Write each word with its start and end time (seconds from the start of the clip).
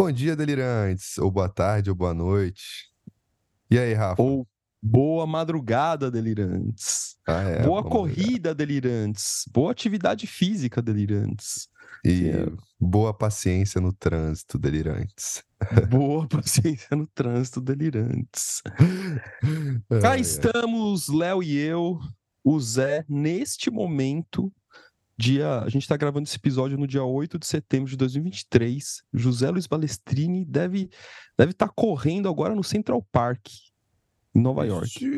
Bom 0.00 0.10
dia, 0.10 0.34
delirantes, 0.34 1.18
ou 1.18 1.30
boa 1.30 1.46
tarde, 1.46 1.90
ou 1.90 1.94
boa 1.94 2.14
noite. 2.14 2.88
E 3.70 3.78
aí, 3.78 3.92
Rafa? 3.92 4.22
Ou 4.22 4.48
boa 4.82 5.26
madrugada, 5.26 6.10
delirantes. 6.10 7.18
Ah, 7.28 7.42
é, 7.42 7.62
boa 7.62 7.82
corrida, 7.82 8.54
delirantes. 8.54 9.44
Boa 9.52 9.72
atividade 9.72 10.26
física, 10.26 10.80
delirantes. 10.80 11.68
E 12.02 12.30
é. 12.30 12.46
boa 12.80 13.12
paciência 13.12 13.78
no 13.78 13.92
trânsito, 13.92 14.58
delirantes. 14.58 15.44
Boa 15.90 16.26
paciência 16.26 16.96
no 16.96 17.06
trânsito, 17.06 17.60
delirantes. 17.60 18.62
Cá 20.00 20.16
estamos, 20.16 21.08
Léo 21.08 21.42
e 21.42 21.58
eu, 21.58 22.00
o 22.42 22.58
Zé, 22.58 23.04
neste 23.06 23.70
momento, 23.70 24.50
dia. 25.20 25.60
A 25.60 25.68
gente 25.68 25.82
está 25.82 25.96
gravando 25.96 26.26
esse 26.26 26.36
episódio 26.36 26.78
no 26.78 26.86
dia 26.86 27.04
8 27.04 27.38
de 27.38 27.46
setembro 27.46 27.90
de 27.90 27.96
2023. 27.96 29.02
José 29.12 29.50
Luiz 29.50 29.66
Balestrini 29.66 30.44
deve 30.44 30.82
estar 30.84 30.96
deve 31.38 31.52
tá 31.52 31.68
correndo 31.68 32.28
agora 32.28 32.54
no 32.54 32.64
Central 32.64 33.06
Park, 33.12 33.48
em 34.34 34.40
Nova 34.40 34.64
York. 34.64 34.88
Chique. 34.88 35.10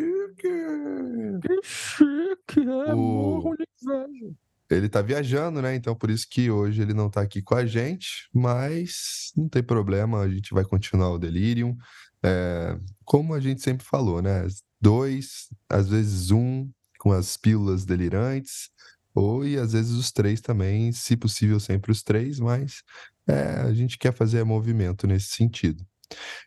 Que 1.43 1.61
chique, 1.63 2.61
é, 2.61 2.95
O- 2.95 3.55
inveja. 3.55 4.35
Ele 4.71 4.89
tá 4.89 5.03
viajando, 5.03 5.61
né? 5.61 5.75
Então 5.75 5.95
por 5.95 6.11
isso 6.11 6.27
que 6.29 6.51
hoje 6.51 6.81
ele 6.83 6.95
não 6.95 7.11
tá 7.11 7.21
aqui 7.21 7.43
com 7.43 7.55
a 7.55 7.65
gente, 7.65 8.29
mas 8.33 9.31
não 9.37 9.49
tem 9.49 9.63
problema, 9.63 10.21
a 10.21 10.29
gente 10.29 10.53
vai 10.55 10.65
continuar 10.65 11.11
o 11.11 11.19
Delirium. 11.19 11.77
É, 12.25 12.79
como 13.05 13.35
a 13.35 13.41
gente 13.41 13.61
sempre 13.61 13.85
falou, 13.85 14.23
né? 14.23 14.47
Dois, 14.81 15.49
às 15.69 15.89
vezes 15.89 16.31
um, 16.31 16.71
com 16.99 17.13
as 17.13 17.37
pílulas 17.37 17.85
delirantes, 17.85 18.71
ou 19.15 19.45
e 19.47 19.57
às 19.57 19.73
vezes 19.73 19.93
os 19.93 20.11
três 20.13 20.41
também, 20.41 20.93
se 20.93 21.17
possível, 21.17 21.61
sempre 21.61 21.93
os 21.93 22.03
três, 22.03 22.39
mas 22.41 22.83
é, 23.27 23.61
a 23.61 23.73
gente 23.73 23.99
quer 23.99 24.13
fazer 24.13 24.45
movimento 24.45 25.07
nesse 25.07 25.29
sentido. 25.29 25.85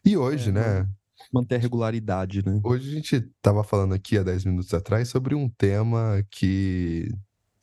E 0.05 0.17
hoje, 0.17 0.49
É, 0.49 0.53
né? 0.53 0.89
Manter 1.33 1.55
a 1.55 1.59
regularidade, 1.59 2.45
né? 2.45 2.59
Hoje 2.63 2.89
a 2.89 2.93
gente 2.93 3.16
estava 3.16 3.63
falando 3.63 3.93
aqui 3.93 4.17
há 4.17 4.23
10 4.23 4.45
minutos 4.45 4.73
atrás 4.73 5.09
sobre 5.09 5.33
um 5.33 5.49
tema 5.49 6.23
que 6.30 7.09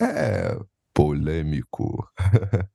é 0.01 0.59
polêmico. 0.93 2.07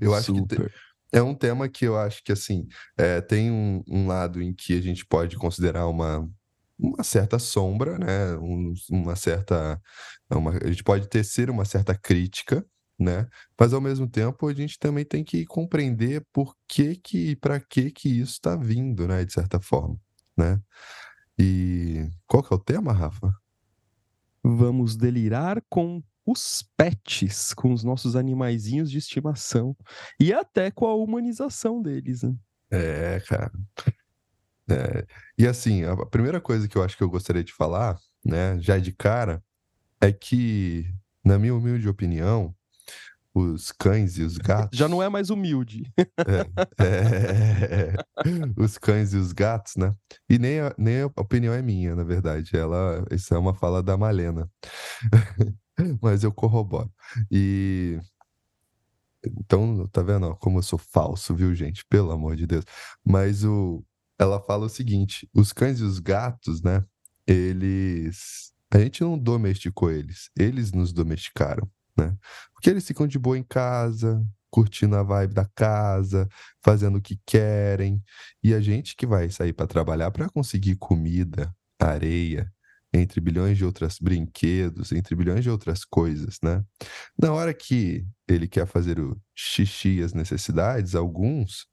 Eu 0.00 0.14
acho 0.14 0.32
que 0.32 0.38
Super. 0.38 0.72
é 1.12 1.22
um 1.22 1.34
tema 1.34 1.68
que 1.68 1.84
eu 1.84 1.96
acho 1.96 2.24
que 2.24 2.32
assim 2.32 2.66
é, 2.98 3.20
tem 3.20 3.50
um, 3.50 3.82
um 3.88 4.06
lado 4.06 4.42
em 4.42 4.52
que 4.52 4.76
a 4.76 4.80
gente 4.80 5.06
pode 5.06 5.36
considerar 5.36 5.86
uma, 5.86 6.28
uma 6.80 7.02
certa 7.04 7.38
sombra, 7.38 7.98
né? 7.98 8.36
Um- 8.38 8.74
uma 8.90 9.16
certa. 9.16 9.80
Uma, 10.30 10.52
a 10.62 10.66
gente 10.68 10.84
pode 10.84 11.08
tecer 11.08 11.50
uma 11.50 11.64
certa 11.64 11.94
crítica. 11.96 12.64
Né? 13.02 13.26
Mas 13.58 13.72
ao 13.72 13.80
mesmo 13.80 14.06
tempo 14.06 14.46
a 14.46 14.52
gente 14.52 14.78
também 14.78 15.06
tem 15.06 15.24
que 15.24 15.46
compreender 15.46 16.22
por 16.34 16.54
que 16.68 16.96
que 16.96 17.34
para 17.36 17.58
que 17.58 17.90
que 17.90 18.10
isso 18.20 18.32
está 18.32 18.54
vindo, 18.56 19.08
né? 19.08 19.24
De 19.24 19.32
certa 19.32 19.58
forma, 19.58 19.96
né? 20.36 20.60
E 21.38 22.06
qual 22.26 22.42
que 22.42 22.52
é 22.52 22.56
o 22.56 22.60
tema, 22.60 22.92
Rafa? 22.92 23.34
Vamos 24.42 24.96
delirar 24.96 25.62
com 25.68 26.02
os 26.26 26.62
pets, 26.76 27.54
com 27.54 27.72
os 27.72 27.82
nossos 27.82 28.16
animaizinhos 28.16 28.90
de 28.90 28.98
estimação. 28.98 29.76
E 30.18 30.32
até 30.32 30.70
com 30.70 30.86
a 30.86 30.94
humanização 30.94 31.80
deles, 31.82 32.22
né? 32.22 32.34
É, 32.70 33.20
cara. 33.20 33.50
É, 34.70 35.06
E 35.38 35.46
assim, 35.46 35.84
a 35.84 35.96
primeira 36.06 36.40
coisa 36.40 36.68
que 36.68 36.76
eu 36.76 36.82
acho 36.82 36.96
que 36.96 37.02
eu 37.02 37.10
gostaria 37.10 37.44
de 37.44 37.52
falar, 37.52 37.98
né, 38.24 38.58
já 38.60 38.78
de 38.78 38.92
cara, 38.92 39.42
é 40.00 40.12
que, 40.12 40.86
na 41.24 41.38
minha 41.38 41.54
humilde 41.54 41.88
opinião, 41.88 42.54
os 43.34 43.72
cães 43.72 44.18
e 44.18 44.22
os 44.22 44.36
gatos. 44.38 44.78
Já 44.78 44.88
não 44.88 45.02
é 45.02 45.08
mais 45.08 45.30
humilde. 45.30 45.84
É, 46.78 47.94
os 48.56 48.78
cães 48.78 49.12
e 49.12 49.16
os 49.16 49.32
gatos, 49.32 49.76
né? 49.76 49.94
E 50.28 50.38
nem 50.38 50.60
a, 50.60 50.74
nem 50.78 51.02
a 51.02 51.06
opinião 51.06 51.54
é 51.54 51.62
minha, 51.62 51.94
na 51.94 52.04
verdade. 52.04 52.56
Ela, 52.56 53.04
isso 53.10 53.32
é 53.34 53.38
uma 53.38 53.54
fala 53.54 53.82
da 53.82 53.96
Malena. 53.96 54.50
Mas 56.02 56.24
eu 56.24 56.32
corroboro. 56.32 56.90
E 57.30 57.98
então, 59.24 59.86
tá 59.88 60.02
vendo, 60.02 60.28
ó, 60.28 60.34
como 60.34 60.58
eu 60.58 60.62
sou 60.62 60.78
falso, 60.78 61.34
viu, 61.34 61.54
gente? 61.54 61.84
Pelo 61.86 62.10
amor 62.10 62.36
de 62.36 62.46
Deus. 62.46 62.64
Mas 63.04 63.44
o 63.44 63.84
ela 64.20 64.40
fala 64.40 64.66
o 64.66 64.68
seguinte: 64.68 65.28
os 65.34 65.52
cães 65.52 65.80
e 65.80 65.84
os 65.84 65.98
gatos, 65.98 66.62
né? 66.62 66.84
Eles 67.26 68.52
a 68.72 68.78
gente 68.78 69.00
não 69.02 69.18
domesticou 69.18 69.90
eles, 69.90 70.30
eles 70.38 70.70
nos 70.70 70.92
domesticaram, 70.92 71.68
né? 71.96 72.16
Porque 72.52 72.70
eles 72.70 72.86
ficam 72.86 73.06
de 73.06 73.18
boa 73.18 73.36
em 73.36 73.42
casa, 73.42 74.24
curtindo 74.48 74.94
a 74.96 75.02
vibe 75.02 75.34
da 75.34 75.44
casa, 75.56 76.28
fazendo 76.62 76.98
o 76.98 77.02
que 77.02 77.18
querem, 77.26 78.00
e 78.42 78.54
a 78.54 78.60
gente 78.60 78.94
que 78.94 79.06
vai 79.06 79.28
sair 79.30 79.52
para 79.52 79.66
trabalhar 79.66 80.10
para 80.12 80.28
conseguir 80.28 80.76
comida, 80.76 81.52
areia, 81.80 82.52
entre 82.92 83.20
bilhões 83.20 83.56
de 83.58 83.64
outros 83.64 83.98
brinquedos, 84.00 84.92
entre 84.92 85.16
bilhões 85.16 85.42
de 85.42 85.50
outras 85.50 85.84
coisas, 85.84 86.38
né? 86.42 86.64
Na 87.18 87.32
hora 87.32 87.52
que 87.52 88.06
ele 88.28 88.46
quer 88.46 88.66
fazer 88.66 89.00
o 89.00 89.20
xixi 89.34 89.98
e 89.98 90.02
as 90.02 90.12
necessidades, 90.12 90.94
alguns 90.94 91.66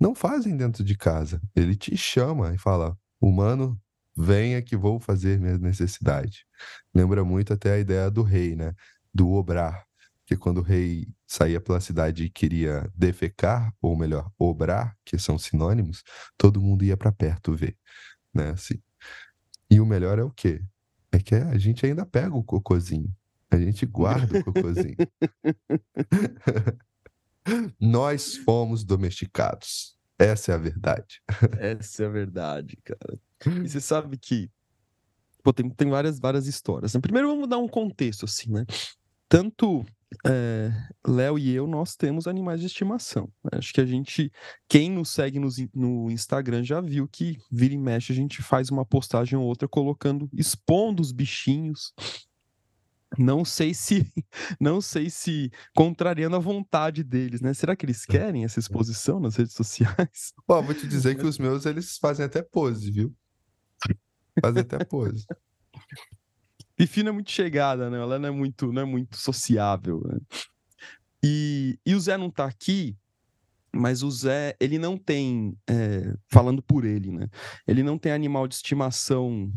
não 0.00 0.14
fazem 0.14 0.56
dentro 0.56 0.84
de 0.84 0.96
casa. 0.96 1.40
Ele 1.54 1.74
te 1.76 1.96
chama 1.96 2.54
e 2.54 2.58
fala: 2.58 2.96
"Humano, 3.20 3.80
venha 4.16 4.62
que 4.62 4.76
vou 4.76 5.00
fazer 5.00 5.38
minha 5.40 5.58
necessidade". 5.58 6.46
Lembra 6.94 7.24
muito 7.24 7.52
até 7.52 7.72
a 7.74 7.78
ideia 7.78 8.10
do 8.10 8.22
rei, 8.22 8.56
né? 8.56 8.74
Do 9.14 9.30
obrar, 9.32 9.84
que 10.26 10.36
quando 10.36 10.58
o 10.58 10.62
rei 10.62 11.08
saía 11.26 11.60
pela 11.60 11.80
cidade 11.80 12.24
e 12.24 12.30
queria 12.30 12.90
defecar, 12.94 13.72
ou 13.82 13.96
melhor, 13.96 14.30
obrar, 14.38 14.96
que 15.04 15.18
são 15.18 15.38
sinônimos, 15.38 16.02
todo 16.38 16.60
mundo 16.60 16.84
ia 16.84 16.96
para 16.96 17.12
perto 17.12 17.54
ver, 17.54 17.76
né? 18.34 18.50
Assim. 18.50 18.80
E 19.70 19.80
o 19.80 19.86
melhor 19.86 20.18
é 20.18 20.22
o 20.24 20.30
quê? 20.30 20.62
É 21.12 21.18
que 21.18 21.34
a 21.34 21.58
gente 21.58 21.86
ainda 21.86 22.06
pega 22.06 22.34
o 22.34 22.44
cocôzinho. 22.44 23.14
A 23.50 23.58
gente 23.58 23.86
guarda 23.86 24.34
o 24.36 24.40
cocôzinho. 24.40 24.98
Nós 27.80 28.36
fomos 28.36 28.84
domesticados. 28.84 29.96
Essa 30.18 30.52
é 30.52 30.54
a 30.54 30.58
verdade. 30.58 31.20
Essa 31.60 32.04
é 32.04 32.06
a 32.06 32.10
verdade, 32.10 32.76
cara. 32.84 33.18
E 33.64 33.68
você 33.68 33.80
sabe 33.80 34.16
que 34.16 34.50
pô, 35.42 35.52
tem, 35.52 35.68
tem 35.70 35.88
várias, 35.90 36.18
várias 36.18 36.46
histórias. 36.46 36.94
né? 36.94 37.00
Primeiro 37.00 37.28
vamos 37.28 37.48
dar 37.48 37.58
um 37.58 37.68
contexto, 37.68 38.24
assim, 38.24 38.50
né? 38.50 38.64
Tanto 39.28 39.84
é, 40.26 40.70
Léo 41.06 41.38
e 41.38 41.52
eu, 41.52 41.66
nós 41.66 41.96
temos 41.96 42.26
animais 42.26 42.60
de 42.60 42.66
estimação. 42.66 43.30
né? 43.44 43.58
Acho 43.58 43.72
que 43.72 43.80
a 43.80 43.86
gente, 43.86 44.32
quem 44.68 44.90
nos 44.90 45.10
segue 45.10 45.38
in- 45.38 45.70
no, 45.74 46.10
Instagram 46.10 46.64
já 46.64 46.80
viu 46.80 47.08
que 47.08 47.38
vira 47.50 47.74
e 47.74 47.78
mexe 47.78 48.12
a 48.12 48.16
gente 48.16 48.42
faz 48.42 48.70
uma 48.70 48.84
postagem 48.84 49.38
ou 49.38 49.44
outra 49.44 49.68
colocando, 49.68 50.28
expondo 50.32 51.02
os 51.02 51.12
bichinhos. 51.12 51.92
Não 53.18 53.44
sei 53.44 53.72
se, 53.74 54.10
não 54.60 54.80
sei 54.80 55.10
se 55.10 55.50
contrariando 55.74 56.36
a 56.36 56.40
vontade 56.40 57.02
deles, 57.02 57.40
né? 57.40 57.54
Será 57.54 57.74
que 57.74 57.84
eles 57.86 58.04
querem 58.04 58.44
essa 58.44 58.58
exposição 58.58 59.20
nas 59.20 59.36
redes 59.36 59.54
sociais? 59.54 60.32
Ó, 60.48 60.60
vou 60.62 60.74
te 60.74 60.86
dizer 60.86 61.16
que 61.16 61.24
os 61.26 61.38
meus, 61.38 61.66
eles 61.66 61.98
fazem 61.98 62.24
até 62.24 62.42
pose, 62.42 62.90
viu? 62.90 63.14
Fazem 64.40 64.60
até 64.62 64.84
pose. 64.84 65.26
Fifina 66.76 67.08
é 67.08 67.12
muito 67.12 67.30
chegada, 67.30 67.88
né? 67.88 67.98
Ela 67.98 68.18
não 68.18 68.28
é 68.28 68.32
muito, 68.32 68.72
não 68.72 68.82
é 68.82 68.84
muito 68.84 69.16
sociável. 69.16 70.02
né? 70.06 70.18
E, 71.24 71.78
e 71.86 71.94
o 71.94 72.00
Zé 72.00 72.16
não 72.18 72.30
tá 72.30 72.44
aqui, 72.44 72.96
mas 73.74 74.02
o 74.02 74.10
Zé, 74.10 74.54
ele 74.60 74.78
não 74.78 74.96
tem, 74.96 75.56
é, 75.68 76.14
falando 76.28 76.62
por 76.62 76.84
ele, 76.84 77.10
né? 77.10 77.28
Ele 77.66 77.82
não 77.82 77.98
tem 77.98 78.12
animal 78.12 78.46
de 78.46 78.54
estimação. 78.56 79.50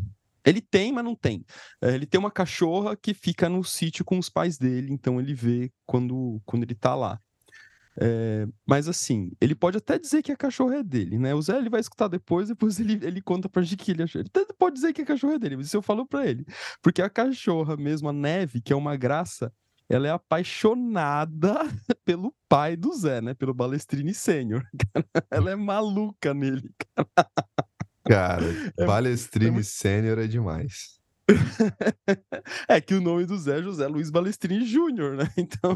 Ele 0.44 0.60
tem, 0.60 0.92
mas 0.92 1.04
não 1.04 1.14
tem. 1.14 1.44
É, 1.80 1.94
ele 1.94 2.06
tem 2.06 2.18
uma 2.18 2.30
cachorra 2.30 2.96
que 2.96 3.14
fica 3.14 3.48
no 3.48 3.62
sítio 3.64 4.04
com 4.04 4.18
os 4.18 4.28
pais 4.28 4.58
dele, 4.58 4.92
então 4.92 5.20
ele 5.20 5.34
vê 5.34 5.72
quando, 5.86 6.40
quando 6.44 6.62
ele 6.64 6.74
tá 6.74 6.94
lá. 6.94 7.20
É, 8.00 8.46
mas 8.66 8.88
assim, 8.88 9.32
ele 9.40 9.54
pode 9.54 9.76
até 9.76 9.98
dizer 9.98 10.22
que 10.22 10.32
a 10.32 10.36
cachorra 10.36 10.76
é 10.76 10.82
dele, 10.82 11.18
né? 11.18 11.34
O 11.34 11.42
Zé 11.42 11.58
ele 11.58 11.68
vai 11.68 11.80
escutar 11.80 12.08
depois, 12.08 12.48
depois 12.48 12.80
ele, 12.80 12.98
ele 13.04 13.20
conta 13.20 13.48
pra 13.48 13.62
gente 13.62 13.84
que 13.84 13.90
ele 13.90 14.02
achou. 14.02 14.20
Ele 14.20 14.30
até 14.34 14.52
pode 14.54 14.76
dizer 14.76 14.92
que 14.92 15.02
a 15.02 15.06
cachorra 15.06 15.34
é 15.34 15.38
dele, 15.38 15.56
mas 15.56 15.66
isso 15.66 15.76
eu 15.76 15.82
falo 15.82 16.06
pra 16.06 16.26
ele. 16.26 16.46
Porque 16.82 17.02
a 17.02 17.10
cachorra 17.10 17.76
mesmo, 17.76 18.08
a 18.08 18.12
Neve, 18.12 18.60
que 18.60 18.72
é 18.72 18.76
uma 18.76 18.96
graça, 18.96 19.52
ela 19.90 20.06
é 20.06 20.10
apaixonada 20.10 21.58
pelo 22.04 22.32
pai 22.48 22.76
do 22.76 22.92
Zé, 22.94 23.20
né? 23.20 23.34
Pelo 23.34 23.52
Balestrini 23.52 24.14
Sênior. 24.14 24.62
Ela 25.30 25.50
é 25.50 25.56
maluca 25.56 26.32
nele. 26.32 26.70
Cara, 26.94 27.30
É- 28.76 28.86
Balestrini 28.86 29.50
muito- 29.52 29.66
Sênior 29.66 30.18
é 30.18 30.26
demais. 30.26 30.98
É 32.68 32.80
que 32.80 32.94
o 32.94 33.00
nome 33.00 33.24
do 33.24 33.38
Zé 33.38 33.58
é 33.58 33.62
José 33.62 33.86
Luiz 33.86 34.10
Balestrini 34.10 34.64
Júnior, 34.64 35.16
né? 35.16 35.30
Então, 35.36 35.74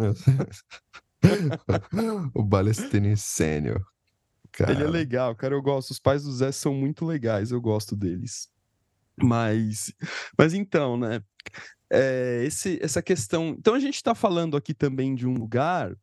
o 2.34 2.42
Balestrini 2.42 3.16
Sênior. 3.16 3.81
ele 4.60 4.72
é 4.72 4.75
Cara, 4.75 4.90
legal, 4.90 5.34
cara. 5.36 5.54
Eu 5.54 5.62
gosto. 5.62 5.90
Os 5.90 5.98
pais 6.00 6.25
do 6.25 6.32
Zé 6.32 6.50
são 6.52 6.75
muito 6.75 7.04
legais, 7.04 7.50
eu 7.50 7.60
gosto 7.60 7.96
deles. 7.96 8.48
Mas, 9.16 9.92
mas 10.37 10.54
então, 10.54 10.96
né? 10.96 11.22
é, 11.90 12.42
esse, 12.44 12.78
essa 12.82 13.00
questão. 13.02 13.54
Então 13.58 13.75
a 13.75 13.78
gente 13.80 13.94
está 13.96 14.14
falando 14.14 14.56
aqui 14.56 14.75
também 14.75 15.14
de 15.14 15.26
um 15.26 15.34
lugar 15.34 15.94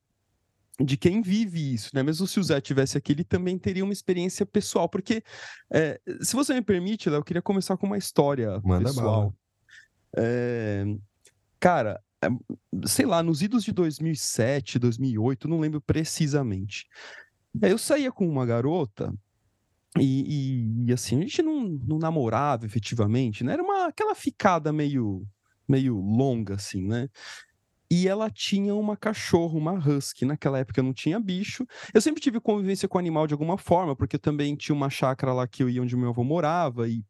de 0.84 0.98
quem 0.98 1.22
vive 1.22 1.74
isso, 1.74 1.92
né? 1.94 2.04
Mesmo 2.04 2.28
se 2.28 2.40
o 2.40 2.44
Zé 2.44 2.60
tivesse 2.60 2.98
aqui, 2.98 3.12
ele 3.12 3.24
também 3.24 3.58
teria 3.58 3.84
uma 3.84 3.94
experiência 3.94 4.46
pessoal, 4.46 4.90
porque 4.90 5.24
é, 5.72 6.00
se 6.22 6.36
você 6.36 6.54
me 6.54 6.62
permite, 6.62 7.10
Léo, 7.10 7.20
eu 7.20 7.24
queria 7.24 7.42
começar 7.42 7.78
com 7.78 7.88
uma 7.88 7.98
história 7.98 8.60
Manda 8.64 8.90
pessoal. 8.90 9.36
É, 10.18 10.84
cara, 11.60 12.02
sei 12.86 13.06
lá, 13.06 13.24
nos 13.24 13.42
idos 13.42 13.64
de 13.64 13.72
2007, 13.72 14.80
2008, 14.80 15.48
não 15.48 15.60
lembro 15.60 15.82
precisamente. 15.82 16.88
Eu 17.62 17.78
saía 17.78 18.12
com 18.12 18.28
uma 18.28 18.46
garota 18.46 19.14
e, 20.00 20.86
e, 20.86 20.86
e, 20.88 20.94
assim, 20.94 21.18
a 21.18 21.22
gente 21.22 21.42
não, 21.42 21.68
não 21.86 21.98
namorava 21.98 22.66
efetivamente, 22.66 23.44
né? 23.44 23.54
Era 23.54 23.64
uma, 23.64 23.88
aquela 23.88 24.16
ficada 24.16 24.72
meio, 24.72 25.26
meio 25.68 26.00
longa, 26.00 26.56
assim, 26.56 26.88
né? 26.88 27.10
E 27.94 28.08
ela 28.08 28.30
tinha 28.30 28.74
uma 28.74 28.96
cachorro, 28.96 29.60
uma 29.60 29.74
husky. 29.74 30.24
Naquela 30.24 30.60
época 30.60 30.82
não 30.82 30.94
tinha 30.94 31.20
bicho. 31.20 31.68
Eu 31.94 32.00
sempre 32.00 32.22
tive 32.22 32.40
convivência 32.40 32.88
com 32.88 32.98
animal 32.98 33.28
de 33.28 33.34
alguma 33.34 33.58
forma, 33.58 33.94
porque 33.98 34.18
também 34.18 34.56
tinha 34.56 34.74
uma 34.74 34.90
chácara 34.90 35.34
lá 35.34 35.46
que 35.46 35.62
eu 35.62 35.70
ia 35.70 35.82
onde 35.82 35.98
meu 35.98 36.10
avô 36.10 36.24
morava 36.24 36.88
e 36.88 37.04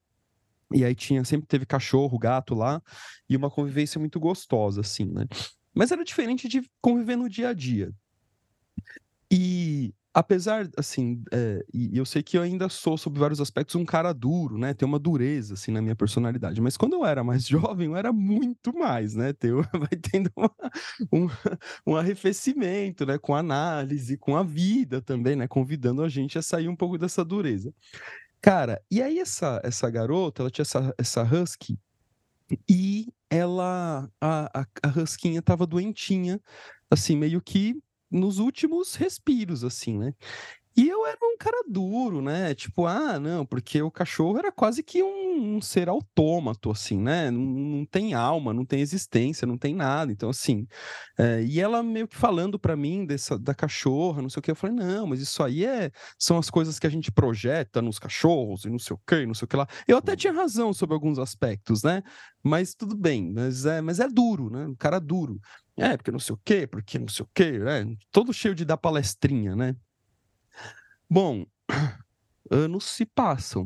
e 0.74 0.86
aí 0.86 0.95
tinha 0.95 1.24
sempre 1.25 1.45
teve 1.48 1.66
cachorro, 1.66 2.18
gato 2.18 2.56
lá 2.56 2.81
e 3.30 3.36
uma 3.36 3.51
convivência 3.51 4.00
muito 4.00 4.19
gostosa 4.19 4.81
assim, 4.81 5.06
né? 5.06 5.25
Mas 5.75 5.92
era 5.92 6.04
diferente 6.04 6.48
de 6.48 6.63
conviver 6.81 7.18
no 7.18 7.30
dia 7.30 7.50
a 7.50 7.54
dia. 7.54 7.94
E 9.30 9.94
apesar, 10.13 10.69
assim, 10.78 11.24
é, 11.31 11.63
e 11.74 11.98
eu 11.98 12.06
sei 12.06 12.22
que 12.22 12.38
eu 12.38 12.42
ainda 12.42 12.68
sou, 12.69 12.98
sob 12.98 13.19
vários 13.19 13.40
aspectos, 13.40 13.75
um 13.75 13.86
cara 13.86 14.13
duro, 14.13 14.58
né? 14.58 14.74
Tem 14.74 14.88
uma 14.88 15.00
dureza, 15.00 15.54
assim, 15.54 15.72
na 15.72 15.81
minha 15.81 15.96
personalidade. 15.96 16.60
Mas 16.62 16.78
quando 16.78 16.94
eu 16.94 17.06
era 17.06 17.24
mais 17.24 17.46
jovem, 17.48 17.88
eu 17.88 17.96
era 17.96 18.12
muito 18.12 18.74
mais, 18.74 19.16
né? 19.16 19.34
Tem, 19.34 19.52
vai 19.74 19.98
tendo 20.02 20.31
uma, 20.36 20.52
um, 21.12 21.28
um 21.88 21.96
arrefecimento, 21.96 23.06
né? 23.06 23.18
Com 23.18 23.36
análise, 23.36 24.18
com 24.18 24.36
a 24.36 24.44
vida 24.44 25.02
também, 25.02 25.36
né? 25.36 25.48
Convidando 25.48 26.04
a 26.04 26.10
gente 26.10 26.38
a 26.38 26.42
sair 26.42 26.68
um 26.68 26.75
pouco 26.75 26.98
dessa 26.98 27.24
dureza. 27.24 27.74
Cara, 28.42 28.81
e 28.90 29.02
aí 29.02 29.19
essa, 29.19 29.62
essa 29.63 29.90
garota, 29.90 30.42
ela 30.42 30.50
tinha 30.52 30.63
essa, 30.63 30.94
essa 30.98 31.24
husky, 31.24 31.80
e 32.68 33.08
ela, 33.30 34.10
a, 34.19 34.62
a, 34.62 34.66
a 34.84 35.00
huskinha 35.00 35.42
tava 35.42 35.66
doentinha, 35.66 36.42
assim, 36.90 37.16
meio 37.16 37.42
que 37.42 37.81
nos 38.12 38.40
últimos 38.40 38.96
respiros, 38.96 39.63
assim, 39.63 39.98
né? 39.98 40.13
E 40.75 40.88
eu 40.88 41.06
era 41.06 41.18
um 41.22 41.36
cara 41.38 41.63
duro, 41.68 42.22
né? 42.22 42.56
Tipo, 42.56 42.86
ah, 42.86 43.19
não, 43.19 43.46
porque 43.46 43.81
o 43.81 43.92
cachorro 43.92 44.38
era 44.38 44.54
quase 44.54 44.81
que 44.81 45.04
um, 45.04 45.58
um 45.58 45.62
ser 45.62 45.90
autômato, 45.90 46.72
assim, 46.72 46.98
né? 46.98 47.30
Não, 47.30 47.42
não, 47.42 47.86
tem 47.86 48.13
alma, 48.13 48.54
não 48.54 48.63
tem 48.66 48.80
existência, 48.80 49.46
não 49.46 49.58
tem 49.58 49.75
nada. 49.75 50.13
Então, 50.13 50.30
assim, 50.30 50.66
é, 51.19 51.44
e 51.44 51.60
ela 51.60 51.84
meio 51.84 52.08
que 52.08 52.16
falando 52.16 52.58
para 52.58 52.78
mim 52.78 53.06
dessa, 53.06 53.38
da 53.38 53.54
cachorra, 53.54 54.22
não 54.22 54.30
sei 54.30 54.40
o 54.40 54.44
que, 54.44 54.52
eu 54.52 54.56
falei, 54.56 54.75
não, 54.75 55.08
mas 55.08 55.19
isso 55.19 55.44
aí 55.44 55.66
é, 55.66 55.92
são 56.18 56.38
as 56.38 56.50
coisas 56.50 56.80
que 56.80 56.88
a 56.88 56.90
gente 56.90 57.12
projeta 57.12 57.81
nos 57.81 58.00
cachorros 58.00 58.63
e 58.63 58.69
não 58.69 58.80
sei 58.80 58.96
o 58.96 59.00
que, 59.06 59.25
não 59.25 59.34
sei 59.34 59.46
o 59.46 59.50
que 59.50 59.58
lá. 59.58 59.68
Eu 59.86 59.98
até 59.98 60.16
tinha 60.16 60.31
razão 60.31 60.72
sobre 60.74 60.94
alguns 60.94 61.19
aspectos, 61.19 61.84
né? 61.84 62.02
Mas 62.42 62.74
tudo 62.74 62.96
bem, 62.96 63.30
mas 63.31 63.66
é, 63.66 63.81
mas 63.81 64.00
é 64.00 64.08
duro, 64.08 64.50
né? 64.50 64.66
Um 64.68 64.75
cara 64.75 65.00
duro. 65.00 65.38
É, 65.77 65.95
porque 65.97 66.12
não 66.12 66.19
sei 66.19 66.35
o 66.35 66.39
quê, 66.44 66.68
porque 66.68 67.00
não 67.00 67.07
sei 67.07 67.23
o 67.23 67.29
quê, 67.33 67.51
né? 67.57 67.95
Todo 68.12 68.33
cheio 68.33 68.53
de 68.53 68.65
dar 68.65 68.77
palestrinha, 68.77 69.56
né? 69.56 69.75
Bom, 71.09 71.45
anos 72.50 72.85
se 72.85 73.06
passam 73.06 73.65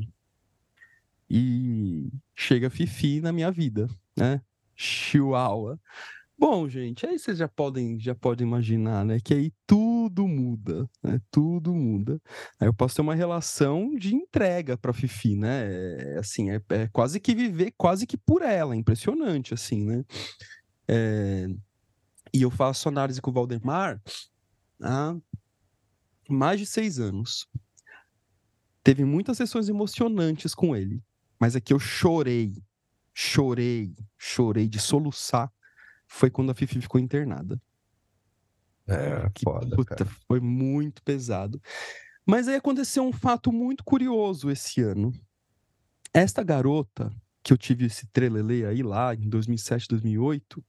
e 1.30 2.12
chega 2.36 2.69
Fifi 2.69 3.22
na 3.22 3.31
minha 3.31 3.52
vida, 3.52 3.88
né? 4.18 4.42
Chihuahua. 4.75 5.80
Bom, 6.38 6.68
gente, 6.68 7.06
aí 7.06 7.18
vocês 7.18 7.38
já 7.38 7.48
podem, 7.48 7.98
já 7.98 8.13
podem 8.13 8.46
imaginar, 8.46 9.06
né? 9.06 9.19
Que 9.24 9.34
aí 9.34 9.54
tudo 9.66 10.28
muda, 10.28 10.90
né? 11.01 11.19
Tudo 11.31 11.74
muda. 11.74 12.22
Aí 12.60 12.68
eu 12.68 12.74
posso 12.74 12.96
ter 12.96 13.01
uma 13.01 13.16
relação 13.16 13.96
de 13.96 14.13
entrega 14.13 14.78
para 14.78 14.92
Fifi, 14.92 15.36
né? 15.36 16.16
É, 16.16 16.18
assim, 16.19 16.51
é, 16.51 16.62
é, 16.69 16.88
quase 16.90 17.22
que 17.22 17.34
viver, 17.34 17.74
quase 17.78 18.06
que 18.06 18.18
por 18.18 18.42
ela, 18.42 18.75
impressionante, 18.75 19.54
assim, 19.54 19.86
né? 19.86 20.04
É, 20.88 21.48
e 22.36 22.42
eu 22.42 22.52
faço 22.52 22.90
análise 22.90 23.22
com 23.22 23.32
o 23.32 23.34
Valdemar 23.34 24.02
há 24.82 25.16
mais 26.30 26.60
de 26.60 26.66
seis 26.66 27.00
anos. 27.00 27.48
Teve 28.84 29.06
muitas 29.06 29.38
sessões 29.38 29.70
emocionantes 29.70 30.54
com 30.54 30.76
ele, 30.76 31.02
mas 31.40 31.56
é 31.56 31.62
que 31.62 31.72
eu 31.72 31.80
chorei, 31.80 32.62
chorei, 33.14 33.96
chorei 34.18 34.68
de 34.68 34.80
soluçar. 34.80 35.50
Foi 36.06 36.30
quando 36.30 36.50
a 36.52 36.54
Fifi 36.54 36.82
ficou 36.82 37.00
internada. 37.00 37.60
É, 38.86 39.30
que, 39.34 39.44
foda, 39.44 39.74
puta, 39.74 39.96
cara. 39.96 40.12
foi 40.28 40.42
muito 40.42 41.02
pesado. 41.04 41.62
Mas 42.26 42.50
aí 42.50 42.56
aconteceu 42.56 43.04
um 43.04 43.14
fato 43.14 43.50
muito 43.50 43.82
curioso 43.84 44.52
esse 44.52 44.82
ano. 44.82 45.14
Esta 46.14 46.44
garota, 46.44 47.10
que 47.42 47.54
eu 47.54 47.58
tive 47.58 47.86
esse 47.86 48.06
trelelê 48.08 48.66
aí 48.66 48.84
lá 48.84 49.16
em 49.16 49.30
2007, 49.30 49.88
2008, 49.88 50.64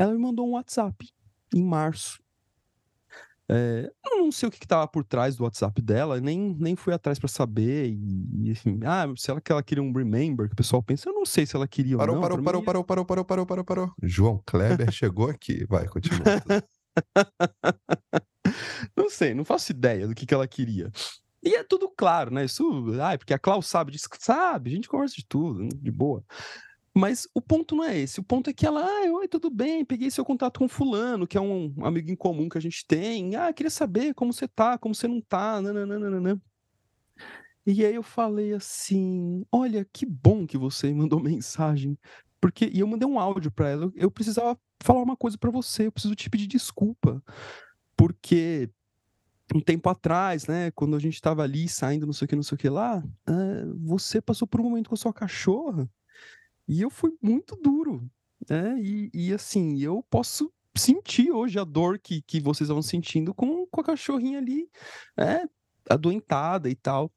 ela 0.00 0.12
me 0.12 0.18
mandou 0.18 0.48
um 0.48 0.52
WhatsApp 0.52 1.10
em 1.54 1.62
março. 1.62 2.18
É, 3.52 3.90
eu 4.06 4.18
não 4.18 4.32
sei 4.32 4.48
o 4.48 4.52
que 4.52 4.64
estava 4.64 4.86
por 4.86 5.04
trás 5.04 5.36
do 5.36 5.42
WhatsApp 5.42 5.82
dela, 5.82 6.20
nem, 6.20 6.56
nem 6.58 6.74
fui 6.74 6.94
atrás 6.94 7.18
para 7.18 7.28
saber. 7.28 7.90
E, 7.90 8.44
e 8.44 8.50
assim, 8.52 8.80
ah, 8.84 9.04
se 9.14 9.30
ela, 9.30 9.42
ela 9.46 9.62
queria 9.62 9.82
um 9.82 9.92
remember, 9.92 10.46
que 10.46 10.54
o 10.54 10.56
pessoal 10.56 10.82
pensa, 10.82 11.10
eu 11.10 11.12
não 11.12 11.26
sei 11.26 11.44
se 11.44 11.54
ela 11.54 11.68
queria 11.68 11.98
parou, 11.98 12.14
ou 12.14 12.20
não. 12.20 12.28
Parou, 12.28 12.42
parou, 12.42 12.62
parou, 12.62 12.84
parou, 12.84 13.04
parou, 13.04 13.24
parou, 13.24 13.46
parou, 13.46 13.64
parou, 13.64 13.92
João 14.02 14.42
Kleber 14.46 14.90
chegou 14.94 15.28
aqui. 15.28 15.66
Vai, 15.68 15.86
continua. 15.86 16.24
não 18.96 19.10
sei, 19.10 19.34
não 19.34 19.44
faço 19.44 19.72
ideia 19.72 20.08
do 20.08 20.14
que, 20.14 20.24
que 20.24 20.32
ela 20.32 20.48
queria. 20.48 20.90
E 21.42 21.56
é 21.56 21.64
tudo 21.64 21.90
claro, 21.90 22.32
né? 22.32 22.44
Isso, 22.44 22.62
ah, 23.02 23.18
porque 23.18 23.34
a 23.34 23.38
Klaus 23.38 23.66
sabe 23.66 23.92
disso, 23.92 24.08
sabe, 24.18 24.70
a 24.70 24.74
gente 24.74 24.88
conversa 24.88 25.16
de 25.16 25.26
tudo, 25.26 25.68
de 25.68 25.90
boa. 25.90 26.24
Mas 26.94 27.28
o 27.32 27.40
ponto 27.40 27.76
não 27.76 27.84
é 27.84 27.96
esse. 27.96 28.18
O 28.18 28.24
ponto 28.24 28.50
é 28.50 28.52
que 28.52 28.66
ela, 28.66 28.84
ah, 28.84 29.12
oi, 29.12 29.28
tudo 29.28 29.48
bem, 29.48 29.84
peguei 29.84 30.10
seu 30.10 30.24
contato 30.24 30.58
com 30.58 30.68
fulano, 30.68 31.26
que 31.26 31.38
é 31.38 31.40
um 31.40 31.72
amigo 31.84 32.10
em 32.10 32.16
comum 32.16 32.48
que 32.48 32.58
a 32.58 32.60
gente 32.60 32.84
tem. 32.84 33.36
Ah, 33.36 33.52
queria 33.52 33.70
saber 33.70 34.12
como 34.12 34.32
você 34.32 34.48
tá, 34.48 34.76
como 34.76 34.94
você 34.94 35.06
não 35.06 35.20
tá, 35.20 35.60
nananana. 35.60 36.40
E 37.64 37.84
aí 37.84 37.94
eu 37.94 38.02
falei 38.02 38.52
assim, 38.54 39.44
olha, 39.52 39.86
que 39.92 40.04
bom 40.04 40.46
que 40.46 40.58
você 40.58 40.92
mandou 40.92 41.20
mensagem. 41.22 41.96
Porque, 42.40 42.70
e 42.72 42.80
eu 42.80 42.86
mandei 42.86 43.06
um 43.06 43.20
áudio 43.20 43.52
para 43.52 43.68
ela, 43.68 43.92
eu 43.94 44.10
precisava 44.10 44.58
falar 44.82 45.02
uma 45.02 45.16
coisa 45.16 45.36
para 45.38 45.50
você, 45.50 45.86
eu 45.86 45.92
preciso 45.92 46.14
te 46.16 46.28
pedir 46.28 46.46
desculpa. 46.46 47.22
Porque 47.96 48.68
um 49.54 49.60
tempo 49.60 49.88
atrás, 49.88 50.46
né, 50.46 50.70
quando 50.72 50.96
a 50.96 50.98
gente 50.98 51.14
estava 51.14 51.42
ali 51.42 51.68
saindo, 51.68 52.06
não 52.06 52.12
sei 52.12 52.24
o 52.24 52.28
que, 52.28 52.36
não 52.36 52.42
sei 52.42 52.54
o 52.56 52.58
que 52.58 52.68
lá, 52.68 53.02
você 53.78 54.20
passou 54.20 54.48
por 54.48 54.60
um 54.60 54.64
momento 54.64 54.88
com 54.88 54.94
a 54.94 54.98
sua 54.98 55.12
cachorra 55.12 55.88
e 56.70 56.80
eu 56.80 56.88
fui 56.88 57.12
muito 57.20 57.56
duro, 57.56 58.08
né? 58.48 58.80
E, 58.80 59.10
e 59.12 59.32
assim, 59.32 59.80
eu 59.80 60.04
posso 60.08 60.52
sentir 60.76 61.32
hoje 61.32 61.58
a 61.58 61.64
dor 61.64 61.98
que, 61.98 62.22
que 62.22 62.38
vocês 62.38 62.68
vão 62.68 62.80
sentindo 62.80 63.34
com, 63.34 63.66
com 63.66 63.80
a 63.80 63.84
cachorrinha 63.84 64.38
ali, 64.38 64.70
né? 65.16 65.48
Adoentada 65.88 66.70
e 66.70 66.76
tal. 66.76 67.12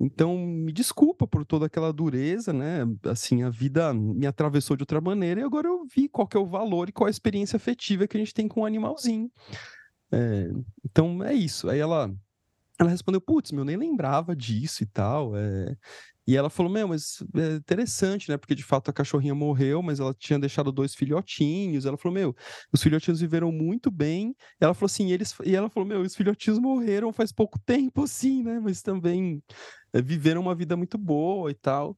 Então, 0.00 0.38
me 0.38 0.72
desculpa 0.72 1.26
por 1.26 1.44
toda 1.44 1.66
aquela 1.66 1.92
dureza, 1.92 2.54
né? 2.54 2.84
Assim, 3.04 3.42
a 3.42 3.50
vida 3.50 3.92
me 3.92 4.26
atravessou 4.26 4.78
de 4.78 4.82
outra 4.82 5.00
maneira 5.00 5.42
e 5.42 5.44
agora 5.44 5.68
eu 5.68 5.84
vi 5.84 6.08
qual 6.08 6.26
que 6.26 6.36
é 6.36 6.40
o 6.40 6.46
valor 6.46 6.88
e 6.88 6.92
qual 6.92 7.06
a 7.06 7.10
experiência 7.10 7.58
afetiva 7.58 8.08
que 8.08 8.16
a 8.16 8.20
gente 8.20 8.32
tem 8.32 8.48
com 8.48 8.60
o 8.60 8.62
um 8.62 8.66
animalzinho. 8.66 9.30
É, 10.10 10.50
então, 10.82 11.22
é 11.22 11.34
isso. 11.34 11.68
Aí 11.68 11.78
ela, 11.78 12.10
ela 12.78 12.88
respondeu, 12.88 13.20
putz, 13.20 13.52
meu, 13.52 13.64
nem 13.64 13.76
lembrava 13.76 14.34
disso 14.34 14.82
e 14.82 14.86
tal. 14.86 15.36
É, 15.36 15.76
e 16.26 16.36
ela 16.36 16.50
falou: 16.50 16.70
Meu, 16.72 16.88
mas 16.88 17.22
é 17.36 17.54
interessante, 17.54 18.28
né? 18.28 18.36
Porque 18.36 18.54
de 18.54 18.64
fato 18.64 18.90
a 18.90 18.92
cachorrinha 18.92 19.34
morreu, 19.34 19.80
mas 19.82 20.00
ela 20.00 20.12
tinha 20.12 20.38
deixado 20.38 20.72
dois 20.72 20.94
filhotinhos. 20.94 21.86
Ela 21.86 21.96
falou: 21.96 22.14
Meu, 22.14 22.36
os 22.72 22.82
filhotinhos 22.82 23.20
viveram 23.20 23.52
muito 23.52 23.90
bem. 23.90 24.34
E 24.60 24.64
ela 24.64 24.74
falou 24.74 24.86
assim: 24.86 25.12
eles... 25.12 25.34
E 25.44 25.54
ela 25.54 25.70
falou: 25.70 25.88
Meu, 25.88 26.00
os 26.00 26.16
filhotinhos 26.16 26.58
morreram 26.58 27.12
faz 27.12 27.30
pouco 27.32 27.58
tempo, 27.60 28.02
assim, 28.04 28.42
né? 28.42 28.58
Mas 28.58 28.82
também 28.82 29.40
é, 29.92 30.02
viveram 30.02 30.40
uma 30.40 30.54
vida 30.54 30.76
muito 30.76 30.98
boa 30.98 31.50
e 31.50 31.54
tal. 31.54 31.96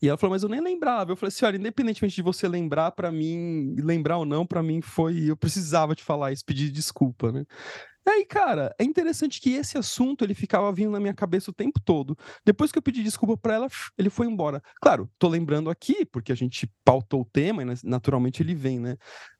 E 0.00 0.08
ela 0.08 0.18
falou, 0.18 0.34
mas 0.34 0.42
eu 0.42 0.48
nem 0.48 0.60
lembrava. 0.60 1.12
Eu 1.12 1.16
falei 1.16 1.28
assim, 1.28 1.44
olha, 1.44 1.56
independentemente 1.56 2.16
de 2.16 2.22
você 2.22 2.48
lembrar, 2.48 2.90
para 2.90 3.12
mim, 3.12 3.76
lembrar 3.78 4.18
ou 4.18 4.24
não, 4.24 4.44
para 4.44 4.60
mim 4.60 4.80
foi, 4.80 5.30
eu 5.30 5.36
precisava 5.36 5.94
te 5.94 6.02
falar 6.02 6.32
isso, 6.32 6.44
pedir 6.44 6.72
desculpa, 6.72 7.30
né? 7.30 7.44
Aí, 8.06 8.24
cara, 8.24 8.74
é 8.78 8.84
interessante 8.84 9.40
que 9.40 9.50
esse 9.50 9.78
assunto 9.78 10.24
ele 10.24 10.34
ficava 10.34 10.72
vindo 10.72 10.90
na 10.90 10.98
minha 10.98 11.14
cabeça 11.14 11.50
o 11.50 11.54
tempo 11.54 11.80
todo. 11.80 12.16
Depois 12.44 12.72
que 12.72 12.78
eu 12.78 12.82
pedi 12.82 13.02
desculpa 13.02 13.36
para 13.36 13.54
ela, 13.54 13.68
ele 13.96 14.10
foi 14.10 14.26
embora. 14.26 14.62
Claro, 14.80 15.08
tô 15.18 15.28
lembrando 15.28 15.70
aqui, 15.70 16.04
porque 16.04 16.32
a 16.32 16.34
gente 16.34 16.70
pautou 16.84 17.22
o 17.22 17.24
tema 17.24 17.62
e 17.62 17.66
naturalmente 17.84 18.42
ele 18.42 18.54
vem, 18.54 18.80
né? 18.80 18.96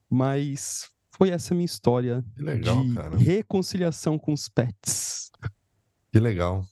Mas 0.08 0.90
foi 1.10 1.30
essa 1.30 1.54
minha 1.54 1.66
história 1.66 2.24
legal, 2.36 2.84
de 2.84 2.94
cara. 2.94 3.16
reconciliação 3.16 4.18
com 4.18 4.32
os 4.32 4.48
pets. 4.48 5.30
Que 6.12 6.20
legal. 6.20 6.64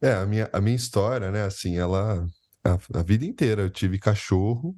É, 0.00 0.12
a 0.12 0.26
minha, 0.26 0.48
a 0.52 0.60
minha 0.60 0.76
história, 0.76 1.30
né, 1.30 1.44
assim, 1.44 1.78
ela. 1.78 2.26
A, 2.64 2.98
a 2.98 3.02
vida 3.02 3.24
inteira 3.24 3.62
eu 3.62 3.70
tive 3.70 3.98
cachorro, 3.98 4.76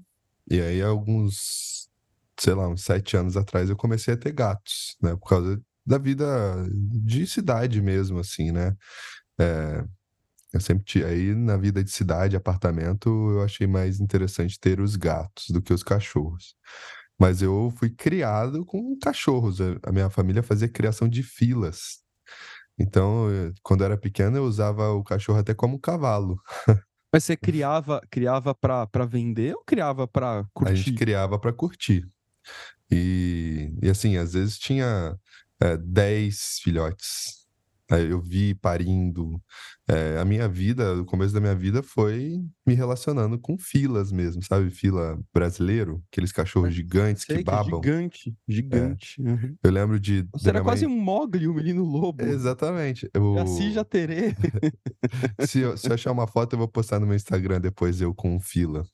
e 0.49 0.60
aí 0.60 0.80
alguns 0.80 1.70
sei 2.38 2.54
lá, 2.54 2.66
uns 2.66 2.82
sete 2.82 3.18
anos 3.18 3.37
atrás, 3.37 3.68
eu 3.68 3.76
comecei 3.76 4.14
a 4.14 4.16
ter 4.16 4.32
gatos, 4.32 4.96
né? 5.02 5.14
Por 5.14 5.28
causa 5.28 5.60
da 5.90 5.99
vida 5.99 6.25
de 6.70 7.26
cidade 7.26 7.82
mesmo, 7.82 8.20
assim, 8.20 8.52
né? 8.52 8.76
É, 9.40 9.85
eu 10.52 10.61
sempre 10.61 10.85
tinha, 10.85 11.06
aí 11.06 11.35
na 11.35 11.56
vida 11.56 11.82
de 11.82 11.90
cidade, 11.90 12.37
apartamento, 12.37 13.09
eu 13.09 13.42
achei 13.42 13.66
mais 13.66 13.99
interessante 13.99 14.59
ter 14.59 14.80
os 14.80 14.94
gatos 14.94 15.50
do 15.50 15.61
que 15.61 15.73
os 15.73 15.82
cachorros. 15.82 16.54
Mas 17.18 17.42
eu 17.42 17.73
fui 17.76 17.90
criado 17.90 18.64
com 18.64 18.97
cachorros. 18.99 19.59
A 19.82 19.92
minha 19.92 20.09
família 20.09 20.42
fazia 20.42 20.68
criação 20.68 21.09
de 21.09 21.23
filas. 21.23 21.99
Então, 22.78 23.26
quando 23.62 23.80
eu 23.80 23.87
era 23.87 23.99
pequeno, 23.99 24.37
eu 24.37 24.44
usava 24.44 24.90
o 24.92 25.02
cachorro 25.02 25.40
até 25.40 25.52
como 25.52 25.78
cavalo. 25.78 26.40
Mas 27.12 27.25
você 27.25 27.37
criava, 27.37 28.00
criava 28.09 28.54
para 28.54 29.04
vender 29.04 29.54
ou 29.56 29.64
criava 29.64 30.06
para 30.06 30.47
curtir? 30.54 30.73
A 30.73 30.75
gente 30.76 30.94
criava 30.94 31.38
para 31.38 31.52
curtir. 31.52 32.09
E, 32.90 33.76
e 33.82 33.90
assim, 33.90 34.16
às 34.16 34.32
vezes 34.32 34.56
tinha 34.59 35.18
é, 35.61 35.76
10 35.76 36.61
filhotes 36.62 37.40
eu 37.99 38.21
vi 38.21 38.55
parindo. 38.55 39.40
É, 39.88 40.19
a 40.19 40.25
minha 40.25 40.49
vida, 40.49 40.95
o 40.95 41.05
começo 41.05 41.35
da 41.35 41.40
minha 41.40 41.55
vida 41.55 41.83
foi 41.83 42.40
me 42.64 42.75
relacionando 42.75 43.37
com 43.37 43.59
filas 43.59 44.12
mesmo, 44.12 44.43
sabe? 44.45 44.71
Fila 44.71 45.19
brasileiro, 45.35 46.00
aqueles 46.12 46.31
cachorros 46.31 46.73
gigantes 46.73 47.25
Sei 47.25 47.38
que 47.38 47.45
babam. 47.45 47.81
Que 47.81 47.88
é 47.88 47.93
gigante, 47.93 48.37
gigante. 48.49 49.21
É. 49.21 49.29
Uhum. 49.29 49.57
Eu 49.64 49.71
lembro 49.73 49.99
de. 49.99 50.25
Você 50.33 50.50
era 50.50 50.62
quase 50.62 50.87
mãe... 50.87 50.97
um 50.97 51.00
Mogli, 51.00 51.49
um 51.49 51.55
menino 51.55 51.83
lobo. 51.83 52.23
Exatamente. 52.23 53.11
Eu... 53.12 53.37
Assim 53.38 53.73
já 53.73 53.85
terei. 53.85 54.35
se, 55.47 55.59
eu, 55.59 55.76
se 55.76 55.88
eu 55.88 55.95
achar 55.95 56.12
uma 56.12 56.29
foto, 56.29 56.52
eu 56.52 56.59
vou 56.59 56.69
postar 56.69 57.00
no 57.00 57.07
meu 57.07 57.17
Instagram 57.17 57.61
depois 57.61 58.00
eu 58.00 58.14
com 58.14 58.38
fila. 58.38 58.85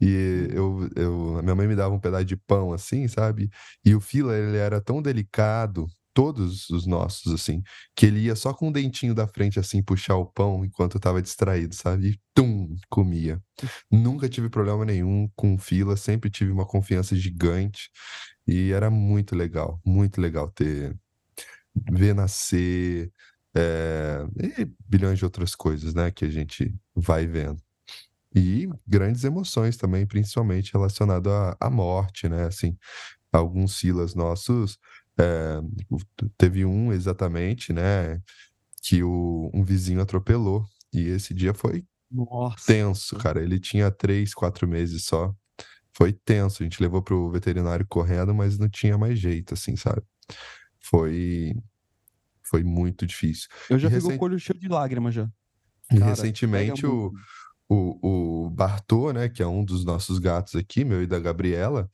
E 0.00 0.48
eu, 0.52 0.88
eu, 0.94 1.40
minha 1.42 1.54
mãe 1.56 1.66
me 1.66 1.74
dava 1.74 1.92
um 1.92 2.00
pedaço 2.00 2.24
de 2.24 2.36
pão 2.36 2.72
assim, 2.72 3.08
sabe? 3.08 3.50
E 3.84 3.94
o 3.94 4.00
fila, 4.00 4.36
ele 4.36 4.58
era 4.58 4.80
tão 4.80 5.02
delicado 5.02 5.88
todos 6.16 6.70
os 6.70 6.86
nossos, 6.86 7.30
assim, 7.30 7.62
que 7.94 8.06
ele 8.06 8.20
ia 8.20 8.34
só 8.34 8.54
com 8.54 8.70
o 8.70 8.72
dentinho 8.72 9.14
da 9.14 9.28
frente, 9.28 9.60
assim, 9.60 9.82
puxar 9.82 10.16
o 10.16 10.24
pão 10.24 10.64
enquanto 10.64 10.94
eu 10.94 11.00
tava 11.00 11.20
distraído, 11.20 11.74
sabe? 11.74 12.08
E 12.12 12.20
tum, 12.32 12.74
comia. 12.88 13.38
Nunca 13.90 14.26
tive 14.26 14.48
problema 14.48 14.82
nenhum 14.86 15.28
com 15.36 15.58
fila, 15.58 15.94
sempre 15.94 16.30
tive 16.30 16.50
uma 16.50 16.64
confiança 16.64 17.14
gigante 17.14 17.90
e 18.46 18.72
era 18.72 18.88
muito 18.88 19.36
legal, 19.36 19.78
muito 19.84 20.18
legal 20.18 20.50
ter, 20.50 20.96
ver 21.92 22.14
nascer, 22.14 23.12
é, 23.54 24.26
e 24.58 24.66
bilhões 24.88 25.18
de 25.18 25.24
outras 25.26 25.54
coisas, 25.54 25.92
né, 25.92 26.10
que 26.10 26.24
a 26.24 26.30
gente 26.30 26.74
vai 26.94 27.26
vendo. 27.26 27.60
E 28.34 28.66
grandes 28.86 29.22
emoções 29.22 29.76
também, 29.76 30.06
principalmente 30.06 30.72
relacionado 30.72 31.30
à, 31.30 31.54
à 31.60 31.68
morte, 31.68 32.26
né, 32.26 32.46
assim, 32.46 32.74
alguns 33.32 33.78
filas 33.78 34.14
nossos 34.14 34.78
é, 35.18 35.60
teve 36.36 36.64
um 36.64 36.92
exatamente, 36.92 37.72
né? 37.72 38.20
Que 38.82 39.02
o, 39.02 39.50
um 39.52 39.64
vizinho 39.64 40.00
atropelou. 40.00 40.64
E 40.92 41.08
esse 41.08 41.34
dia 41.34 41.52
foi 41.54 41.84
Nossa. 42.10 42.66
tenso, 42.66 43.16
cara. 43.16 43.42
Ele 43.42 43.58
tinha 43.58 43.90
três, 43.90 44.34
quatro 44.34 44.68
meses 44.68 45.04
só. 45.04 45.34
Foi 45.92 46.12
tenso. 46.12 46.62
A 46.62 46.64
gente 46.64 46.82
levou 46.82 47.02
pro 47.02 47.30
veterinário 47.30 47.86
correndo, 47.88 48.34
mas 48.34 48.58
não 48.58 48.68
tinha 48.68 48.98
mais 48.98 49.18
jeito, 49.18 49.54
assim, 49.54 49.76
sabe? 49.76 50.02
Foi. 50.78 51.54
Foi 52.44 52.62
muito 52.62 53.06
difícil. 53.06 53.48
Eu 53.68 53.78
já 53.78 53.88
recent... 53.88 54.16
com 54.16 54.24
o 54.24 54.28
olho 54.28 54.38
cheio 54.38 54.58
de 54.58 54.68
lágrimas 54.68 55.14
já. 55.14 55.28
E 55.90 55.98
Cara, 55.98 56.10
recentemente 56.10 56.86
o, 56.86 57.12
o, 57.68 58.46
o 58.46 58.50
Bartô, 58.50 59.12
né, 59.12 59.28
que 59.28 59.42
é 59.42 59.46
um 59.46 59.64
dos 59.64 59.84
nossos 59.84 60.18
gatos 60.18 60.54
aqui, 60.54 60.84
meu 60.84 61.02
e 61.02 61.06
da 61.06 61.18
Gabriela, 61.18 61.90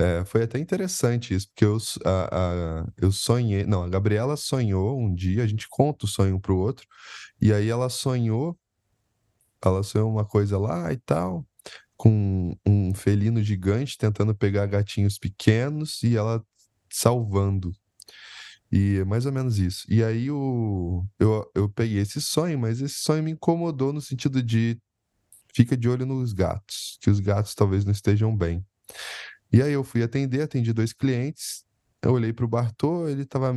é, 0.00 0.24
foi 0.24 0.44
até 0.44 0.58
interessante 0.58 1.34
isso, 1.34 1.48
porque 1.48 1.64
eu, 1.64 1.76
a, 2.04 2.82
a, 2.82 2.92
eu 2.96 3.12
sonhei. 3.12 3.64
Não, 3.64 3.82
a 3.82 3.88
Gabriela 3.88 4.36
sonhou 4.36 4.98
um 4.98 5.14
dia, 5.14 5.44
a 5.44 5.46
gente 5.46 5.68
conta 5.68 6.06
o 6.06 6.08
sonho 6.08 6.36
um 6.36 6.40
pro 6.40 6.56
outro, 6.56 6.86
e 7.40 7.52
aí 7.52 7.68
ela 7.68 7.88
sonhou, 7.88 8.58
ela 9.64 9.82
sonhou 9.82 10.10
uma 10.10 10.24
coisa 10.24 10.58
lá 10.58 10.92
e 10.92 10.96
tal, 10.98 11.46
com 11.96 12.56
um 12.66 12.94
felino 12.94 13.42
gigante 13.42 13.98
tentando 13.98 14.34
pegar 14.34 14.66
gatinhos 14.66 15.18
pequenos 15.18 16.02
e 16.02 16.16
ela 16.16 16.42
salvando. 16.90 17.72
E 18.72 18.98
é 19.00 19.04
mais 19.04 19.26
ou 19.26 19.32
menos 19.32 19.58
isso. 19.58 19.84
E 19.88 20.02
aí 20.02 20.30
o, 20.30 21.04
eu, 21.18 21.50
eu 21.54 21.68
peguei 21.68 21.98
esse 21.98 22.20
sonho, 22.20 22.58
mas 22.58 22.80
esse 22.80 23.00
sonho 23.00 23.22
me 23.22 23.32
incomodou 23.32 23.92
no 23.92 24.00
sentido 24.00 24.42
de 24.42 24.80
fica 25.54 25.76
de 25.76 25.88
olho 25.88 26.06
nos 26.06 26.32
gatos, 26.32 26.96
que 27.02 27.10
os 27.10 27.20
gatos 27.20 27.54
talvez 27.54 27.84
não 27.84 27.92
estejam 27.92 28.34
bem. 28.34 28.64
E 29.52 29.62
aí 29.62 29.72
eu 29.72 29.84
fui 29.84 30.02
atender, 30.02 30.42
atendi 30.42 30.72
dois 30.72 30.92
clientes. 30.92 31.64
Eu 32.02 32.12
olhei 32.12 32.32
para 32.32 32.44
o 32.44 32.48
Bartô, 32.48 33.08
ele 33.08 33.22
estava 33.22 33.52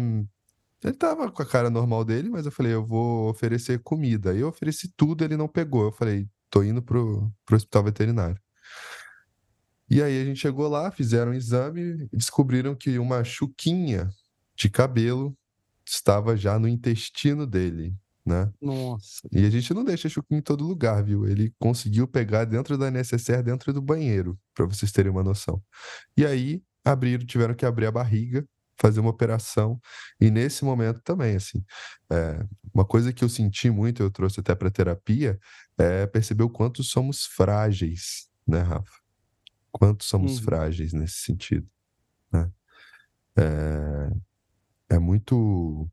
ele 0.83 0.93
tava 0.93 1.31
com 1.31 1.41
a 1.41 1.45
cara 1.45 1.69
normal 1.69 2.03
dele, 2.03 2.29
mas 2.29 2.45
eu 2.45 2.51
falei, 2.51 2.73
eu 2.73 2.85
vou 2.85 3.29
oferecer 3.29 3.79
comida. 3.79 4.31
Aí 4.31 4.39
eu 4.39 4.49
ofereci 4.49 4.91
tudo, 4.97 5.23
ele 5.23 5.37
não 5.37 5.47
pegou. 5.47 5.85
Eu 5.85 5.91
falei, 5.93 6.27
tô 6.49 6.61
indo 6.61 6.81
pro, 6.81 7.31
pro 7.45 7.55
hospital 7.55 7.85
veterinário. 7.85 8.37
E 9.89 10.01
aí 10.01 10.21
a 10.21 10.25
gente 10.25 10.39
chegou 10.39 10.67
lá, 10.67 10.91
fizeram 10.91 11.31
um 11.31 11.35
exame 11.35 12.07
e 12.11 12.17
descobriram 12.17 12.75
que 12.75 12.99
uma 12.99 13.23
chuquinha 13.23 14.09
de 14.55 14.69
cabelo 14.69 15.37
estava 15.85 16.35
já 16.35 16.59
no 16.59 16.67
intestino 16.67 17.47
dele 17.47 17.95
né? 18.25 18.51
Nossa. 18.61 19.27
E 19.31 19.45
a 19.45 19.49
gente 19.49 19.73
não 19.73 19.83
deixa 19.83 20.07
Chuquinho 20.07 20.39
em 20.39 20.43
todo 20.43 20.65
lugar, 20.65 21.03
viu? 21.03 21.25
Ele 21.27 21.53
conseguiu 21.59 22.07
pegar 22.07 22.45
dentro 22.45 22.77
da 22.77 22.89
necessaire, 22.89 23.43
dentro 23.43 23.73
do 23.73 23.81
banheiro, 23.81 24.39
para 24.53 24.65
vocês 24.65 24.91
terem 24.91 25.11
uma 25.11 25.23
noção. 25.23 25.61
E 26.15 26.25
aí 26.25 26.63
abriram, 26.85 27.25
tiveram 27.25 27.53
que 27.53 27.65
abrir 27.65 27.85
a 27.85 27.91
barriga, 27.91 28.45
fazer 28.77 28.99
uma 28.99 29.09
operação. 29.09 29.79
E 30.19 30.31
nesse 30.31 30.63
momento 30.63 31.01
também, 31.01 31.35
assim, 31.35 31.63
é, 32.09 32.45
uma 32.73 32.85
coisa 32.85 33.11
que 33.11 33.23
eu 33.23 33.29
senti 33.29 33.69
muito, 33.69 34.01
eu 34.01 34.11
trouxe 34.11 34.39
até 34.39 34.55
para 34.55 34.71
terapia, 34.71 35.39
é 35.77 36.05
perceber 36.07 36.43
o 36.43 36.49
quanto 36.49 36.83
somos 36.83 37.25
frágeis, 37.25 38.29
né, 38.47 38.59
Rafa? 38.59 39.01
Quanto 39.71 40.03
somos 40.03 40.37
uhum. 40.37 40.43
frágeis 40.43 40.93
nesse 40.93 41.17
sentido, 41.17 41.67
né? 42.31 42.51
É, 43.35 44.95
é 44.95 44.99
muito 44.99 45.89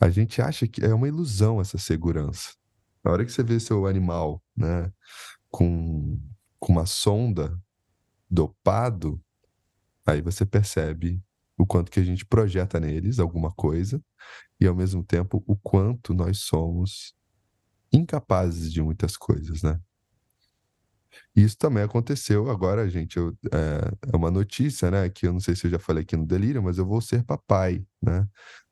a 0.00 0.08
gente 0.08 0.40
acha 0.40 0.66
que 0.66 0.84
é 0.84 0.94
uma 0.94 1.06
ilusão 1.06 1.60
essa 1.60 1.76
segurança. 1.76 2.54
Na 3.04 3.12
hora 3.12 3.24
que 3.24 3.30
você 3.30 3.42
vê 3.42 3.60
seu 3.60 3.86
animal, 3.86 4.42
né, 4.56 4.90
com, 5.50 6.18
com 6.58 6.72
uma 6.72 6.86
sonda 6.86 7.60
dopado, 8.28 9.20
aí 10.06 10.22
você 10.22 10.46
percebe 10.46 11.22
o 11.58 11.66
quanto 11.66 11.90
que 11.90 12.00
a 12.00 12.04
gente 12.04 12.24
projeta 12.24 12.80
neles 12.80 13.18
alguma 13.18 13.52
coisa 13.52 14.02
e 14.58 14.66
ao 14.66 14.74
mesmo 14.74 15.04
tempo 15.04 15.42
o 15.46 15.54
quanto 15.56 16.14
nós 16.14 16.38
somos 16.38 17.14
incapazes 17.92 18.72
de 18.72 18.80
muitas 18.82 19.16
coisas, 19.16 19.62
né? 19.62 19.78
Isso 21.34 21.56
também 21.56 21.82
aconteceu 21.82 22.50
agora, 22.50 22.88
gente. 22.88 23.16
Eu, 23.16 23.36
é, 23.52 24.12
é, 24.12 24.16
uma 24.16 24.30
notícia, 24.30 24.90
né? 24.90 25.08
Que 25.08 25.26
eu 25.26 25.32
não 25.32 25.40
sei 25.40 25.56
se 25.56 25.66
eu 25.66 25.70
já 25.70 25.78
falei 25.78 26.02
aqui 26.02 26.16
no 26.16 26.26
Delírio, 26.26 26.62
mas 26.62 26.78
eu 26.78 26.86
vou 26.86 27.00
ser 27.00 27.24
papai, 27.24 27.84
né? 28.00 28.28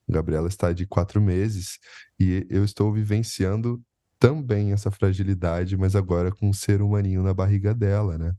Gabriela 0.09 0.49
está 0.49 0.73
de 0.73 0.87
quatro 0.87 1.21
meses 1.21 1.79
e 2.19 2.47
eu 2.49 2.65
estou 2.65 2.93
vivenciando 2.93 3.83
também 4.19 4.73
essa 4.73 4.91
fragilidade, 4.91 5.77
mas 5.77 5.95
agora 5.95 6.33
com 6.33 6.49
um 6.49 6.53
ser 6.53 6.83
humaninho 6.83 7.23
na 7.23 7.33
barriga 7.33 7.75
dela, 7.75 8.19
né? 8.19 8.35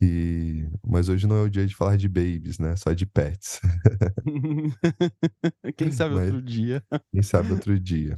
E... 0.00 0.66
Mas 0.86 1.08
hoje 1.08 1.26
não 1.26 1.36
é 1.36 1.42
o 1.42 1.50
dia 1.50 1.66
de 1.66 1.76
falar 1.76 1.96
de 1.96 2.08
babies, 2.08 2.58
né? 2.58 2.74
Só 2.76 2.92
de 2.92 3.04
pets. 3.06 3.60
Quem 5.76 5.92
sabe 5.92 6.14
mas... 6.14 6.24
outro 6.26 6.42
dia. 6.42 6.82
Quem 7.12 7.22
sabe 7.22 7.52
outro 7.52 7.78
dia. 7.78 8.16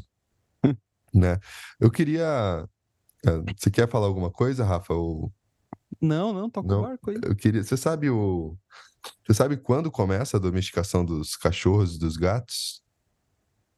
né? 1.13 1.41
Eu 1.81 1.91
queria. 1.91 2.69
Eh, 3.27 3.55
você 3.57 3.71
quer 3.71 3.89
falar 3.89 4.07
alguma 4.07 4.31
coisa, 4.31 4.65
Rafa? 4.65 4.95
Ou... 4.95 5.33
Não, 6.01 6.33
não, 6.33 6.49
toca 6.49 6.69
não? 6.69 6.81
o 6.81 6.83
barco 6.83 7.11
aí. 7.11 7.19
Eu 7.23 7.35
queria. 7.35 7.65
Você 7.65 7.77
sabe 7.77 8.09
o. 8.09 8.57
Você 9.27 9.35
sabe 9.35 9.57
quando 9.57 9.91
começa 9.91 10.37
a 10.37 10.41
domesticação 10.41 11.05
dos 11.05 11.37
cachorros 11.37 11.97
e 11.97 11.99
dos 11.99 12.17
gatos? 12.17 12.83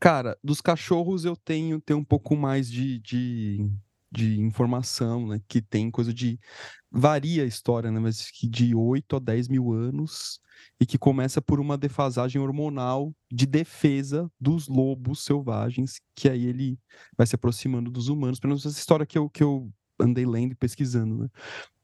Cara, 0.01 0.39
dos 0.43 0.61
cachorros 0.61 1.25
eu 1.25 1.37
tenho, 1.37 1.81
tenho 1.81 1.99
um 1.99 2.05
pouco 2.05 2.37
mais 2.37 2.71
de, 2.71 2.99
de, 2.99 3.71
de 4.11 4.41
informação, 4.41 5.27
né? 5.29 5.41
Que 5.49 5.63
tem 5.63 5.91
coisa 5.91 6.13
de. 6.13 6.39
Varia 6.91 7.43
a 7.43 7.47
história, 7.47 7.91
né? 7.91 7.99
Mas 7.99 8.31
que 8.31 8.47
de 8.47 8.75
8 8.75 9.17
a 9.17 9.19
10 9.19 9.49
mil 9.49 9.73
anos 9.73 10.41
e 10.81 10.87
que 10.87 10.99
começa 10.99 11.41
por 11.41 11.59
uma 11.59 11.77
defasagem 11.77 12.41
hormonal 12.41 13.15
de 13.33 13.47
defesa 13.47 14.31
dos 14.41 14.69
lobos 14.69 15.25
selvagens, 15.25 16.01
que 16.15 16.29
aí 16.29 16.47
ele 16.47 16.79
vai 17.17 17.27
se 17.27 17.35
aproximando 17.35 17.91
dos 17.91 18.09
humanos. 18.09 18.39
Pelo 18.39 18.51
menos 18.51 18.67
essa 18.67 18.79
história 18.79 19.07
que 19.07 19.19
eu, 19.19 19.29
que 19.31 19.43
eu 19.43 19.73
andei 20.01 20.27
lendo 20.27 20.53
e 20.53 20.57
pesquisando, 20.57 21.17
né? 21.17 21.29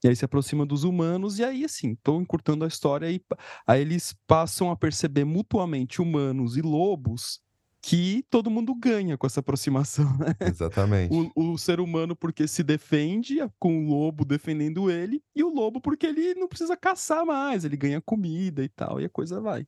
E 0.03 0.09
aí 0.09 0.17
se 0.17 0.25
aproxima 0.25 0.65
dos 0.65 0.85
humanos, 0.85 1.39
e 1.39 1.45
aí, 1.45 1.65
assim, 1.65 1.93
estou 1.93 2.21
encurtando 2.21 2.65
a 2.65 2.69
história, 2.69 3.11
e 3.11 3.21
aí 3.67 3.81
eles 3.81 4.15
passam 4.27 4.71
a 4.71 4.77
perceber 4.77 5.25
mutuamente 5.25 6.01
humanos 6.01 6.57
e 6.57 6.63
lobos 6.63 7.41
que 7.83 8.25
todo 8.29 8.51
mundo 8.51 8.75
ganha 8.75 9.17
com 9.17 9.27
essa 9.27 9.41
aproximação. 9.41 10.05
Né? 10.21 10.35
Exatamente. 10.41 11.15
O, 11.35 11.53
o, 11.53 11.59
ser 11.59 11.81
humano 11.81 12.15
porque 12.15 12.47
se 12.47 12.63
defende, 12.63 13.39
com 13.59 13.85
o 13.85 13.89
lobo 13.89 14.25
defendendo 14.25 14.91
ele, 14.91 15.23
e 15.35 15.43
o 15.43 15.49
lobo 15.49 15.81
porque 15.81 16.07
ele 16.07 16.35
não 16.35 16.49
precisa 16.49 16.77
caçar 16.77 17.25
mais, 17.25 17.65
ele 17.65 17.77
ganha 17.77 18.01
comida 18.01 18.63
e 18.63 18.69
tal, 18.69 19.01
e 19.01 19.05
a 19.05 19.09
coisa 19.09 19.41
vai. 19.41 19.67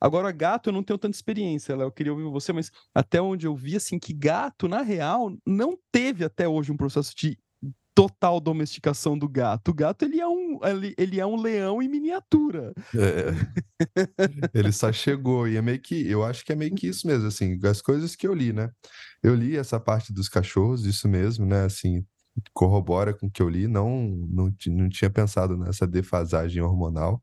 Agora, 0.00 0.30
gato, 0.30 0.68
eu 0.68 0.72
não 0.72 0.82
tenho 0.82 0.98
tanta 0.98 1.16
experiência, 1.16 1.74
Léo. 1.74 1.88
Eu 1.88 1.92
queria 1.92 2.12
ouvir 2.12 2.24
você, 2.30 2.52
mas 2.52 2.70
até 2.94 3.20
onde 3.20 3.46
eu 3.46 3.56
vi, 3.56 3.74
assim, 3.76 3.98
que 3.98 4.12
gato, 4.12 4.68
na 4.68 4.82
real, 4.82 5.36
não 5.44 5.76
teve 5.90 6.24
até 6.24 6.46
hoje 6.46 6.70
um 6.70 6.76
processo 6.76 7.12
de 7.16 7.36
total 7.98 8.38
domesticação 8.38 9.18
do 9.18 9.28
gato. 9.28 9.72
O 9.72 9.74
gato, 9.74 10.04
ele 10.04 10.20
é 10.20 10.28
um, 10.28 10.60
ele, 10.62 10.94
ele 10.96 11.18
é 11.18 11.26
um 11.26 11.34
leão 11.34 11.82
em 11.82 11.88
miniatura. 11.88 12.72
É. 12.94 14.06
ele 14.54 14.70
só 14.70 14.92
chegou, 14.92 15.48
e 15.48 15.56
é 15.56 15.62
meio 15.62 15.80
que, 15.80 16.08
eu 16.08 16.24
acho 16.24 16.44
que 16.44 16.52
é 16.52 16.54
meio 16.54 16.72
que 16.76 16.86
isso 16.86 17.08
mesmo, 17.08 17.26
assim, 17.26 17.58
as 17.64 17.82
coisas 17.82 18.14
que 18.14 18.28
eu 18.28 18.32
li, 18.32 18.52
né? 18.52 18.70
Eu 19.20 19.34
li 19.34 19.56
essa 19.56 19.80
parte 19.80 20.12
dos 20.12 20.28
cachorros, 20.28 20.86
isso 20.86 21.08
mesmo, 21.08 21.44
né? 21.44 21.64
Assim, 21.64 22.06
corrobora 22.52 23.12
com 23.12 23.26
o 23.26 23.30
que 23.30 23.42
eu 23.42 23.48
li, 23.48 23.66
não, 23.66 24.06
não, 24.30 24.54
não 24.68 24.88
tinha 24.88 25.10
pensado 25.10 25.56
nessa 25.56 25.84
defasagem 25.84 26.62
hormonal, 26.62 27.20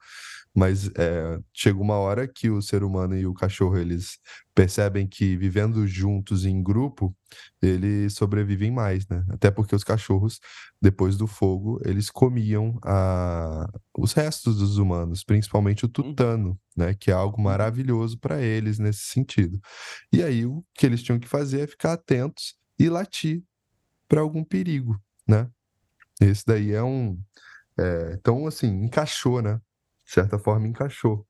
mas 0.55 0.89
é, 0.97 1.37
chega 1.53 1.77
uma 1.81 1.95
hora 1.95 2.25
que 2.25 2.49
o 2.49 2.61
ser 2.61 2.81
humano 2.81 3.17
e 3.17 3.27
o 3.27 3.33
cachorro 3.33 3.77
eles 3.77 4.17
percebem 4.53 5.05
que 5.05 5.35
vivendo 5.35 5.85
juntos 5.85 6.45
em 6.45 6.63
grupo 6.63 7.13
eles 7.61 8.13
sobrevivem 8.13 8.71
mais, 8.71 9.05
né? 9.09 9.25
Até 9.29 9.51
porque 9.51 9.75
os 9.75 9.83
cachorros 9.83 10.39
depois 10.81 11.17
do 11.17 11.27
fogo 11.27 11.81
eles 11.83 12.09
comiam 12.09 12.79
a... 12.85 13.69
os 13.97 14.13
restos 14.13 14.59
dos 14.59 14.77
humanos, 14.77 15.25
principalmente 15.25 15.83
o 15.83 15.87
uhum. 15.87 15.91
tutano, 15.91 16.59
né? 16.75 16.93
Que 16.93 17.11
é 17.11 17.13
algo 17.13 17.37
uhum. 17.37 17.43
maravilhoso 17.43 18.17
para 18.17 18.41
eles 18.41 18.79
nesse 18.79 19.07
sentido. 19.07 19.59
E 20.09 20.23
aí 20.23 20.45
o 20.45 20.63
que 20.73 20.85
eles 20.85 21.03
tinham 21.03 21.19
que 21.19 21.27
fazer 21.27 21.61
é 21.61 21.67
ficar 21.67 21.91
atentos 21.93 22.55
e 22.79 22.87
latir 22.87 23.43
para 24.07 24.21
algum 24.21 24.43
perigo, 24.43 24.97
né? 25.27 25.49
Esse 26.21 26.45
daí 26.45 26.71
é 26.71 26.81
um 26.81 27.19
é... 27.77 28.15
então 28.17 28.47
assim 28.47 28.85
encaixou, 28.85 29.41
né? 29.41 29.59
De 30.05 30.11
certa 30.11 30.37
forma, 30.37 30.67
encaixou. 30.67 31.25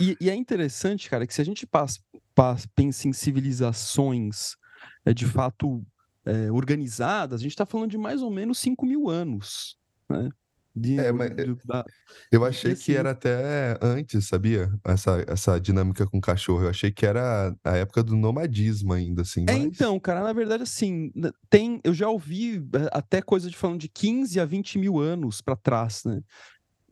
E, 0.00 0.16
e, 0.20 0.30
é 0.30 0.34
interessante, 0.34 1.08
cara, 1.08 1.26
que 1.26 1.34
se 1.34 1.40
a 1.40 1.44
gente 1.44 1.66
passa, 1.66 2.00
passa, 2.34 2.68
pensa 2.74 3.06
em 3.06 3.12
civilizações 3.12 4.56
é, 5.04 5.14
de 5.14 5.26
fato 5.26 5.84
é, 6.24 6.50
organizadas, 6.50 7.40
a 7.40 7.42
gente 7.42 7.52
está 7.52 7.66
falando 7.66 7.90
de 7.90 7.98
mais 7.98 8.22
ou 8.22 8.30
menos 8.30 8.58
5 8.58 8.84
mil 8.86 9.08
anos. 9.08 9.76
Né? 10.08 10.30
De, 10.76 10.98
é, 10.98 11.12
mas 11.12 11.30
de, 11.30 11.54
da... 11.64 11.84
Eu 12.32 12.44
achei 12.44 12.74
que 12.74 12.96
era 12.96 13.12
até 13.12 13.78
antes, 13.80 14.26
sabia? 14.26 14.72
Essa, 14.84 15.24
essa 15.28 15.60
dinâmica 15.60 16.04
com 16.04 16.20
cachorro. 16.20 16.64
Eu 16.64 16.70
achei 16.70 16.90
que 16.90 17.06
era 17.06 17.54
a 17.62 17.76
época 17.76 18.02
do 18.02 18.16
nomadismo 18.16 18.92
ainda, 18.92 19.22
assim. 19.22 19.44
É, 19.48 19.52
mas... 19.52 19.62
então, 19.62 20.00
cara, 20.00 20.20
na 20.20 20.32
verdade, 20.32 20.64
assim, 20.64 21.12
tem. 21.48 21.80
Eu 21.84 21.94
já 21.94 22.08
ouvi 22.08 22.56
é, 22.56 22.90
até 22.90 23.22
coisa 23.22 23.48
de 23.48 23.56
falando 23.56 23.78
de 23.78 23.88
15 23.88 24.40
a 24.40 24.44
20 24.44 24.78
mil 24.80 24.98
anos 24.98 25.40
para 25.40 25.54
trás, 25.54 26.02
né? 26.04 26.20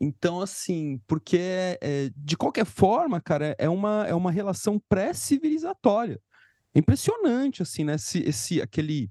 Então, 0.03 0.41
assim, 0.41 0.99
porque 1.07 1.39
é, 1.81 2.11
de 2.17 2.35
qualquer 2.35 2.65
forma, 2.65 3.21
cara, 3.21 3.55
é 3.57 3.69
uma, 3.69 4.05
é 4.05 4.13
uma 4.13 4.31
relação 4.31 4.77
pré-civilizatória. 4.89 6.19
É 6.75 6.79
impressionante, 6.79 7.61
assim, 7.61 7.85
né? 7.85 7.95
Esse, 7.95 8.19
esse, 8.19 8.61
aquele, 8.61 9.09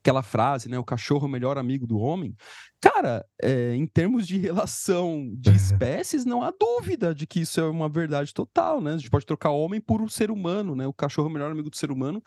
aquela 0.00 0.24
frase, 0.24 0.68
né? 0.68 0.76
O 0.76 0.84
cachorro 0.84 1.26
é 1.26 1.28
o 1.28 1.30
melhor 1.30 1.56
amigo 1.56 1.86
do 1.86 1.98
homem. 1.98 2.34
Cara, 2.80 3.24
é, 3.40 3.76
em 3.76 3.86
termos 3.86 4.26
de 4.26 4.36
relação 4.36 5.32
de 5.36 5.54
espécies, 5.54 6.24
não 6.24 6.42
há 6.42 6.50
dúvida 6.50 7.14
de 7.14 7.28
que 7.28 7.40
isso 7.40 7.60
é 7.60 7.68
uma 7.68 7.88
verdade 7.88 8.34
total, 8.34 8.80
né? 8.80 8.94
A 8.94 8.96
gente 8.96 9.10
pode 9.10 9.26
trocar 9.26 9.50
homem 9.50 9.80
por 9.80 10.02
um 10.02 10.08
ser 10.08 10.32
humano, 10.32 10.74
né? 10.74 10.84
O 10.84 10.92
cachorro 10.92 11.28
é 11.28 11.30
o 11.30 11.32
melhor 11.32 11.52
amigo 11.52 11.70
do 11.70 11.76
ser 11.76 11.92
humano. 11.92 12.20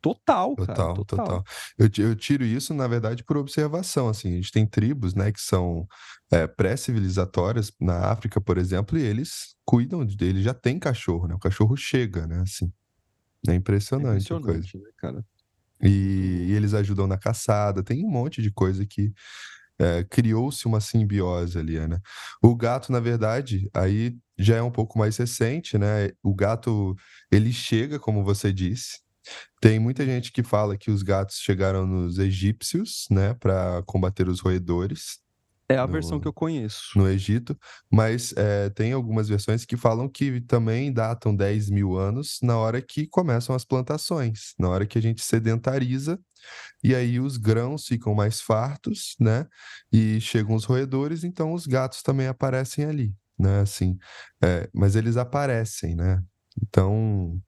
Total, 0.00 0.54
cara. 0.54 0.66
Total, 0.66 0.94
total. 0.94 1.26
total. 1.26 1.44
Eu, 1.76 1.90
eu, 1.98 2.14
tiro 2.14 2.44
isso, 2.44 2.72
na 2.72 2.86
verdade, 2.86 3.24
por 3.24 3.36
observação. 3.36 4.08
Assim, 4.08 4.32
a 4.32 4.36
gente 4.36 4.52
tem 4.52 4.64
tribos, 4.64 5.14
né, 5.14 5.32
que 5.32 5.40
são 5.40 5.86
é, 6.30 6.46
pré-civilizatórias 6.46 7.72
na 7.80 8.10
África, 8.10 8.40
por 8.40 8.58
exemplo, 8.58 8.96
e 8.96 9.02
eles 9.02 9.56
cuidam 9.64 10.04
dele, 10.04 10.42
já 10.42 10.54
tem 10.54 10.78
cachorro, 10.78 11.26
né? 11.26 11.34
O 11.34 11.38
cachorro 11.38 11.76
chega, 11.76 12.26
né? 12.26 12.40
Assim, 12.42 12.72
é 13.48 13.54
impressionante, 13.54 14.32
é 14.32 14.36
impressionante 14.36 14.72
coisa. 14.72 14.86
Né, 14.86 14.92
cara? 14.96 15.24
E, 15.82 16.46
e, 16.48 16.52
eles 16.52 16.74
ajudam 16.74 17.06
na 17.06 17.18
caçada. 17.18 17.82
Tem 17.82 18.04
um 18.04 18.10
monte 18.10 18.40
de 18.40 18.52
coisa 18.52 18.86
que 18.86 19.12
é, 19.80 20.04
criou-se 20.04 20.64
uma 20.66 20.80
simbiose 20.80 21.58
ali, 21.58 21.78
né? 21.88 22.00
O 22.42 22.54
gato, 22.54 22.92
na 22.92 23.00
verdade, 23.00 23.68
aí 23.74 24.16
já 24.36 24.56
é 24.56 24.62
um 24.62 24.70
pouco 24.70 24.98
mais 24.98 25.16
recente, 25.16 25.76
né? 25.76 26.10
O 26.22 26.34
gato 26.34 26.96
ele 27.32 27.52
chega, 27.52 27.98
como 27.98 28.22
você 28.22 28.52
disse 28.52 29.07
tem 29.60 29.78
muita 29.78 30.04
gente 30.04 30.32
que 30.32 30.42
fala 30.42 30.76
que 30.76 30.90
os 30.90 31.02
gatos 31.02 31.36
chegaram 31.36 31.86
nos 31.86 32.18
egípcios, 32.18 33.06
né, 33.10 33.34
para 33.34 33.82
combater 33.86 34.28
os 34.28 34.40
roedores. 34.40 35.18
É 35.68 35.76
a 35.76 35.86
no, 35.86 35.92
versão 35.92 36.18
que 36.18 36.26
eu 36.26 36.32
conheço. 36.32 36.98
No 36.98 37.06
Egito, 37.06 37.58
mas 37.90 38.32
é, 38.36 38.70
tem 38.70 38.92
algumas 38.92 39.28
versões 39.28 39.66
que 39.66 39.76
falam 39.76 40.08
que 40.08 40.40
também 40.40 40.90
datam 40.90 41.34
10 41.34 41.68
mil 41.68 41.98
anos 41.98 42.38
na 42.42 42.56
hora 42.56 42.80
que 42.80 43.06
começam 43.06 43.54
as 43.54 43.66
plantações, 43.66 44.54
na 44.58 44.68
hora 44.70 44.86
que 44.86 44.96
a 44.96 45.02
gente 45.02 45.22
sedentariza, 45.22 46.18
e 46.82 46.94
aí 46.94 47.20
os 47.20 47.36
grãos 47.36 47.86
ficam 47.86 48.14
mais 48.14 48.40
fartos, 48.40 49.14
né? 49.20 49.46
E 49.92 50.20
chegam 50.20 50.54
os 50.54 50.64
roedores, 50.64 51.22
então 51.22 51.52
os 51.52 51.66
gatos 51.66 52.02
também 52.02 52.28
aparecem 52.28 52.86
ali, 52.86 53.14
né? 53.38 53.60
Assim, 53.60 53.98
é, 54.42 54.70
mas 54.72 54.96
eles 54.96 55.18
aparecem, 55.18 55.94
né? 55.94 56.22
Então, 56.62 57.38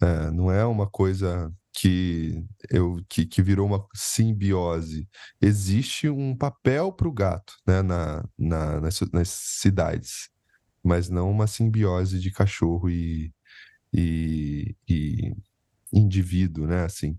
é, 0.00 0.30
não 0.30 0.50
é 0.50 0.64
uma 0.64 0.88
coisa 0.88 1.52
que, 1.72 2.44
eu, 2.68 3.02
que, 3.08 3.26
que 3.26 3.42
virou 3.42 3.66
uma 3.66 3.86
simbiose. 3.94 5.08
Existe 5.40 6.08
um 6.08 6.36
papel 6.36 6.92
para 6.92 7.08
o 7.08 7.12
gato 7.12 7.54
né, 7.66 7.82
na, 7.82 8.24
na, 8.38 8.80
nas, 8.80 9.00
nas, 9.12 9.28
cidades, 9.28 10.30
mas 10.82 11.08
não 11.08 11.30
uma 11.30 11.46
simbiose 11.46 12.18
de 12.18 12.30
cachorro 12.30 12.90
e, 12.90 13.32
e, 13.92 14.74
e 14.88 15.32
indivíduo, 15.92 16.66
né? 16.66 16.84
Assim. 16.84 17.18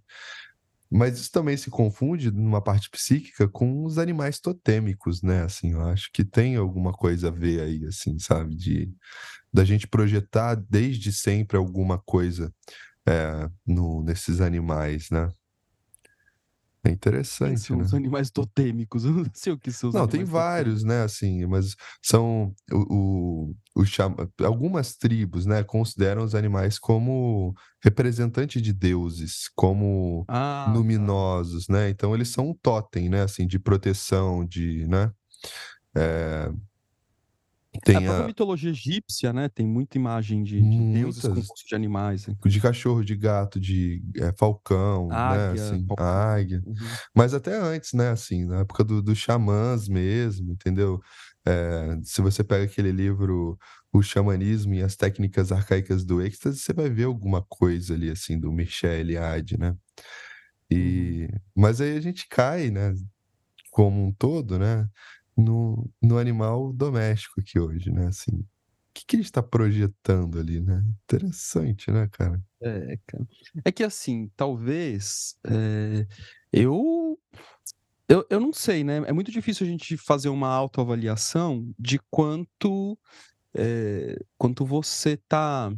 Mas 0.91 1.17
isso 1.19 1.32
também 1.32 1.56
se 1.56 1.69
confunde 1.69 2.30
numa 2.32 2.62
parte 2.62 2.89
psíquica 2.89 3.47
com 3.47 3.86
os 3.86 3.97
animais 3.97 4.39
totêmicos, 4.39 5.21
né? 5.21 5.43
Assim, 5.43 5.71
eu 5.71 5.82
acho 5.84 6.10
que 6.13 6.25
tem 6.25 6.58
alguma 6.58 6.91
coisa 6.91 7.30
a 7.30 7.32
ver 7.32 7.62
aí, 7.62 7.86
assim, 7.86 8.19
sabe? 8.19 8.56
De 8.56 8.93
da 9.54 9.63
gente 9.63 9.88
projetar 9.88 10.56
desde 10.56 11.12
sempre 11.13 11.58
alguma 11.58 11.97
coisa 11.99 12.54
é, 13.08 13.49
no, 13.65 14.04
nesses 14.04 14.41
animais, 14.41 15.10
né? 15.10 15.30
É 16.84 16.89
interessante, 16.89 17.60
são 17.60 17.78
né? 17.78 17.84
os 17.84 17.94
animais 17.94 18.32
totêmicos, 18.32 19.06
eu 19.06 19.12
não 19.12 19.26
sei 19.34 19.54
o 19.54 19.58
que 19.58 19.72
são 19.72 19.89
os 19.89 19.96
Não, 19.96 20.08
tem 20.08 20.24
vários, 20.24 20.84
né, 20.84 21.04
assim, 21.04 21.46
mas 21.46 21.76
são 22.02 22.54
o, 22.72 22.96
o, 23.76 23.82
o 23.82 23.86
chama, 23.86 24.28
algumas 24.44 24.96
tribos, 24.96 25.46
né, 25.46 25.63
consideram 25.63 26.24
os 26.24 26.34
animais 26.34 26.80
como 26.80 27.54
representante 27.84 28.60
de 28.60 28.74
deuses, 28.74 29.48
como 29.56 30.26
ah, 30.28 30.65
tá. 30.65 30.74
luminosos, 30.74 31.67
tá. 31.67 31.74
né? 31.74 31.89
Então 31.89 32.15
eles 32.15 32.30
são 32.30 32.50
um 32.50 32.54
totem, 32.54 33.10
né, 33.10 33.22
assim, 33.22 33.46
de 33.46 33.60
proteção, 33.60 34.44
de, 34.44 34.88
né? 34.88 35.12
É, 35.96 36.52
tem 37.79 37.95
a 37.95 38.01
própria 38.01 38.23
a... 38.25 38.27
mitologia 38.27 38.69
egípcia, 38.69 39.31
né? 39.31 39.47
Tem 39.47 39.65
muita 39.65 39.97
imagem 39.97 40.43
de, 40.43 40.62
de 40.62 40.93
deuses 40.93 41.21
compostos 41.21 41.63
de 41.65 41.73
animais. 41.73 42.27
Né? 42.27 42.36
De 42.45 42.60
cachorro, 42.60 43.03
de 43.03 43.15
gato, 43.15 43.60
de 43.60 44.03
é, 44.17 44.34
falcão, 44.38 45.07
né, 45.07 45.15
águia, 45.15 45.53
né? 45.53 45.69
Assim, 45.69 45.86
águia. 45.97 46.63
Uhum. 46.65 46.73
Mas 47.15 47.34
até 47.34 47.55
antes, 47.55 47.93
né? 47.93 48.10
Assim, 48.10 48.45
na 48.45 48.60
época 48.60 48.84
dos 48.84 49.01
do 49.01 49.15
xamãs 49.15 49.88
mesmo, 49.88 50.51
entendeu? 50.51 50.99
É, 51.45 51.97
se 52.03 52.21
você 52.21 52.43
pega 52.43 52.65
aquele 52.65 52.91
livro 52.91 53.57
O 53.91 54.01
Xamanismo 54.01 54.75
e 54.75 54.84
as 54.84 54.95
Técnicas 54.95 55.51
Arcaicas 55.51 56.03
do 56.05 56.21
Êxtase, 56.21 56.60
você 56.60 56.73
vai 56.73 56.89
ver 56.89 57.05
alguma 57.05 57.41
coisa 57.41 57.93
ali, 57.93 58.12
assim, 58.12 58.39
do 58.39 58.51
Michel 58.51 58.99
Eliade, 58.99 59.57
né? 59.57 59.75
E... 60.69 61.27
Uhum. 61.31 61.39
Mas 61.55 61.81
aí 61.81 61.97
a 61.97 62.01
gente 62.01 62.27
cai, 62.29 62.69
né? 62.69 62.93
Como 63.71 64.05
um 64.05 64.12
todo, 64.12 64.60
né? 64.60 64.88
No, 65.38 65.89
no 66.02 66.17
animal 66.17 66.74
doméstico 66.74 67.39
aqui 67.39 67.60
hoje, 67.60 67.91
né? 67.91 68.08
Assim, 68.08 68.32
o 68.32 68.46
que, 68.94 69.06
que 69.06 69.17
está 69.17 69.41
projetando 69.41 70.39
ali, 70.39 70.62
né? 70.62 70.84
Interessante, 71.04 71.89
né, 71.91 72.08
cara? 72.12 72.41
É, 72.62 72.98
cara. 73.08 73.28
É 73.65 73.72
que 73.72 73.84
assim, 73.84 74.30
talvez 74.36 75.36
é, 75.46 76.06
eu, 76.52 77.17
eu 78.10 78.26
eu 78.30 78.39
não 78.39 78.54
sei, 78.54 78.84
né? 78.84 78.98
É 79.08 79.13
muito 79.13 79.32
difícil 79.32 79.65
a 79.65 79.70
gente 79.70 79.98
fazer 79.98 80.30
uma 80.30 80.50
autoavaliação 80.50 81.74
de 81.80 82.00
quanto 82.10 82.98
é, 83.56 84.17
quanto 84.38 84.65
você 84.65 85.17
tá 85.17 85.72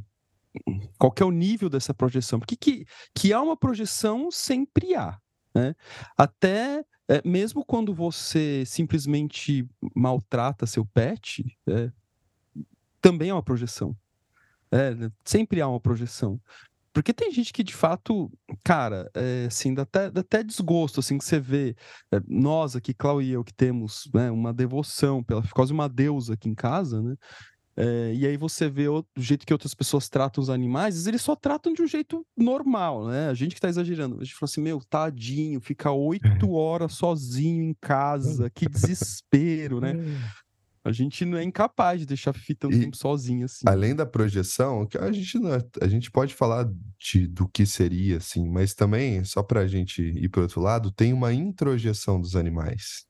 qual 0.98 1.14
é 1.20 1.26
o 1.26 1.32
nível 1.32 1.70
dessa 1.70 1.94
projeção? 1.94 2.40
Porque 2.40 2.56
que, 2.56 2.86
que 3.16 3.34
há 3.34 3.42
uma 3.42 3.58
projeção 3.58 4.30
sempre 4.32 4.96
há, 4.96 5.18
né? 5.54 5.76
Até 6.18 6.84
é, 7.08 7.22
mesmo 7.28 7.66
quando 7.66 7.94
você 7.94 8.64
simplesmente 8.66 9.68
maltrata 9.96 10.66
seu 10.66 10.86
pet, 10.86 11.46
é, 11.68 11.92
também 13.02 13.30
é 13.30 13.34
uma 13.34 13.44
projeção. 13.44 13.96
É, 14.72 14.96
né, 14.96 15.12
sempre 15.24 15.62
há 15.62 15.68
uma 15.68 15.80
projeção. 15.80 16.42
porque 16.94 17.14
tem 17.14 17.32
gente 17.32 17.54
que 17.54 17.64
de 17.64 17.74
fato, 17.74 18.32
cara, 18.64 19.10
é, 19.16 19.46
assim, 19.48 19.74
dá 19.74 19.84
até, 19.84 20.10
dá 20.10 20.22
até 20.22 20.44
desgosto, 20.44 21.00
assim, 21.00 21.18
que 21.18 21.26
você 21.26 21.40
vê, 21.40 21.76
é, 22.12 22.20
nós 22.28 22.76
aqui, 22.76 22.94
Clau 22.94 23.22
e 23.22 23.32
eu, 23.32 23.44
que 23.44 23.54
temos 23.54 24.10
né, 24.14 24.32
uma 24.32 24.54
devoção 24.54 25.24
pela 25.24 25.44
quase 25.50 25.74
uma 25.74 25.90
deusa 25.90 26.34
aqui 26.36 26.50
em 26.50 26.56
casa, 26.56 27.02
né? 27.02 27.16
É, 27.76 28.14
e 28.14 28.28
aí 28.28 28.38
você 28.38 28.70
vê 28.70 28.88
o 28.88 29.04
jeito 29.18 29.46
que 29.46 29.54
outras 29.54 29.74
pessoas 29.74 30.08
tratam 30.08 30.42
os 30.42 30.50
animais, 30.50 31.08
eles 31.08 31.22
só 31.22 31.36
tratam 31.36 31.74
de 31.74 31.82
um 31.82 31.88
jeito 31.88 32.26
normal, 32.38 33.08
né? 33.08 33.30
A 33.30 33.34
gente 33.34 33.56
que 33.56 33.62
tá 33.62 33.68
exagerando. 33.68 34.18
A 34.22 34.24
gente 34.24 34.36
fala 34.36 34.50
assim, 34.50 34.62
meu, 34.62 34.80
tadinho, 34.82 35.60
fica 35.60 35.92
oito 35.92 36.52
horas 36.52 36.94
sozinho 36.94 37.64
em 37.64 37.74
casa, 37.82 38.50
que 38.50 38.68
desespero, 38.70 39.80
né? 39.82 39.94
A 40.86 40.92
gente 40.92 41.24
não 41.24 41.38
é 41.38 41.44
incapaz 41.46 42.02
de 42.02 42.06
deixar 42.06 42.32
a 42.32 42.34
Fifi 42.34 42.54
tanto 42.54 42.76
E, 42.76 42.80
tempo 42.82 42.98
sozinha 42.98 43.46
assim. 43.46 43.64
Além 43.66 43.96
da 43.96 44.06
projeção, 44.06 44.86
que 44.86 44.98
a 44.98 45.10
gente 45.14 45.40
não 45.40 45.54
é- 45.54 45.64
a 45.82 45.88
gente 45.88 46.12
pode 46.12 46.34
falar 46.34 46.70
de, 47.00 47.26
do 47.26 47.48
que 47.48 47.66
seria, 47.66 48.18
assim, 48.18 48.46
mas 48.50 48.74
também, 48.74 49.24
só 49.24 49.42
para 49.42 49.62
a 49.62 49.68
gente 49.68 50.02
ir 50.02 50.28
para 50.28 50.42
outro 50.42 50.60
lado, 50.60 50.92
tem 50.92 51.14
uma 51.14 51.32
introjeção 51.34 52.20
dos 52.20 52.36
animais. 52.36 53.06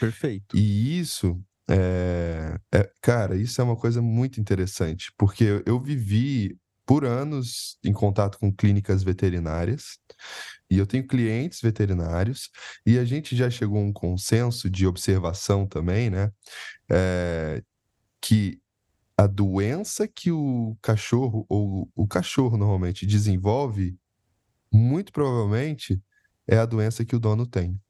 Perfeito. 0.00 0.56
E 0.56 0.98
isso 0.98 1.38
é, 1.68 2.58
é- 2.72 2.90
cara, 3.02 3.36
isso 3.36 3.60
é 3.60 3.64
uma 3.64 3.76
coisa 3.76 4.00
muito 4.02 4.40
interessante, 4.40 5.12
porque 5.18 5.62
eu, 5.66 5.80
vivi 5.82 6.58
por 6.86 7.04
anos 7.04 7.78
em 7.84 7.92
contato 7.92 8.38
com 8.38 8.52
clínicas 8.52 9.02
veterinárias, 9.02 9.98
e 10.70 10.78
eu 10.78 10.86
tenho 10.86 11.06
clientes 11.06 11.60
veterinários, 11.60 12.50
e 12.86 12.98
a 12.98 13.04
gente 13.04 13.36
já 13.36 13.50
chegou 13.50 13.78
a 13.78 13.82
um 13.82 13.92
consenso 13.92 14.70
de 14.70 14.86
observação 14.86 15.66
também, 15.66 16.10
né? 16.10 16.30
é, 16.90 17.62
que 18.20 18.60
a 19.16 19.26
doença 19.26 20.06
que 20.08 20.30
o 20.30 20.76
cachorro, 20.82 21.46
ou 21.48 21.90
o 21.94 22.06
cachorro 22.06 22.56
normalmente 22.56 23.06
desenvolve, 23.06 23.98
muito 24.72 25.12
provavelmente 25.12 26.00
é 26.46 26.58
a 26.58 26.66
doença 26.66 27.04
que 27.04 27.16
o 27.16 27.20
dono 27.20 27.46
tem. 27.46 27.80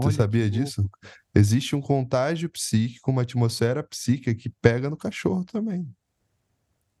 Você 0.00 0.08
Olha 0.08 0.08
que 0.08 0.14
sabia 0.16 0.50
louco. 0.50 0.90
Existe 1.36 1.76
um 1.76 1.80
contágio 1.80 2.48
psíquico, 2.48 3.10
uma 3.10 3.22
atmosfera 3.22 3.82
psíquica 3.82 4.34
que 4.34 4.48
pega 4.48 4.88
no 4.90 4.96
cachorro 4.96 5.44
também. 5.44 5.86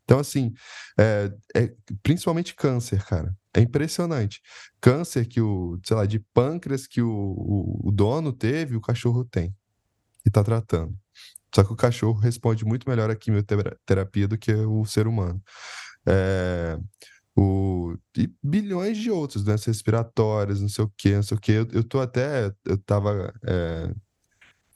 Então, 0.04 0.20
assim, 0.20 0.52
é, 0.98 1.32
é- 1.54 1.74
principalmente 2.02 2.54
câncer, 2.54 3.04
cara. 3.04 3.36
É 3.54 3.60
impressionante. 3.60 4.40
Câncer 4.80 5.26
que 5.26 5.40
o, 5.40 5.80
sei 5.84 5.96
lá, 5.96 6.06
de 6.06 6.20
pâncreas 6.32 6.86
que 6.86 7.02
o, 7.02 7.08
o, 7.10 7.88
o 7.88 7.92
dono 7.92 8.32
teve, 8.32 8.76
o 8.76 8.80
cachorro 8.80 9.24
tem. 9.24 9.54
E 10.26 10.30
tá 10.30 10.44
tratando. 10.44 10.96
Só 11.54 11.64
que 11.64 11.72
o 11.72 11.76
cachorro 11.76 12.18
responde 12.20 12.64
muito 12.64 12.88
melhor 12.88 13.10
à 13.10 13.16
quimioterapia 13.16 14.28
do 14.28 14.38
que 14.38 14.52
o 14.54 14.84
ser 14.86 15.06
humano. 15.08 15.42
É, 16.06 16.78
o, 17.36 17.96
e 18.16 18.30
bilhões 18.42 18.98
de 18.98 19.10
outras 19.10 19.44
doenças 19.44 19.66
respiratórias, 19.66 20.60
não 20.60 20.68
sei 20.68 20.84
o 20.84 20.92
quê, 20.96 21.16
não 21.16 21.22
sei 21.22 21.36
o 21.36 21.40
quê. 21.40 21.52
Eu, 21.52 21.68
eu 21.72 21.84
tô 21.84 22.00
até, 22.00 22.52
eu 22.64 22.78
tava 22.78 23.32
é, 23.46 23.94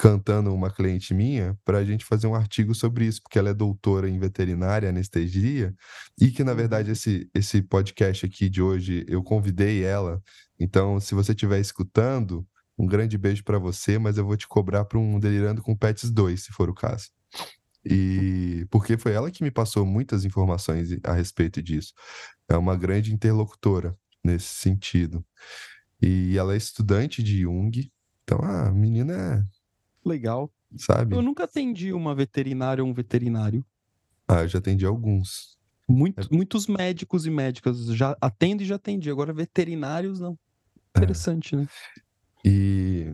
cantando 0.00 0.54
uma 0.54 0.70
cliente 0.70 1.12
minha 1.12 1.58
para 1.62 1.76
a 1.76 1.84
gente 1.84 2.06
fazer 2.06 2.26
um 2.26 2.34
artigo 2.34 2.74
sobre 2.74 3.04
isso, 3.04 3.20
porque 3.22 3.38
ela 3.38 3.50
é 3.50 3.54
doutora 3.54 4.08
em 4.08 4.18
veterinária, 4.18 4.88
anestesia, 4.88 5.74
e 6.18 6.30
que, 6.30 6.42
na 6.42 6.54
verdade, 6.54 6.88
Uhum. 6.88 6.92
esse, 6.94 7.28
esse 7.34 7.60
podcast 7.60 8.24
aqui 8.24 8.48
de 8.48 8.62
hoje, 8.62 9.04
eu 9.06 9.22
convidei 9.22 9.84
ela. 9.84 10.22
Então, 10.58 10.98
se 11.00 11.14
você 11.14 11.32
estiver 11.32 11.60
escutando, 11.60 12.46
um 12.78 12.86
grande 12.86 13.18
beijo 13.18 13.44
para 13.44 13.58
você, 13.58 13.98
mas 13.98 14.16
eu 14.16 14.24
vou 14.24 14.38
te 14.38 14.48
cobrar 14.48 14.86
para 14.86 14.98
um 14.98 15.20
Delirando 15.20 15.60
com 15.60 15.76
Pets 15.76 16.10
2, 16.10 16.44
se 16.44 16.52
for 16.52 16.70
o 16.70 16.74
caso. 16.74 17.10
E 17.84 18.66
porque 18.70 18.96
foi 18.96 19.12
ela 19.12 19.30
que 19.30 19.42
me 19.42 19.50
passou 19.50 19.84
muitas 19.84 20.24
informações 20.24 20.90
a 21.04 21.12
respeito 21.12 21.62
disso. 21.62 21.92
É 22.48 22.56
uma 22.56 22.74
grande 22.76 23.12
interlocutora 23.12 23.94
nesse 24.24 24.46
sentido. 24.54 25.22
E 26.00 26.38
ela 26.38 26.54
é 26.54 26.56
estudante 26.56 27.22
de 27.22 27.42
Jung. 27.42 27.90
Então, 28.24 28.38
a 28.42 28.72
menina 28.72 29.14
é, 29.14 29.59
Legal. 30.04 30.52
Eu 30.72 30.78
sabe? 30.78 31.20
nunca 31.20 31.44
atendi 31.44 31.92
uma 31.92 32.14
veterinária 32.14 32.82
ou 32.82 32.88
um 32.88 32.94
veterinário. 32.94 33.64
Ah, 34.26 34.42
eu 34.42 34.48
já 34.48 34.58
atendi 34.58 34.86
alguns. 34.86 35.58
Muito, 35.88 36.32
muitos 36.32 36.68
médicos 36.68 37.26
e 37.26 37.30
médicas 37.30 37.86
já 37.86 38.16
atendo 38.20 38.62
e 38.62 38.66
já 38.66 38.76
atendi. 38.76 39.10
Agora, 39.10 39.32
veterinários, 39.32 40.20
não. 40.20 40.38
Interessante, 40.96 41.56
né? 41.56 41.66
E 42.44 43.12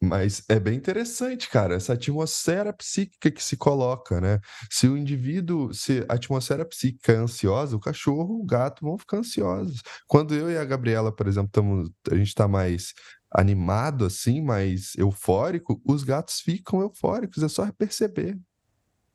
mas 0.00 0.44
é 0.48 0.60
bem 0.60 0.76
interessante, 0.76 1.48
cara, 1.48 1.74
essa 1.74 1.94
atmosfera 1.94 2.72
psíquica 2.72 3.32
que 3.32 3.42
se 3.42 3.56
coloca, 3.56 4.20
né? 4.20 4.38
Se 4.70 4.86
o 4.86 4.96
indivíduo, 4.96 5.74
se 5.74 6.06
a 6.08 6.14
atmosfera 6.14 6.64
psíquica 6.64 7.12
é 7.12 7.16
ansiosa, 7.16 7.74
o 7.74 7.80
cachorro, 7.80 8.40
o 8.40 8.44
gato 8.44 8.84
vão 8.84 8.96
ficar 8.96 9.18
ansiosos. 9.18 9.82
Quando 10.06 10.34
eu 10.34 10.48
e 10.48 10.56
a 10.56 10.64
Gabriela, 10.64 11.12
por 11.12 11.26
exemplo, 11.26 11.48
estamos, 11.48 11.90
a 12.12 12.14
gente 12.14 12.32
tá 12.32 12.46
mais 12.46 12.94
animado 13.30 14.04
assim, 14.04 14.40
mais 14.40 14.92
eufórico, 14.96 15.80
os 15.84 16.04
gatos 16.04 16.40
ficam 16.40 16.80
eufóricos, 16.80 17.42
é 17.42 17.48
só 17.48 17.70
perceber. 17.72 18.38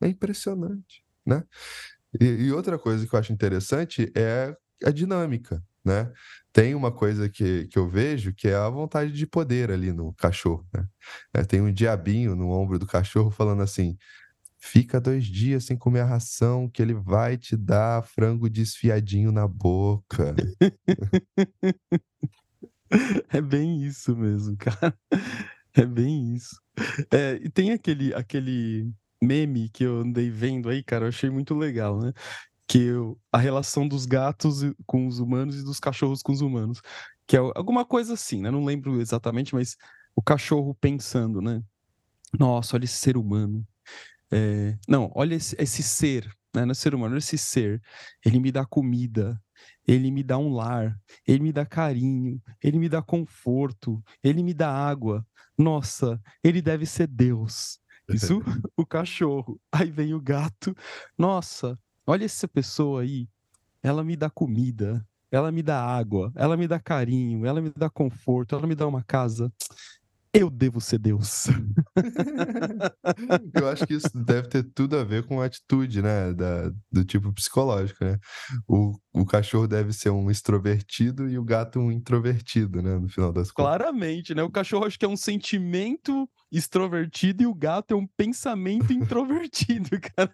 É 0.02 0.08
impressionante, 0.08 1.04
né? 1.26 1.44
E, 2.20 2.26
e 2.26 2.52
outra 2.52 2.78
coisa 2.78 3.08
que 3.08 3.16
eu 3.16 3.20
acho 3.20 3.34
interessante 3.34 4.12
é 4.16 4.56
a 4.84 4.92
dinâmica, 4.92 5.64
né? 5.84 6.12
Tem 6.52 6.76
uma 6.76 6.92
coisa 6.92 7.28
que, 7.30 7.68
que 7.68 7.80
eu 7.80 7.90
vejo 7.90 8.34
que 8.34 8.48
é 8.48 8.56
a 8.56 8.70
vontade 8.70 9.12
de 9.12 9.26
poder 9.26 9.72
ali 9.72 9.92
no 9.92 10.14
cachorro, 10.14 10.68
né? 10.74 10.88
É, 11.34 11.44
tem 11.44 11.62
um 11.62 11.74
diabinho 11.74 12.36
no 12.36 12.50
ombro 12.50 12.78
do 12.78 12.86
cachorro 12.86 13.32
falando 13.32 13.64
assim: 13.64 13.98
fica 14.60 15.02
dois 15.02 15.26
dias 15.26 15.66
sem 15.66 15.78
comer 15.78 16.02
a 16.02 16.06
ração 16.06 16.70
que 16.70 16.82
ele 16.82 16.94
vai 16.94 17.38
te 17.38 17.58
dar 17.58 18.04
frango 18.04 18.50
desfiadinho 18.50 19.32
na 19.32 19.48
boca. 19.48 20.36
É 23.30 23.42
bem 23.42 23.84
isso 23.84 24.16
mesmo, 24.16 24.56
cara. 24.58 24.98
É 25.76 25.86
bem 25.86 26.36
isso. 26.36 26.60
É, 27.12 27.36
e 27.44 27.50
tem 27.50 27.72
aquele, 27.72 28.14
aquele 28.14 28.92
meme 29.22 29.70
que 29.70 29.84
eu 29.84 30.02
andei 30.02 30.30
vendo 30.30 30.70
aí, 30.70 30.84
cara, 30.84 31.06
eu 31.06 31.10
achei 31.10 31.30
muito 31.30 31.56
legal, 31.56 32.00
né? 32.02 32.14
Que 32.68 32.80
eu- 32.80 33.20
a 33.32 33.38
relação 33.40 33.88
dos 33.88 34.06
gatos 34.06 34.62
com 34.88 35.08
os 35.08 35.20
humanos 35.20 35.58
e 35.58 35.64
dos 35.66 35.80
cachorros 35.80 36.22
com 36.24 36.32
os 36.34 36.42
humanos. 36.42 36.82
Que 37.28 37.38
é 37.38 37.40
alguma 37.56 37.86
coisa 37.86 38.14
assim, 38.16 38.42
né? 38.42 38.52
Não 38.52 38.66
lembro 38.66 39.02
exatamente, 39.02 39.56
mas 39.56 39.78
o 40.16 40.22
cachorro 40.24 40.76
pensando, 40.82 41.42
né? 41.42 41.64
Nossa, 42.40 42.76
olha 42.76 42.86
esse 42.86 42.98
ser 42.98 43.18
humano. 43.18 43.66
É, 44.32 44.78
não, 44.88 45.12
olha 45.16 45.36
esse, 45.36 45.56
esse 45.60 45.84
ser, 45.84 46.26
né? 46.56 46.66
Não 46.66 46.72
é 46.72 46.74
ser 46.76 46.96
humano, 46.96 47.14
olha 47.14 47.20
esse 47.20 47.38
ser. 47.38 47.82
Ele 48.26 48.40
me 48.40 48.52
dá 48.52 48.66
comida, 48.66 49.42
ele 49.88 50.12
me 50.12 50.24
dá 50.24 50.38
um 50.38 50.54
lar, 50.54 51.00
ele 51.28 51.44
me 51.44 51.52
dá 51.52 51.66
carinho, 51.66 52.42
ele 52.62 52.80
me 52.80 52.90
dá 52.90 53.02
conforto, 53.02 54.04
ele 54.24 54.44
me 54.44 54.54
dá 54.54 54.72
água. 54.72 55.26
Nossa, 55.58 56.20
ele 56.44 56.62
deve 56.62 56.86
ser 56.86 57.08
Deus. 57.08 57.80
Isso, 58.10 58.42
o 58.78 58.86
cachorro. 58.86 59.60
Aí 59.72 59.90
vem 59.90 60.14
o 60.14 60.22
gato. 60.22 60.76
Nossa, 61.18 61.78
olha 62.06 62.26
essa 62.26 62.48
pessoa 62.48 63.02
aí. 63.02 63.28
Ela 63.82 64.04
me 64.04 64.16
dá 64.16 64.30
comida, 64.30 65.06
ela 65.30 65.52
me 65.52 65.62
dá 65.62 65.84
água, 65.84 66.32
ela 66.36 66.56
me 66.56 66.68
dá 66.68 66.80
carinho, 66.80 67.46
ela 67.46 67.60
me 67.62 67.70
dá 67.70 67.90
conforto, 67.90 68.56
ela 68.56 68.66
me 68.66 68.76
dá 68.76 68.88
uma 68.88 69.04
casa. 69.04 69.52
Eu 70.36 70.50
devo 70.50 70.82
ser 70.82 70.98
Deus. 70.98 71.46
Eu 73.54 73.70
acho 73.70 73.86
que 73.86 73.94
isso 73.94 74.10
deve 74.16 74.48
ter 74.48 74.64
tudo 74.64 74.98
a 74.98 75.04
ver 75.04 75.28
com 75.28 75.40
a 75.40 75.46
atitude, 75.46 76.02
né? 76.02 76.34
Da, 76.34 76.72
do 76.92 77.06
tipo 77.06 77.32
psicológico, 77.32 78.04
né? 78.04 78.18
O, 78.68 78.98
o 79.14 79.26
cachorro 79.28 79.68
deve 79.68 79.94
ser 79.94 80.10
um 80.10 80.32
extrovertido 80.32 81.30
e 81.30 81.38
o 81.38 81.44
gato 81.44 81.80
um 81.80 81.92
introvertido, 81.92 82.82
né? 82.82 82.98
No 82.98 83.08
final 83.08 83.32
das 83.32 83.52
contas. 83.52 83.78
Claramente, 83.78 84.34
né? 84.34 84.42
O 84.42 84.50
cachorro 84.50 84.86
acho 84.86 84.98
que 84.98 85.06
é 85.06 85.08
um 85.08 85.16
sentimento 85.16 86.28
extrovertido 86.52 87.44
e 87.44 87.46
o 87.46 87.54
gato 87.54 87.94
é 87.94 87.98
um 87.98 88.08
pensamento 88.08 88.92
introvertido, 88.94 89.90
cara. 90.16 90.34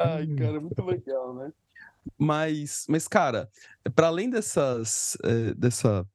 Ai, 0.00 0.28
cara, 0.36 0.60
muito 0.60 0.84
legal, 0.84 1.34
né? 1.34 1.52
Mas, 2.18 2.84
mas 2.88 3.08
cara, 3.08 3.48
para 3.94 4.08
além 4.08 4.28
dessas, 4.30 5.16
eh, 5.24 5.54
dessa, 5.54 6.06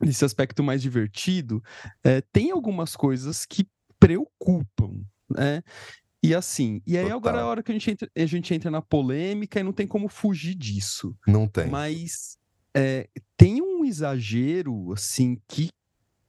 desse 0.00 0.24
aspecto 0.24 0.62
mais 0.62 0.82
divertido, 0.82 1.62
eh, 2.04 2.22
tem 2.32 2.50
algumas 2.50 2.96
coisas 2.96 3.46
que 3.46 3.66
preocupam, 3.98 5.02
né? 5.28 5.62
E 6.22 6.34
assim, 6.34 6.82
e 6.86 6.98
aí 6.98 7.10
agora 7.10 7.36
é 7.36 7.38
a 7.38 7.42
Total. 7.42 7.48
hora 7.48 7.62
que 7.62 7.70
a 7.70 7.74
gente 7.74 7.90
entra, 7.90 8.10
a 8.16 8.26
gente 8.26 8.54
entra 8.54 8.70
na 8.70 8.82
polêmica 8.82 9.60
e 9.60 9.62
não 9.62 9.72
tem 9.72 9.86
como 9.86 10.08
fugir 10.08 10.54
disso. 10.54 11.16
Não 11.26 11.46
tem. 11.46 11.68
Mas 11.68 12.36
é, 12.74 13.08
tem 13.36 13.62
um 13.62 13.84
exagero, 13.84 14.92
assim, 14.92 15.40
que 15.46 15.70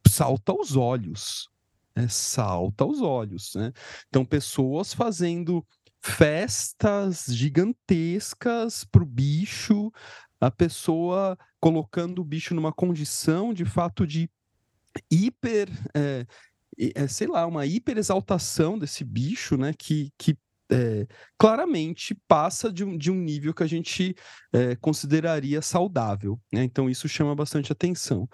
salta 0.08 0.52
aos 0.52 0.76
olhos. 0.76 1.50
Né? 1.96 2.08
Salta 2.08 2.84
aos 2.84 3.02
olhos, 3.02 3.54
né? 3.56 3.74
Então, 4.08 4.24
pessoas 4.24 4.94
fazendo 4.94 5.66
festas 6.00 7.26
gigantescas 7.28 8.86
pro 8.86 9.06
bicho, 9.06 9.92
a 10.40 10.52
pessoa 10.52 11.38
colocando 11.60 12.20
o 12.20 12.26
bicho 12.26 12.54
numa 12.54 12.72
condição, 12.72 13.54
de 13.54 13.66
fato, 13.66 14.06
de 14.06 14.30
hiper... 15.12 15.70
é, 15.94 16.26
é, 16.96 17.08
sei 17.08 17.28
lá, 17.28 17.46
uma 17.46 17.66
hiperexaltação 17.66 18.78
desse 18.78 19.04
bicho, 19.04 19.58
né? 19.58 19.74
Que, 19.78 20.12
que 20.18 20.38
é, 20.70 21.08
claramente 21.38 22.14
passa 22.28 22.72
de 22.72 22.84
um, 22.84 22.98
de 22.98 23.10
um 23.10 23.16
nível 23.16 23.54
que 23.54 23.64
a 23.64 23.68
gente 23.68 24.16
é, 24.54 24.76
consideraria 24.76 25.62
saudável. 25.62 26.40
Né? 26.52 26.64
Então, 26.64 26.90
isso 26.90 27.08
chama 27.08 27.36
bastante 27.36 27.72
atenção. 27.72 28.30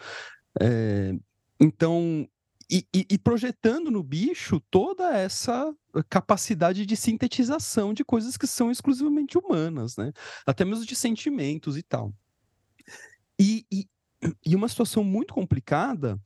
É, 0.59 1.13
então, 1.59 2.27
e, 2.69 2.86
e, 2.93 3.05
e, 3.12 3.17
projetando 3.17 3.91
no 3.91 4.03
bicho 4.03 4.59
toda 4.71 5.15
essa 5.15 5.73
capacidade 6.09 6.86
de 6.86 6.95
sintetização 6.95 7.93
de 7.93 8.03
coisas 8.03 8.36
que 8.36 8.47
são 8.47 8.71
exclusivamente 8.71 9.38
humanas, 9.38 9.95
né? 9.95 10.12
Até 10.45 10.65
mesmo 10.65 10.86
de 10.86 10.95
sentimentos 10.95 11.77
e 11.77 11.83
tal. 11.83 12.13
E, 13.43 13.65
e, 14.45 14.56
uma 14.56 14.69
situação 14.69 15.03
muito 15.03 15.34
complicada, 15.34 16.19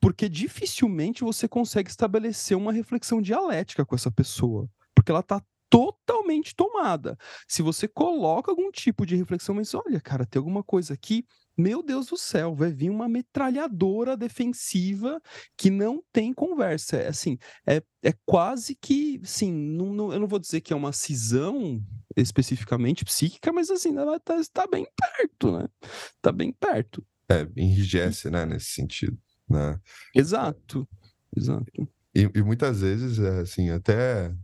porque 0.00 0.28
dificilmente 0.28 1.24
você 1.24 1.48
consegue 1.48 1.90
estabelecer 1.90 2.56
uma 2.56 2.72
reflexão 2.72 3.20
dialética 3.20 3.84
com 3.84 3.94
essa 3.96 4.10
pessoa, 4.10 4.70
porque 4.94 5.10
ela 5.10 5.20
está 5.20 5.42
totalmente 5.68 6.54
tomada. 6.54 7.18
Se 7.48 7.62
você 7.62 7.88
coloca 7.88 8.52
algum 8.52 8.70
tipo 8.70 9.04
de 9.04 9.16
reflexão, 9.16 9.56
mas 9.56 9.74
olha, 9.74 10.00
cara, 10.00 10.24
tem 10.24 10.38
alguma 10.38 10.62
coisa 10.62 10.94
aqui 10.94 11.26
meu 11.56 11.82
Deus 11.82 12.06
do 12.06 12.16
céu, 12.16 12.54
vai 12.54 12.70
vir 12.70 12.90
uma 12.90 13.08
metralhadora 13.08 14.16
defensiva 14.16 15.20
que 15.56 15.70
não 15.70 16.02
tem 16.12 16.32
conversa. 16.32 16.96
É 16.98 17.08
assim, 17.08 17.38
é, 17.66 17.82
é 18.02 18.12
quase 18.24 18.74
que, 18.74 19.20
sim, 19.24 19.52
não, 19.52 19.92
não, 19.92 20.12
eu 20.12 20.20
não 20.20 20.28
vou 20.28 20.38
dizer 20.38 20.60
que 20.60 20.72
é 20.72 20.76
uma 20.76 20.92
cisão 20.92 21.82
especificamente 22.16 23.04
psíquica, 23.04 23.52
mas 23.52 23.70
assim, 23.70 23.96
ela 23.96 24.16
está 24.16 24.40
tá 24.52 24.66
bem 24.66 24.86
perto, 24.96 25.58
né? 25.58 25.68
Está 26.16 26.30
bem 26.30 26.52
perto. 26.52 27.04
É, 27.28 27.46
enrijece, 27.56 28.30
né, 28.30 28.44
nesse 28.44 28.72
sentido, 28.72 29.18
né? 29.48 29.80
Exato, 30.14 30.88
exato. 31.36 31.88
E, 32.14 32.30
e 32.34 32.42
muitas 32.42 32.80
vezes, 32.80 33.18
é, 33.18 33.40
assim, 33.40 33.70
até 33.70 34.34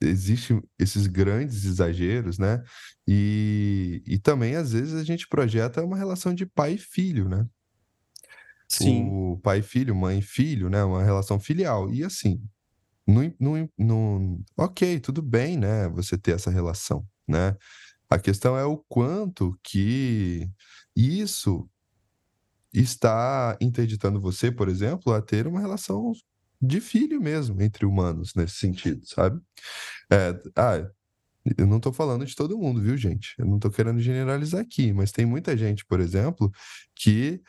existem 0.00 0.62
esses 0.78 1.06
grandes 1.06 1.64
exageros, 1.64 2.38
né? 2.38 2.62
E, 3.06 4.02
e 4.06 4.18
também, 4.18 4.56
às 4.56 4.72
vezes, 4.72 4.94
a 4.94 5.04
gente 5.04 5.28
projeta 5.28 5.84
uma 5.84 5.96
relação 5.96 6.34
de 6.34 6.46
pai 6.46 6.74
e 6.74 6.78
filho, 6.78 7.28
né? 7.28 7.46
Sim. 8.68 9.08
O 9.10 9.38
pai 9.42 9.58
e 9.58 9.62
filho, 9.62 9.94
mãe 9.94 10.20
e 10.20 10.22
filho, 10.22 10.70
né? 10.70 10.82
Uma 10.84 11.02
relação 11.02 11.40
filial. 11.40 11.92
E 11.92 12.04
assim, 12.04 12.40
no, 13.06 13.22
no, 13.38 13.68
no, 13.76 14.40
ok, 14.56 15.00
tudo 15.00 15.20
bem, 15.20 15.56
né? 15.58 15.88
Você 15.88 16.16
ter 16.16 16.32
essa 16.32 16.50
relação, 16.50 17.04
né? 17.26 17.56
A 18.08 18.18
questão 18.18 18.56
é 18.56 18.64
o 18.64 18.76
quanto 18.88 19.58
que 19.62 20.48
isso 20.94 21.68
está 22.72 23.56
interditando 23.60 24.20
você, 24.20 24.50
por 24.50 24.68
exemplo, 24.68 25.12
a 25.12 25.20
ter 25.20 25.46
uma 25.46 25.60
relação 25.60 26.12
de 26.60 26.80
filho 26.80 27.20
mesmo 27.20 27.60
entre 27.62 27.86
humanos 27.86 28.34
nesse 28.34 28.56
sentido, 28.56 29.06
sabe? 29.06 29.40
É, 30.12 30.38
ah, 30.56 30.90
eu 31.56 31.66
não 31.66 31.78
estou 31.78 31.92
falando 31.92 32.24
de 32.26 32.36
todo 32.36 32.58
mundo, 32.58 32.80
viu, 32.80 32.96
gente? 32.96 33.34
Eu 33.38 33.46
não 33.46 33.56
estou 33.56 33.70
querendo 33.70 34.00
generalizar 34.00 34.60
aqui, 34.60 34.92
mas 34.92 35.12
tem 35.12 35.24
muita 35.24 35.56
gente, 35.56 35.84
por 35.86 36.00
exemplo, 36.00 36.50
que 36.94 37.40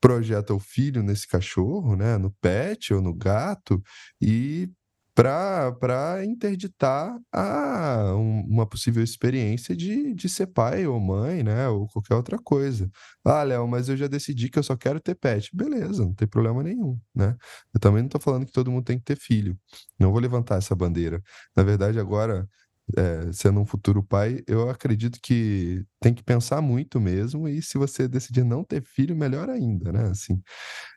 projeta 0.00 0.54
o 0.54 0.60
filho 0.60 1.02
nesse 1.02 1.28
cachorro, 1.28 1.96
né, 1.96 2.18
no 2.18 2.30
pet 2.40 2.92
ou 2.92 3.00
no 3.00 3.14
gato 3.14 3.82
e 4.20 4.68
para 5.14 6.24
interditar 6.24 7.14
a, 7.32 8.14
um, 8.16 8.40
uma 8.48 8.66
possível 8.66 9.02
experiência 9.04 9.76
de, 9.76 10.14
de 10.14 10.28
ser 10.28 10.46
pai 10.46 10.86
ou 10.86 10.98
mãe, 10.98 11.42
né? 11.42 11.68
Ou 11.68 11.86
qualquer 11.88 12.14
outra 12.14 12.38
coisa. 12.38 12.90
Ah, 13.24 13.42
Léo, 13.42 13.68
mas 13.68 13.88
eu 13.88 13.96
já 13.96 14.06
decidi 14.06 14.48
que 14.48 14.58
eu 14.58 14.62
só 14.62 14.76
quero 14.76 15.00
ter 15.00 15.14
pet. 15.14 15.50
Beleza, 15.54 16.04
não 16.04 16.14
tem 16.14 16.26
problema 16.26 16.62
nenhum, 16.62 16.98
né? 17.14 17.36
Eu 17.74 17.80
também 17.80 18.02
não 18.02 18.06
estou 18.06 18.20
falando 18.20 18.46
que 18.46 18.52
todo 18.52 18.70
mundo 18.70 18.84
tem 18.84 18.98
que 18.98 19.04
ter 19.04 19.16
filho. 19.18 19.56
Não 19.98 20.10
vou 20.12 20.20
levantar 20.20 20.56
essa 20.56 20.74
bandeira. 20.74 21.22
Na 21.56 21.62
verdade, 21.62 21.98
agora, 22.00 22.48
é, 22.96 23.32
sendo 23.32 23.60
um 23.60 23.66
futuro 23.66 24.02
pai, 24.02 24.42
eu 24.46 24.68
acredito 24.70 25.18
que 25.22 25.84
tem 26.00 26.14
que 26.14 26.22
pensar 26.22 26.60
muito 26.60 27.00
mesmo, 27.00 27.48
e 27.48 27.62
se 27.62 27.78
você 27.78 28.08
decidir 28.08 28.44
não 28.44 28.64
ter 28.64 28.82
filho, 28.82 29.16
melhor 29.16 29.48
ainda, 29.50 29.92
né? 29.92 30.08
Assim, 30.10 30.42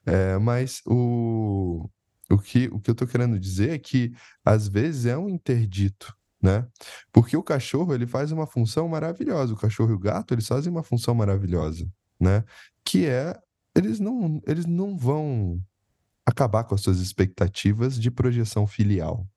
é, 0.06 0.38
mas 0.40 0.82
o, 0.88 1.90
o 2.30 2.38
que, 2.38 2.68
o 2.68 2.80
que 2.80 2.90
eu 2.90 2.94
estou 2.94 3.08
querendo 3.08 3.40
dizer 3.40 3.72
é 3.72 3.78
que, 3.78 4.14
às 4.44 4.68
vezes, 4.68 5.06
é 5.06 5.18
um 5.18 5.30
interdito, 5.30 6.16
né? 6.42 6.68
Porque 7.12 7.38
o 7.38 7.44
cachorro, 7.44 7.94
ele 7.94 8.08
faz 8.08 8.32
uma 8.32 8.48
função 8.48 8.88
maravilhosa. 8.88 9.54
O 9.54 9.58
cachorro 9.58 9.92
e 9.92 9.96
o 9.96 10.00
gato, 10.00 10.34
eles 10.34 10.48
fazem 10.48 10.72
uma 10.72 10.84
função 10.84 11.14
maravilhosa, 11.14 11.88
né? 12.20 12.44
Que 12.84 13.06
é, 13.06 13.38
eles 13.76 14.00
não, 14.00 14.42
eles 14.46 14.66
não 14.66 14.98
vão 14.98 15.62
acabar 16.26 16.64
com 16.64 16.74
as 16.74 16.82
suas 16.82 17.00
expectativas 17.00 18.00
de 18.00 18.10
projeção 18.10 18.66
filial. 18.66 19.28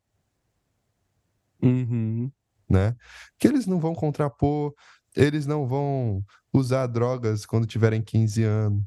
Uhum. 1.62 2.31
Né? 2.68 2.96
Que 3.38 3.48
eles 3.48 3.66
não 3.66 3.79
vão 3.81 3.94
contrapor, 3.94 4.74
eles 5.14 5.46
não 5.46 5.66
vão 5.66 6.24
usar 6.53 6.87
drogas 6.87 7.44
quando 7.44 7.66
tiverem 7.66 8.01
15 8.01 8.42
anos, 8.42 8.85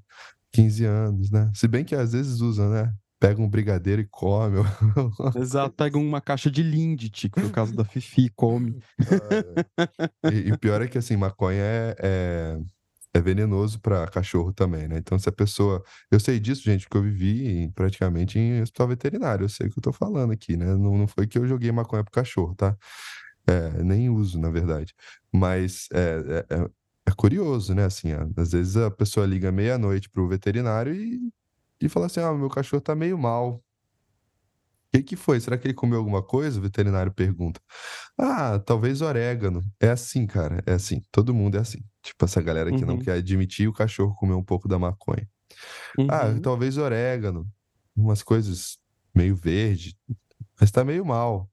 15 0.52 0.86
anos, 0.86 1.32
né? 1.32 1.52
Se 1.54 1.68
bem 1.68 1.84
que 1.84 1.96
às 1.96 2.14
vezes 2.14 2.42
usam, 2.42 2.70
né? 2.70 2.94
Pega 3.22 3.40
um 3.40 3.48
brigadeiro 3.48 4.02
e 4.02 4.08
come. 4.10 4.58
Exato, 5.40 5.76
pega 5.76 5.96
uma 5.96 6.20
caixa 6.20 6.50
de 6.50 6.64
Lindt, 6.64 7.30
que 7.30 7.40
foi 7.40 7.48
o 7.48 7.54
caso 7.54 7.76
da 7.76 7.86
Fifi, 7.86 8.30
come. 8.36 8.82
Ah, 9.00 10.28
é. 10.28 10.34
e, 10.34 10.52
o 10.52 10.58
pior 10.58 10.82
é 10.82 10.88
que, 10.88 10.98
assim, 10.98 11.16
maconha 11.16 11.62
é, 11.62 11.96
é, 12.00 12.60
é 13.14 13.22
venenoso 13.22 13.80
para 13.80 14.08
cachorro 14.08 14.52
também, 14.52 14.88
né? 14.88 14.98
Então, 14.98 15.20
se 15.20 15.30
a 15.30 15.32
pessoa... 15.32 15.84
Eu 16.10 16.20
sei 16.20 16.40
disso, 16.40 16.64
gente, 16.64 16.86
porque 16.86 16.98
eu 16.98 17.04
vivi 17.04 17.72
praticamente 17.76 18.40
em 18.40 18.60
hospital 18.64 18.88
veterinário. 18.88 19.44
Eu 19.44 19.50
sei 19.50 19.68
o 19.68 19.70
que 19.70 19.78
eu 19.78 19.84
tô 19.84 19.94
falando 19.94 20.34
aqui, 20.34 20.58
né? 20.58 20.66
Não, 20.66 20.98
não 20.98 21.08
foi 21.08 21.28
que 21.28 21.38
eu 21.38 21.48
joguei 21.48 21.72
maconha 21.72 22.04
pro 22.04 22.12
cachorro, 22.12 22.56
tá? 22.56 22.76
É, 23.46 23.84
nem 23.84 24.10
uso, 24.10 24.40
na 24.40 24.50
verdade. 24.50 24.96
Mas 25.32 25.88
é, 25.94 26.46
é, 26.50 26.56
é, 26.56 26.70
é 27.06 27.12
curioso, 27.16 27.76
né? 27.76 27.86
Assim, 27.86 28.10
às 28.36 28.52
vezes 28.52 28.78
a 28.78 28.90
pessoa 28.90 29.28
liga 29.28 29.52
meia-noite 29.52 30.10
pro 30.10 30.28
veterinário 30.28 30.96
e 30.96 31.32
e 31.86 31.90
fala 31.90 32.06
assim: 32.08 32.20
ah, 32.20 32.34
meu 32.34 32.50
cachorro 32.50 32.82
tá 32.82 32.96
meio 32.96 33.18
mal. 33.18 33.64
O 34.94 34.98
que, 34.98 35.04
que 35.04 35.16
foi? 35.16 35.40
Será 35.40 35.58
que 35.58 35.68
ele 35.68 35.74
comeu 35.74 36.00
alguma 36.00 36.22
coisa? 36.22 36.60
O 36.60 36.62
veterinário 36.62 37.14
pergunta. 37.14 37.62
Ah, 38.20 38.60
talvez 38.60 39.02
orégano. 39.02 39.64
É 39.80 39.90
assim, 39.90 40.28
cara. 40.28 40.62
É 40.66 40.74
assim. 40.74 41.02
Todo 41.10 41.34
mundo 41.34 41.56
é 41.56 41.62
assim. 41.62 41.80
Tipo, 42.04 42.26
essa 42.26 42.42
galera 42.42 42.70
que 42.72 42.82
uhum. 42.82 42.88
não 42.88 43.00
quer 43.00 43.14
admitir 43.14 43.70
o 43.70 43.74
cachorro 43.74 44.14
comer 44.16 44.34
um 44.34 44.44
pouco 44.44 44.68
da 44.68 44.78
maconha. 44.78 45.30
Ah, 45.98 46.02
uhum. 46.02 46.08
Ah, 46.10 46.40
talvez 46.42 46.78
orégano. 46.78 47.48
Umas 47.96 48.22
coisas 48.22 48.78
meio 49.16 49.34
verde. 49.34 49.98
Mas 50.60 50.72
tá 50.72 50.84
meio 50.84 51.06
mal. 51.06 51.50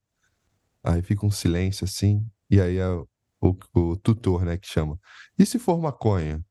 Aí 0.83 1.01
fica 1.01 1.25
um 1.25 1.31
silêncio 1.31 1.85
assim. 1.85 2.27
E 2.51 2.61
aí 2.61 2.77
é 2.79 2.89
o, 2.89 3.57
o 3.73 3.97
tutor, 3.97 4.45
né, 4.45 4.57
que 4.57 4.67
chama. 4.67 4.99
E 5.39 5.47
se 5.47 5.61
for 5.61 5.79
maconha? 5.79 6.45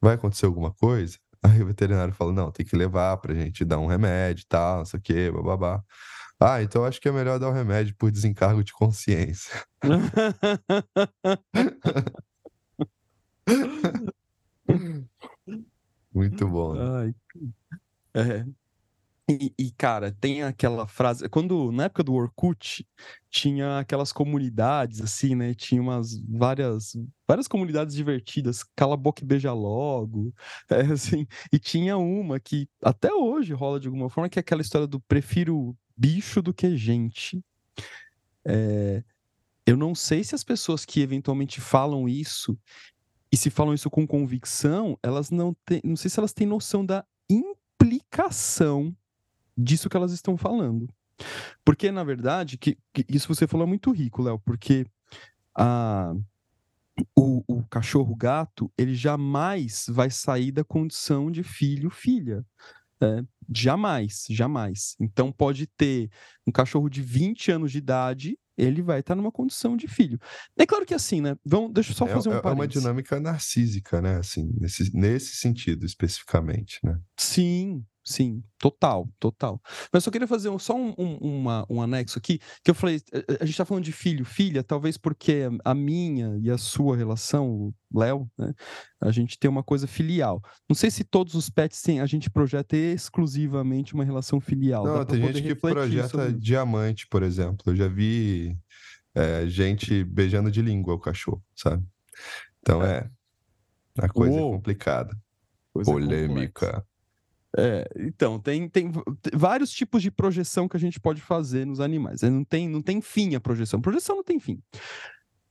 Vai 0.00 0.16
acontecer 0.16 0.46
alguma 0.46 0.72
coisa? 0.72 1.18
Aí 1.42 1.62
o 1.62 1.66
veterinário 1.66 2.14
falou: 2.14 2.32
não, 2.32 2.50
tem 2.50 2.66
que 2.66 2.76
levar 2.76 3.16
pra 3.16 3.34
gente 3.34 3.64
dar 3.64 3.78
um 3.78 3.86
remédio 3.86 4.42
e 4.42 4.46
tal, 4.46 4.78
não 4.78 4.84
sei 4.84 4.98
o 4.98 5.02
quê, 5.02 5.30
bababá. 5.30 5.82
Ah, 6.38 6.62
então 6.62 6.84
acho 6.84 7.00
que 7.00 7.08
é 7.08 7.12
melhor 7.12 7.38
dar 7.38 7.48
o 7.48 7.50
um 7.50 7.54
remédio 7.54 7.94
por 7.96 8.10
desencargo 8.10 8.64
de 8.64 8.72
consciência. 8.72 9.62
Muito 16.12 16.48
bom. 16.48 16.74
Né? 16.74 16.80
Ai, 16.82 17.14
é, 18.14 18.44
e, 19.38 19.54
e, 19.58 19.70
cara, 19.70 20.12
tem 20.20 20.42
aquela 20.42 20.86
frase. 20.86 21.28
Quando, 21.28 21.70
na 21.70 21.84
época 21.84 22.02
do 22.02 22.14
Orkut, 22.14 22.86
tinha 23.28 23.78
aquelas 23.78 24.12
comunidades, 24.12 25.00
assim, 25.00 25.34
né? 25.34 25.54
Tinha 25.54 25.80
umas 25.80 26.18
várias, 26.28 26.96
várias 27.28 27.46
comunidades 27.46 27.94
divertidas, 27.94 28.64
Cala 28.74 28.94
a 28.94 28.96
Boca 28.96 29.22
e 29.22 29.26
Beija 29.26 29.52
Logo, 29.52 30.34
é, 30.70 30.80
assim. 30.92 31.26
E 31.52 31.58
tinha 31.58 31.96
uma 31.96 32.40
que 32.40 32.68
até 32.82 33.12
hoje 33.12 33.52
rola 33.52 33.78
de 33.78 33.88
alguma 33.88 34.10
forma, 34.10 34.28
que 34.28 34.38
é 34.38 34.40
aquela 34.40 34.62
história 34.62 34.86
do 34.86 35.00
prefiro 35.00 35.76
bicho 35.96 36.42
do 36.42 36.54
que 36.54 36.76
gente. 36.76 37.42
É, 38.44 39.04
eu 39.66 39.76
não 39.76 39.94
sei 39.94 40.24
se 40.24 40.34
as 40.34 40.42
pessoas 40.42 40.84
que 40.84 41.00
eventualmente 41.00 41.60
falam 41.60 42.08
isso, 42.08 42.58
e 43.32 43.36
se 43.36 43.50
falam 43.50 43.74
isso 43.74 43.88
com 43.88 44.06
convicção, 44.06 44.98
elas 45.02 45.30
não 45.30 45.54
têm. 45.64 45.80
Não 45.84 45.96
sei 45.96 46.10
se 46.10 46.18
elas 46.18 46.32
têm 46.32 46.46
noção 46.46 46.84
da 46.84 47.04
implicação 47.28 48.96
disso 49.62 49.88
que 49.88 49.96
elas 49.96 50.12
estão 50.12 50.36
falando. 50.36 50.88
Porque, 51.64 51.90
na 51.90 52.02
verdade, 52.02 52.56
que, 52.56 52.78
que 52.92 53.04
isso 53.08 53.32
você 53.32 53.46
falou 53.46 53.66
é 53.66 53.68
muito 53.68 53.90
rico, 53.90 54.22
Léo, 54.22 54.38
porque 54.38 54.86
a, 55.54 56.14
o, 57.16 57.42
o 57.46 57.62
cachorro 57.64 58.14
gato, 58.14 58.72
ele 58.76 58.94
jamais 58.94 59.86
vai 59.88 60.10
sair 60.10 60.52
da 60.52 60.64
condição 60.64 61.30
de 61.30 61.42
filho-filha. 61.42 62.44
É, 63.02 63.22
jamais, 63.50 64.26
jamais. 64.28 64.94
Então 65.00 65.32
pode 65.32 65.66
ter 65.66 66.10
um 66.46 66.52
cachorro 66.52 66.88
de 66.88 67.00
20 67.00 67.50
anos 67.50 67.72
de 67.72 67.78
idade, 67.78 68.38
ele 68.58 68.82
vai 68.82 69.00
estar 69.00 69.14
numa 69.14 69.32
condição 69.32 69.74
de 69.74 69.88
filho. 69.88 70.20
É 70.58 70.66
claro 70.66 70.84
que 70.84 70.92
assim, 70.92 71.22
né? 71.22 71.34
Vamos, 71.42 71.72
deixa 71.72 71.92
eu 71.92 71.96
só 71.96 72.06
é, 72.06 72.12
fazer 72.12 72.28
um 72.28 72.34
É, 72.34 72.40
é 72.44 72.50
uma 72.50 72.68
dinâmica 72.68 73.18
narcísica, 73.18 74.02
né? 74.02 74.16
Assim, 74.16 74.52
nesse, 74.60 74.94
nesse 74.94 75.36
sentido 75.36 75.86
especificamente, 75.86 76.78
né? 76.84 77.00
Sim, 77.16 77.82
sim, 78.04 78.42
total, 78.58 79.08
total. 79.18 79.60
Mas 79.92 80.04
eu 80.04 80.12
queria 80.12 80.26
fazer 80.26 80.48
um, 80.48 80.58
só 80.58 80.76
um, 80.76 80.94
um, 80.98 81.16
uma, 81.16 81.66
um 81.68 81.80
anexo 81.82 82.18
aqui, 82.18 82.38
que 82.64 82.70
eu 82.70 82.74
falei, 82.74 83.00
eh, 83.12 83.24
eh, 83.28 83.38
a 83.40 83.44
gente 83.44 83.54
está 83.54 83.64
falando 83.64 83.84
de 83.84 83.92
filho, 83.92 84.24
filha, 84.24 84.62
talvez 84.62 84.96
porque 84.96 85.48
a 85.64 85.74
minha 85.74 86.38
e 86.42 86.50
a 86.50 86.58
sua 86.58 86.96
relação, 86.96 87.72
Léo, 87.94 88.30
né, 88.38 88.52
a 89.00 89.10
gente 89.10 89.38
tem 89.38 89.50
uma 89.50 89.62
coisa 89.62 89.86
filial. 89.86 90.42
Não 90.68 90.74
sei 90.74 90.90
se 90.90 91.04
todos 91.04 91.34
os 91.34 91.50
pets 91.50 91.82
têm, 91.82 92.00
a 92.00 92.06
gente 92.06 92.30
projeta 92.30 92.76
exclusivamente 92.76 93.94
uma 93.94 94.04
relação 94.04 94.40
filial. 94.40 94.84
Não, 94.84 95.04
tem 95.04 95.22
gente 95.22 95.42
que 95.42 95.54
projeta 95.54 96.08
sobre... 96.08 96.32
diamante, 96.32 97.06
por 97.08 97.22
exemplo. 97.22 97.60
Eu 97.66 97.76
já 97.76 97.88
vi 97.88 98.56
é, 99.14 99.46
gente 99.46 100.04
beijando 100.04 100.50
de 100.50 100.62
língua 100.62 100.94
o 100.94 100.98
cachorro, 100.98 101.42
sabe? 101.54 101.84
Então 102.60 102.82
é, 102.82 103.10
é 103.98 104.04
a 104.04 104.08
coisa 104.08 104.36
Uou. 104.36 104.50
é 104.50 104.56
complicada. 104.56 105.16
Coisa 105.72 105.90
Polêmica. 105.90 106.84
É, 107.56 107.88
então, 107.96 108.38
tem, 108.38 108.68
tem 108.68 108.90
vários 109.34 109.70
tipos 109.70 110.02
de 110.02 110.10
projeção 110.10 110.68
que 110.68 110.76
a 110.76 110.80
gente 110.80 111.00
pode 111.00 111.20
fazer 111.20 111.66
nos 111.66 111.80
animais. 111.80 112.22
Não 112.22 112.44
tem, 112.44 112.68
não 112.68 112.80
tem 112.80 113.00
fim 113.00 113.34
a 113.34 113.40
projeção. 113.40 113.80
Projeção 113.80 114.16
não 114.16 114.24
tem 114.24 114.38
fim. 114.38 114.62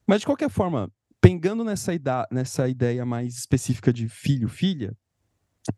Mas, 0.08 0.22
de 0.22 0.26
qualquer 0.26 0.50
forma, 0.50 0.92
pegando 1.22 1.64
nessa, 1.64 1.94
ida, 1.94 2.28
nessa 2.32 2.68
ideia 2.68 3.06
mais 3.06 3.38
específica 3.38 3.92
de 3.92 4.08
filho, 4.08 4.48
filha, 4.48 4.96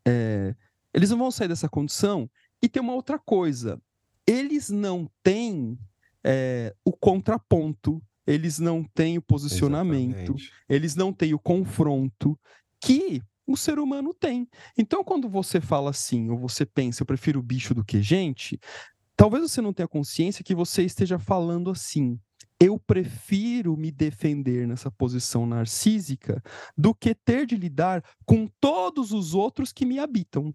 é, 0.08 0.56
eles 0.94 1.10
não 1.10 1.18
vão 1.18 1.32
sair 1.32 1.48
dessa 1.48 1.68
condição. 1.68 2.30
E 2.62 2.70
tem 2.70 2.82
uma 2.82 2.94
outra 2.94 3.18
coisa. 3.18 3.82
Eles 4.28 4.70
não 4.70 5.10
têm 5.24 5.78
é, 6.24 6.76
o 6.86 6.92
contraponto, 6.92 8.02
eles 8.26 8.60
não 8.60 8.84
têm 8.84 9.18
o 9.18 9.22
posicionamento, 9.22 10.36
Exatamente. 10.36 10.54
eles 10.70 10.96
não 10.96 11.12
têm 11.12 11.34
o 11.34 11.40
confronto 11.40 12.40
que 12.80 13.22
o 13.46 13.58
ser 13.58 13.80
humano 13.80 14.14
tem. 14.14 14.48
Então, 14.78 15.04
quando 15.04 15.28
você 15.30 15.60
fala 15.60 15.90
assim, 15.90 16.30
ou 16.30 16.38
você 16.38 16.66
pensa, 16.66 17.02
eu 17.02 17.06
prefiro 17.06 17.42
bicho 17.42 17.74
do 17.74 17.84
que 17.84 18.02
gente, 18.02 18.60
talvez 19.16 19.44
você 19.50 19.62
não 19.62 19.74
tenha 19.74 19.88
consciência 19.88 20.44
que 20.44 20.56
você 20.56 20.84
esteja 20.84 21.20
falando 21.20 21.70
assim. 21.70 22.20
Eu 22.60 22.78
prefiro 22.78 23.76
me 23.76 23.92
defender 23.92 24.68
nessa 24.68 24.92
posição 24.92 25.48
narcísica 25.48 26.44
do 26.78 26.94
que 26.94 27.16
ter 27.16 27.46
de 27.48 27.56
lidar 27.56 28.04
com 28.26 28.48
todos 28.60 29.12
os 29.12 29.34
outros 29.34 29.74
que 29.74 29.86
me 29.86 30.00
habitam 30.00 30.54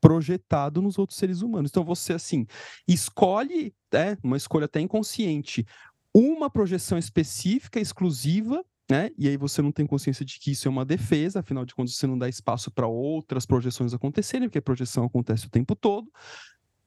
projetado 0.00 0.82
nos 0.82 0.98
outros 0.98 1.18
seres 1.18 1.42
humanos. 1.42 1.70
Então 1.70 1.84
você 1.84 2.12
assim 2.12 2.46
escolhe, 2.86 3.74
é, 3.92 4.16
uma 4.22 4.36
escolha 4.36 4.66
até 4.66 4.80
inconsciente, 4.80 5.66
uma 6.14 6.48
projeção 6.48 6.96
específica, 6.96 7.80
exclusiva 7.80 8.64
né? 8.90 9.10
E 9.16 9.28
aí 9.28 9.36
você 9.36 9.62
não 9.62 9.72
tem 9.72 9.86
consciência 9.86 10.24
de 10.24 10.38
que 10.38 10.50
isso 10.50 10.68
é 10.68 10.70
uma 10.70 10.84
defesa, 10.84 11.40
afinal 11.40 11.64
de 11.64 11.74
contas 11.74 11.96
você 11.96 12.06
não 12.06 12.18
dá 12.18 12.28
espaço 12.28 12.70
para 12.70 12.86
outras 12.86 13.46
projeções 13.46 13.94
acontecerem, 13.94 14.48
porque 14.48 14.58
a 14.58 14.62
projeção 14.62 15.04
acontece 15.04 15.46
o 15.46 15.50
tempo 15.50 15.74
todo. 15.74 16.10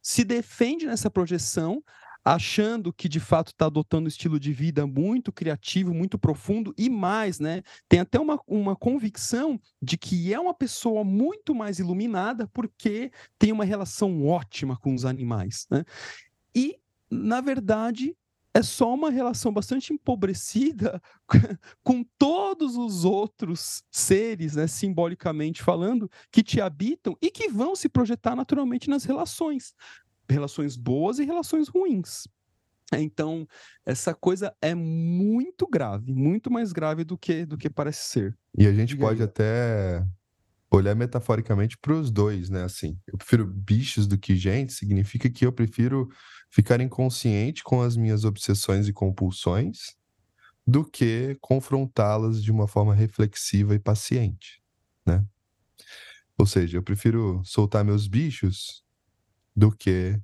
Se 0.01 0.23
defende 0.23 0.85
nessa 0.85 1.09
projeção, 1.09 1.83
achando 2.23 2.91
que 2.91 3.07
de 3.07 3.21
fato 3.21 3.49
está 3.49 3.67
adotando 3.67 4.05
um 4.05 4.09
estilo 4.09 4.39
de 4.39 4.51
vida 4.51 4.85
muito 4.85 5.31
criativo, 5.31 5.93
muito 5.93 6.19
profundo 6.19 6.73
e 6.77 6.89
mais, 6.89 7.39
né? 7.39 7.63
Tem 7.87 8.01
até 8.01 8.19
uma, 8.19 8.37
uma 8.45 8.75
convicção 8.75 9.59
de 9.81 9.97
que 9.97 10.33
é 10.33 10.39
uma 10.39 10.53
pessoa 10.53 11.05
muito 11.05 11.55
mais 11.55 11.79
iluminada 11.79 12.47
porque 12.53 13.11
tem 13.39 13.53
uma 13.53 13.63
relação 13.63 14.25
ótima 14.25 14.77
com 14.77 14.93
os 14.93 15.05
animais, 15.05 15.65
né? 15.71 15.85
E, 16.53 16.77
na 17.09 17.39
verdade, 17.39 18.13
é 18.57 18.63
só 18.63 18.91
uma 18.91 19.11
relação 19.11 19.53
bastante 19.53 19.93
empobrecida 19.93 20.99
com 21.83 22.03
todos 22.17 22.75
os 22.75 23.05
outros 23.05 23.83
seres, 23.91 24.55
né, 24.55 24.65
simbolicamente 24.65 25.61
falando, 25.61 26.09
que 26.31 26.41
te 26.41 26.59
habitam 26.59 27.15
e 27.21 27.29
que 27.29 27.49
vão 27.49 27.75
se 27.75 27.87
projetar 27.87 28.35
naturalmente 28.35 28.89
nas 28.89 29.03
relações, 29.03 29.75
relações 30.27 30.75
boas 30.75 31.19
e 31.19 31.23
relações 31.23 31.67
ruins. 31.67 32.27
Então, 32.93 33.47
essa 33.85 34.15
coisa 34.15 34.55
é 34.59 34.73
muito 34.73 35.67
grave, 35.67 36.11
muito 36.11 36.49
mais 36.49 36.71
grave 36.71 37.03
do 37.03 37.17
que 37.17 37.45
do 37.45 37.57
que 37.57 37.69
parece 37.69 38.09
ser. 38.09 38.37
E 38.57 38.65
a 38.65 38.73
gente 38.73 38.97
pode 38.97 39.21
até 39.21 40.03
olhar 40.69 40.95
metaforicamente 40.95 41.77
para 41.77 41.93
os 41.93 42.11
dois, 42.11 42.49
né? 42.49 42.63
Assim, 42.63 42.99
eu 43.07 43.17
prefiro 43.17 43.45
bichos 43.45 44.07
do 44.07 44.17
que 44.17 44.35
gente, 44.35 44.73
significa 44.73 45.29
que 45.29 45.45
eu 45.45 45.51
prefiro 45.51 46.09
ficar 46.49 46.81
inconsciente 46.81 47.63
com 47.63 47.81
as 47.81 47.95
minhas 47.95 48.25
obsessões 48.25 48.87
e 48.87 48.93
compulsões 48.93 49.95
do 50.65 50.83
que 50.83 51.37
confrontá-las 51.39 52.43
de 52.43 52.51
uma 52.51 52.67
forma 52.67 52.93
reflexiva 52.93 53.73
e 53.73 53.79
paciente, 53.79 54.61
né? 55.05 55.25
Ou 56.37 56.45
seja, 56.45 56.77
eu 56.77 56.83
prefiro 56.83 57.41
soltar 57.43 57.83
meus 57.83 58.07
bichos 58.07 58.83
do 59.55 59.71
que 59.71 60.19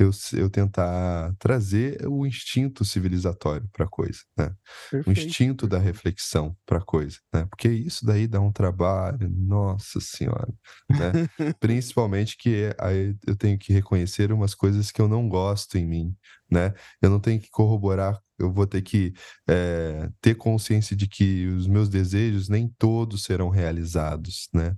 eu, 0.00 0.10
eu 0.32 0.48
tentar 0.48 1.34
trazer 1.38 2.06
o 2.08 2.26
instinto 2.26 2.84
civilizatório 2.84 3.68
para 3.70 3.84
a 3.84 3.88
coisa, 3.88 4.20
né? 4.36 4.54
Perfeito. 4.90 5.08
O 5.08 5.12
instinto 5.12 5.66
da 5.66 5.78
reflexão 5.78 6.56
para 6.64 6.78
a 6.78 6.84
coisa, 6.84 7.18
né? 7.32 7.44
Porque 7.46 7.68
isso 7.68 8.06
daí 8.06 8.26
dá 8.26 8.40
um 8.40 8.50
trabalho, 8.50 9.28
nossa 9.28 10.00
senhora, 10.00 10.52
né? 10.88 11.12
Principalmente 11.60 12.36
que 12.38 12.74
aí 12.78 13.14
eu 13.26 13.36
tenho 13.36 13.58
que 13.58 13.72
reconhecer 13.74 14.32
umas 14.32 14.54
coisas 14.54 14.90
que 14.90 15.02
eu 15.02 15.08
não 15.08 15.28
gosto 15.28 15.76
em 15.76 15.86
mim, 15.86 16.16
né? 16.50 16.72
Eu 17.02 17.10
não 17.10 17.20
tenho 17.20 17.38
que 17.38 17.50
corroborar, 17.50 18.18
eu 18.38 18.50
vou 18.50 18.66
ter 18.66 18.80
que 18.80 19.12
é, 19.46 20.08
ter 20.20 20.34
consciência 20.34 20.96
de 20.96 21.06
que 21.06 21.46
os 21.48 21.66
meus 21.66 21.90
desejos 21.90 22.48
nem 22.48 22.68
todos 22.78 23.24
serão 23.24 23.50
realizados, 23.50 24.48
né? 24.54 24.74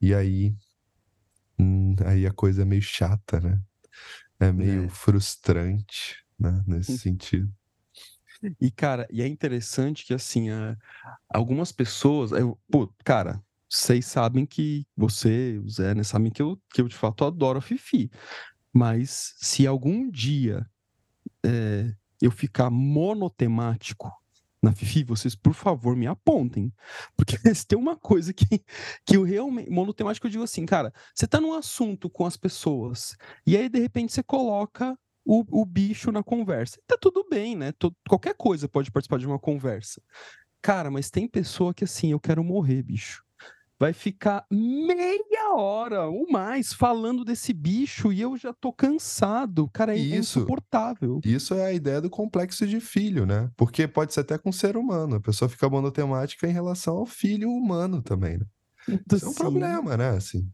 E 0.00 0.14
aí, 0.14 0.54
hum, 1.58 1.96
aí 2.04 2.26
a 2.26 2.32
coisa 2.32 2.60
é 2.60 2.64
meio 2.66 2.82
chata, 2.82 3.40
né? 3.40 3.58
É 4.40 4.50
meio 4.50 4.86
é. 4.86 4.88
frustrante, 4.88 6.16
né, 6.38 6.64
nesse 6.66 6.96
sentido. 6.98 7.52
E, 8.58 8.70
cara, 8.70 9.06
e 9.10 9.20
é 9.20 9.28
interessante 9.28 10.04
que, 10.06 10.14
assim, 10.14 10.48
algumas 11.28 11.70
pessoas. 11.70 12.32
Eu, 12.32 12.58
pô, 12.70 12.90
cara, 13.04 13.42
vocês 13.68 14.06
sabem 14.06 14.46
que 14.46 14.86
você, 14.96 15.60
o 15.62 15.68
Zé, 15.68 15.94
né, 15.94 16.02
sabem 16.02 16.32
que 16.32 16.40
eu, 16.40 16.60
que 16.72 16.80
eu 16.80 16.88
de 16.88 16.96
fato 16.96 17.24
adoro 17.24 17.58
a 17.58 17.62
Fifi. 17.62 18.10
Mas 18.72 19.34
se 19.38 19.66
algum 19.66 20.10
dia 20.10 20.66
é, 21.44 21.94
eu 22.20 22.30
ficar 22.30 22.70
monotemático 22.70 24.10
na 24.62 24.72
Fifi, 24.72 25.04
vocês, 25.04 25.34
por 25.34 25.54
favor, 25.54 25.96
me 25.96 26.06
apontem. 26.06 26.72
Porque 27.16 27.36
se 27.54 27.66
tem 27.66 27.78
uma 27.78 27.96
coisa 27.96 28.32
que, 28.32 28.62
que 29.04 29.16
eu 29.16 29.22
realmente. 29.22 29.70
Monotemático, 29.70 30.26
eu 30.26 30.30
digo 30.30 30.44
assim, 30.44 30.66
cara, 30.66 30.92
você 31.14 31.26
tá 31.26 31.40
num 31.40 31.54
assunto 31.54 32.10
com 32.10 32.26
as 32.26 32.36
pessoas, 32.36 33.16
e 33.46 33.56
aí, 33.56 33.68
de 33.68 33.80
repente, 33.80 34.12
você 34.12 34.22
coloca 34.22 34.98
o, 35.24 35.44
o 35.62 35.64
bicho 35.64 36.12
na 36.12 36.22
conversa. 36.22 36.80
Tá 36.86 36.96
tudo 37.00 37.26
bem, 37.28 37.56
né? 37.56 37.72
Qualquer 38.08 38.34
coisa 38.34 38.68
pode 38.68 38.90
participar 38.90 39.18
de 39.18 39.26
uma 39.26 39.38
conversa. 39.38 40.02
Cara, 40.62 40.90
mas 40.90 41.10
tem 41.10 41.26
pessoa 41.26 41.72
que 41.72 41.84
assim, 41.84 42.12
eu 42.12 42.20
quero 42.20 42.44
morrer, 42.44 42.82
bicho 42.82 43.24
vai 43.80 43.94
ficar 43.94 44.44
meia 44.50 45.54
hora 45.54 46.06
ou 46.06 46.30
mais 46.30 46.70
falando 46.70 47.24
desse 47.24 47.54
bicho 47.54 48.12
e 48.12 48.20
eu 48.20 48.36
já 48.36 48.52
tô 48.52 48.70
cansado. 48.70 49.70
Cara, 49.72 49.96
é 49.96 49.98
isso, 49.98 50.38
insuportável. 50.40 51.18
Isso 51.24 51.54
é 51.54 51.64
a 51.64 51.72
ideia 51.72 51.98
do 51.98 52.10
complexo 52.10 52.66
de 52.66 52.78
filho, 52.78 53.24
né? 53.24 53.50
Porque 53.56 53.88
pode 53.88 54.12
ser 54.12 54.20
até 54.20 54.36
com 54.36 54.52
ser 54.52 54.76
humano. 54.76 55.16
A 55.16 55.20
pessoa 55.20 55.48
fica 55.48 55.66
monotemática 55.66 56.46
em 56.46 56.52
relação 56.52 56.98
ao 56.98 57.06
filho 57.06 57.48
humano 57.50 58.02
também, 58.02 58.36
né? 58.36 58.44
Isso 59.10 59.24
é 59.24 59.28
um 59.28 59.34
problema, 59.34 59.96
né? 59.96 60.10
Assim. 60.10 60.46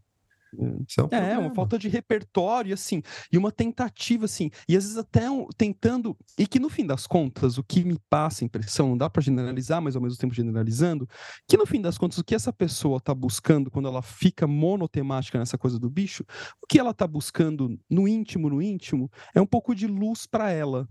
É, 0.55 1.03
um 1.03 1.07
é, 1.11 1.37
uma 1.37 1.53
falta 1.53 1.77
de 1.77 1.87
repertório, 1.87 2.73
assim, 2.73 3.01
e 3.31 3.37
uma 3.37 3.51
tentativa, 3.51 4.25
assim, 4.25 4.49
e 4.67 4.75
às 4.77 4.83
vezes 4.83 4.97
até 4.97 5.29
um, 5.29 5.47
tentando, 5.57 6.17
e 6.37 6.47
que 6.47 6.59
no 6.59 6.69
fim 6.69 6.85
das 6.85 7.05
contas, 7.05 7.57
o 7.57 7.63
que 7.63 7.83
me 7.83 7.97
passa 8.09 8.43
a 8.43 8.45
impressão, 8.45 8.89
não 8.89 8.97
dá 8.97 9.09
para 9.09 9.21
generalizar, 9.21 9.81
mas 9.81 9.95
ao 9.95 10.01
mesmo 10.01 10.17
tempo 10.17 10.33
generalizando, 10.33 11.07
que 11.47 11.57
no 11.57 11.65
fim 11.65 11.81
das 11.81 11.97
contas, 11.97 12.17
o 12.17 12.23
que 12.23 12.35
essa 12.35 12.53
pessoa 12.53 12.99
tá 12.99 13.13
buscando 13.13 13.69
quando 13.69 13.87
ela 13.87 14.01
fica 14.01 14.47
monotemática 14.47 15.37
nessa 15.37 15.57
coisa 15.57 15.77
do 15.79 15.89
bicho, 15.89 16.23
o 16.61 16.67
que 16.67 16.79
ela 16.79 16.93
tá 16.93 17.05
buscando 17.05 17.77
no 17.89 18.07
íntimo, 18.07 18.49
no 18.49 18.61
íntimo, 18.61 19.11
é 19.33 19.41
um 19.41 19.45
pouco 19.45 19.75
de 19.75 19.87
luz 19.87 20.25
para 20.25 20.51
ela, 20.51 20.87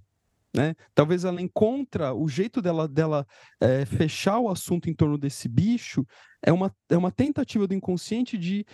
né? 0.56 0.74
Talvez 0.94 1.24
ela 1.24 1.40
encontra 1.40 2.14
o 2.14 2.26
jeito 2.28 2.62
dela, 2.62 2.88
dela 2.88 3.26
é, 3.60 3.84
fechar 3.84 4.38
o 4.38 4.48
assunto 4.48 4.88
em 4.88 4.94
torno 4.94 5.18
desse 5.18 5.48
bicho 5.48 6.06
é 6.42 6.52
uma, 6.52 6.74
é 6.88 6.96
uma 6.96 7.10
tentativa 7.10 7.66
do 7.66 7.74
inconsciente 7.74 8.38
de 8.38 8.64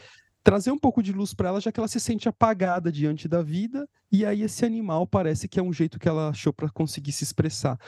trazer 0.43 0.71
um 0.71 0.79
pouco 0.79 1.03
de 1.03 1.13
luz 1.13 1.33
para 1.33 1.49
ela, 1.49 1.61
já 1.61 1.71
que 1.71 1.79
ela 1.79 1.89
se 1.89 2.01
sente 2.01 2.29
apagada 2.29 2.91
diante 2.91 3.29
da 3.29 3.43
vida, 3.43 3.89
e 4.11 4.27
aí 4.27 4.43
esse 4.43 4.65
animal 4.65 5.07
parece 5.07 5.49
que 5.49 5.61
é 5.61 5.63
um 5.63 5.73
jeito 5.73 5.99
que 5.99 6.09
ela 6.09 6.29
achou 6.31 6.53
para 6.53 6.69
conseguir 6.71 7.13
se 7.13 7.25
expressar. 7.25 7.79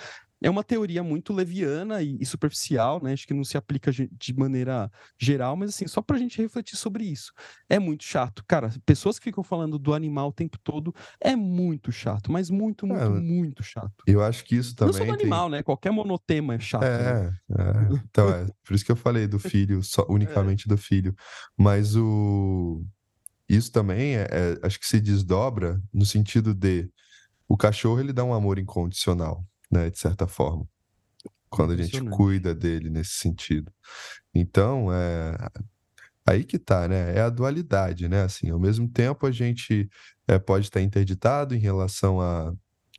É 0.42 0.50
uma 0.50 0.62
teoria 0.62 1.02
muito 1.02 1.32
leviana 1.32 2.02
e, 2.02 2.16
e, 2.20 2.26
superficial, 2.26 3.02
né? 3.02 3.12
Acho 3.12 3.26
que 3.26 3.34
não 3.34 3.44
se 3.44 3.56
aplica 3.56 3.90
de 3.92 4.34
maneira 4.36 4.90
geral, 5.18 5.56
mas 5.56 5.70
assim, 5.70 5.86
só 5.86 6.02
pra 6.02 6.18
gente 6.18 6.40
refletir 6.40 6.76
sobre 6.76 7.04
isso. 7.04 7.32
É 7.68 7.78
muito 7.78 8.04
chato. 8.04 8.44
Cara, 8.46 8.70
pessoas 8.84 9.18
que 9.18 9.24
ficam 9.24 9.42
falando 9.42 9.78
do 9.78 9.94
animal 9.94 10.28
o 10.28 10.32
tempo 10.32 10.58
todo 10.62 10.94
é 11.20 11.34
muito 11.34 11.90
chato, 11.90 12.30
mas 12.30 12.50
muito, 12.50 12.86
muito, 12.86 13.02
é, 13.02 13.08
muito 13.08 13.62
chato. 13.62 14.04
Eu 14.06 14.22
acho 14.22 14.44
que 14.44 14.56
isso 14.56 14.74
também. 14.74 14.92
Não 14.92 14.98
só 14.98 15.04
do 15.04 15.20
animal, 15.20 15.48
tem... 15.48 15.58
né? 15.58 15.62
Qualquer 15.62 15.90
monotema 15.90 16.54
é 16.54 16.58
chato. 16.58 16.84
É, 16.84 17.22
né? 17.22 17.38
é. 17.58 17.94
Então, 18.04 18.28
é. 18.28 18.46
Por 18.62 18.74
isso 18.74 18.84
que 18.84 18.92
eu 18.92 18.96
falei 18.96 19.26
do 19.26 19.38
filho, 19.38 19.82
só, 19.82 20.04
unicamente 20.10 20.66
é. 20.66 20.68
do 20.68 20.76
filho. 20.76 21.14
Mas 21.56 21.96
o 21.96 22.84
isso 23.48 23.70
também 23.70 24.16
é, 24.16 24.22
é, 24.30 24.58
acho 24.62 24.80
que 24.80 24.86
se 24.86 25.00
desdobra 25.00 25.80
no 25.92 26.04
sentido 26.04 26.54
de 26.54 26.88
o 27.48 27.56
cachorro 27.56 28.00
ele 28.00 28.12
dá 28.12 28.24
um 28.24 28.32
amor 28.32 28.58
incondicional, 28.58 29.44
né, 29.74 29.90
de 29.90 29.98
certa 29.98 30.26
forma, 30.26 30.66
quando 31.50 31.72
a 31.72 31.76
gente 31.76 32.00
cuida 32.10 32.54
dele 32.54 32.88
nesse 32.88 33.14
sentido. 33.14 33.72
Então, 34.32 34.92
é 34.92 35.36
aí 36.26 36.44
que 36.44 36.58
tá, 36.58 36.88
né? 36.88 37.14
É 37.16 37.20
a 37.20 37.28
dualidade, 37.28 38.08
né? 38.08 38.22
Assim, 38.22 38.50
ao 38.50 38.58
mesmo 38.58 38.88
tempo 38.88 39.26
a 39.26 39.30
gente 39.30 39.90
é, 40.26 40.38
pode 40.38 40.66
estar 40.66 40.80
interditado 40.80 41.54
em 41.54 41.58
relação 41.58 42.20
a 42.20 42.54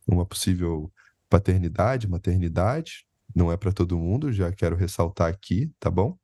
uma 0.08 0.26
possível 0.26 0.92
paternidade, 1.30 2.08
maternidade, 2.08 3.08
não 3.36 3.52
é 3.52 3.58
para 3.58 3.72
todo 3.72 3.98
mundo, 3.98 4.32
já 4.32 4.52
quero 4.52 4.76
ressaltar 4.76 5.28
aqui, 5.28 5.72
tá 5.80 5.90
bom? 5.90 6.18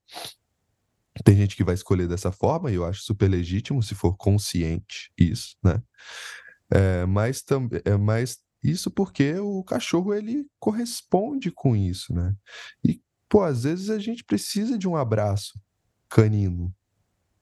Tem 1.26 1.36
gente 1.36 1.56
que 1.56 1.64
vai 1.64 1.74
escolher 1.74 2.08
dessa 2.08 2.32
forma, 2.32 2.72
e 2.72 2.76
eu 2.76 2.86
acho 2.86 3.02
super 3.02 3.28
legítimo 3.28 3.82
se 3.82 3.96
for 3.96 4.16
consciente 4.16 5.12
isso, 5.18 5.58
né? 5.64 5.82
É, 6.70 7.06
mas, 7.06 7.44
é, 7.84 7.98
mas 7.98 8.40
isso 8.64 8.92
porque 8.92 9.36
o 9.40 9.64
cachorro 9.64 10.14
ele 10.14 10.48
corresponde 10.60 11.52
com 11.52 11.76
isso, 11.76 12.14
né? 12.14 12.36
E, 12.84 13.02
pô, 13.28 13.44
às 13.44 13.64
vezes 13.64 13.90
a 13.90 13.98
gente 13.98 14.24
precisa 14.24 14.78
de 14.78 14.88
um 14.88 14.96
abraço 14.96 15.60
canino, 16.08 16.74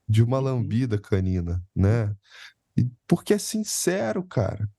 de 0.08 0.24
uma 0.24 0.38
uhum. 0.38 0.46
lambida 0.46 1.00
canina, 1.00 1.64
né? 1.76 2.16
E, 2.78 2.90
porque 3.08 3.34
é 3.34 3.38
sincero, 3.38 4.24
cara. 4.24 4.70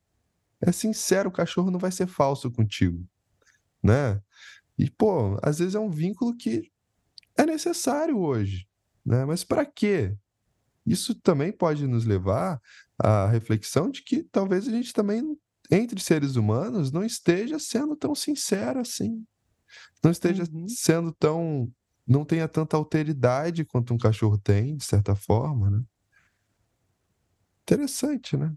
É 0.61 0.73
sincero, 0.73 1.29
o 1.29 1.33
cachorro 1.33 1.71
não 1.71 1.79
vai 1.79 1.91
ser 1.91 2.07
falso 2.07 2.51
contigo, 2.51 3.07
né? 3.83 4.21
E, 4.79 4.91
pô, 4.91 5.39
às 5.43 5.59
vezes 5.59 5.75
é 5.75 5.79
um 5.81 5.91
vínculo 5.91 6.37
que 6.37 6.71
é 7.37 7.45
necessário 7.45 8.19
hoje, 8.19 8.67
né? 9.05 9.25
Mas 9.25 9.45
para 9.45 9.65
quê? 9.65 10.17
Isso 10.87 11.15
também 11.15 11.53
pode 11.53 11.87
nos 11.87 12.05
levar 12.05 12.61
à 12.99 13.27
reflexão 13.27 13.91
de 13.91 14.03
que 14.03 14.23
talvez 14.25 14.67
a 14.67 14.71
gente 14.71 14.93
também, 14.93 15.39
entre 15.71 16.01
seres 16.01 16.37
humanos, 16.37 16.91
não 16.91 17.05
esteja 17.05 17.59
sendo 17.59 17.95
tão 17.97 18.15
sincero 18.15 18.81
assim. 18.81 19.25
Não 20.03 20.11
esteja 20.11 20.45
uhum. 20.53 20.69
sendo 20.69 21.13
tão. 21.13 21.71
não 22.07 22.25
tenha 22.25 22.49
tanta 22.49 22.77
alteridade 22.77 23.65
quanto 23.65 23.95
um 23.95 23.99
cachorro 23.99 24.39
tem, 24.39 24.77
de 24.77 24.85
certa 24.85 25.15
forma, 25.15 25.71
né? 25.71 25.83
Interessante, 27.63 28.37
né? 28.37 28.53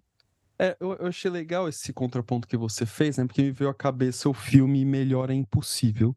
É, 0.58 0.78
eu, 0.80 0.94
eu, 0.94 1.08
achei 1.08 1.30
legal 1.30 1.68
esse 1.68 1.92
contraponto 1.92 2.48
que 2.48 2.58
você 2.58 2.86
fez, 2.86 3.18
né? 3.18 3.26
Porque 3.26 3.42
me 3.42 3.52
veio 3.52 3.70
à 3.70 3.74
cabeça 3.74 4.30
o 4.30 4.34
filme 4.34 4.86
Melhor 4.86 5.30
é 5.30 5.34
Impossível. 5.34 6.16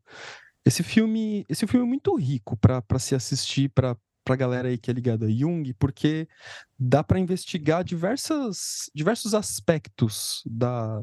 Esse 0.65 0.83
filme, 0.83 1.45
esse 1.49 1.67
filme 1.67 1.87
é 1.87 1.89
muito 1.89 2.15
rico 2.17 2.57
para 2.57 2.99
se 2.99 3.15
assistir 3.15 3.69
para 3.71 3.97
para 4.27 4.35
a 4.35 4.39
galera 4.39 4.69
aí 4.69 4.77
que 4.77 4.91
é 4.91 4.95
ligada 4.95 5.27
a 5.27 5.31
Jung, 5.31 5.73
porque 5.75 6.29
dá 6.77 7.05
para 7.05 7.21
investigar 7.21 7.85
diversas, 7.85 8.91
diversos 8.93 9.35
aspectos 9.35 10.43
da, 10.45 11.01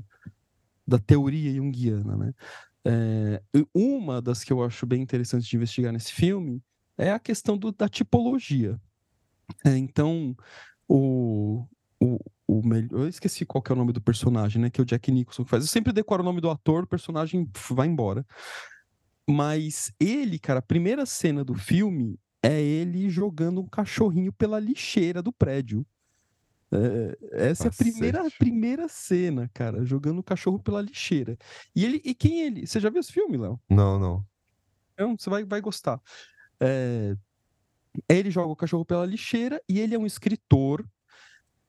da 0.85 0.99
teoria 0.99 1.55
junguiana, 1.55 2.17
né? 2.17 2.33
É, 2.85 3.41
uma 3.73 4.21
das 4.21 4.43
que 4.43 4.51
eu 4.51 4.61
acho 4.61 4.85
bem 4.85 5.01
interessante 5.01 5.49
de 5.49 5.55
investigar 5.55 5.93
nesse 5.93 6.11
filme 6.11 6.61
é 6.97 7.13
a 7.13 7.19
questão 7.19 7.57
do, 7.57 7.71
da 7.71 7.87
tipologia. 7.87 8.77
É, 9.65 9.77
então, 9.77 10.35
o, 10.85 11.65
o, 11.97 12.19
o 12.45 12.61
melhor. 12.61 13.03
Eu 13.03 13.07
esqueci 13.07 13.45
qual 13.45 13.63
é 13.69 13.71
o 13.71 13.75
nome 13.77 13.93
do 13.93 14.01
personagem, 14.01 14.61
né? 14.61 14.69
Que 14.69 14.81
é 14.81 14.83
o 14.83 14.85
Jack 14.85 15.09
Nicholson 15.09 15.45
que 15.45 15.49
faz. 15.49 15.63
Eu 15.63 15.69
sempre 15.69 15.93
decoro 15.93 16.21
o 16.21 16.25
nome 16.25 16.41
do 16.41 16.49
ator, 16.49 16.83
o 16.83 16.87
personagem 16.87 17.49
vai 17.69 17.87
embora. 17.87 18.25
Mas 19.29 19.93
ele, 19.97 20.37
cara, 20.37 20.59
a 20.59 20.61
primeira 20.61 21.05
cena 21.05 21.45
do 21.45 21.53
filme 21.53 22.19
é 22.43 22.61
ele 22.61 23.09
jogando 23.09 23.61
um 23.61 23.67
cachorrinho 23.67 24.33
pela 24.33 24.59
lixeira 24.59 25.21
do 25.21 25.31
prédio. 25.31 25.85
É, 26.71 27.17
essa 27.49 27.65
Nossa, 27.65 27.67
é 27.67 27.69
a 27.69 27.91
primeira, 27.91 28.31
primeira 28.37 28.87
cena, 28.87 29.49
cara, 29.53 29.85
jogando 29.85 30.19
o 30.19 30.23
cachorro 30.23 30.59
pela 30.59 30.81
lixeira. 30.81 31.37
E 31.73 31.85
ele 31.85 32.01
e 32.03 32.13
quem 32.13 32.41
ele? 32.41 32.67
Você 32.67 32.79
já 32.79 32.89
viu 32.89 32.99
esse 32.99 33.13
filme, 33.13 33.37
Léo? 33.37 33.59
Não, 33.69 33.97
não. 33.97 34.25
Então, 34.93 35.15
você 35.17 35.29
vai, 35.29 35.43
vai 35.45 35.61
gostar. 35.61 36.01
É, 36.59 37.15
ele 38.09 38.29
joga 38.29 38.49
o 38.49 38.55
cachorro 38.55 38.83
pela 38.83 39.05
lixeira 39.05 39.61
e 39.69 39.79
ele 39.79 39.95
é 39.95 39.99
um 39.99 40.05
escritor 40.05 40.85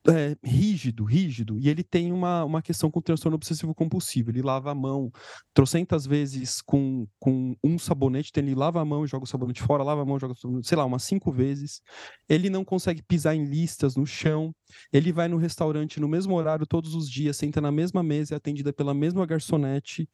é, 0.09 0.37
rígido, 0.45 1.05
rígido, 1.05 1.59
e 1.59 1.69
ele 1.69 1.83
tem 1.83 2.13
uma, 2.13 2.45
uma 2.45 2.61
questão 2.61 2.91
com 2.91 3.01
transtorno 3.01 3.37
obsessivo 3.37 3.75
compulsivo. 3.75 4.31
Ele 4.31 4.43
lava 4.43 4.71
a 4.71 4.75
mão 4.75 5.11
trocentas 5.55 6.07
vezes 6.07 6.61
com, 6.61 7.07
com 7.19 7.57
um 7.65 7.79
sabonete, 7.79 8.31
então 8.31 8.43
ele 8.43 8.55
lava 8.55 8.81
a 8.81 8.85
mão 8.85 9.05
e 9.05 9.09
joga 9.09 9.25
o 9.25 9.27
sabonete 9.27 9.63
fora, 9.63 9.83
lava 9.83 10.03
a 10.03 10.05
mão 10.05 10.17
e 10.17 10.21
joga 10.21 10.35
o 10.35 10.37
sabonete, 10.37 10.69
sei 10.69 10.77
lá, 10.77 10.85
umas 10.85 11.05
cinco 11.05 11.33
vezes. 11.33 11.81
Ele 12.29 12.51
não 12.51 12.65
consegue 12.65 13.03
pisar 13.03 13.35
em 13.35 13.45
listas 13.45 13.97
no 13.97 14.07
chão. 14.07 14.55
Ele 14.93 15.13
vai 15.13 15.29
no 15.29 15.37
restaurante 15.37 16.01
no 16.01 16.09
mesmo 16.09 16.35
horário 16.35 16.67
todos 16.67 16.95
os 16.95 17.09
dias, 17.09 17.37
senta 17.37 17.61
na 17.61 17.73
mesma 17.73 18.03
mesa, 18.03 18.35
é 18.35 18.37
atendida 18.37 18.73
pela 18.73 18.93
mesma 18.93 19.25
garçonete. 19.25 20.09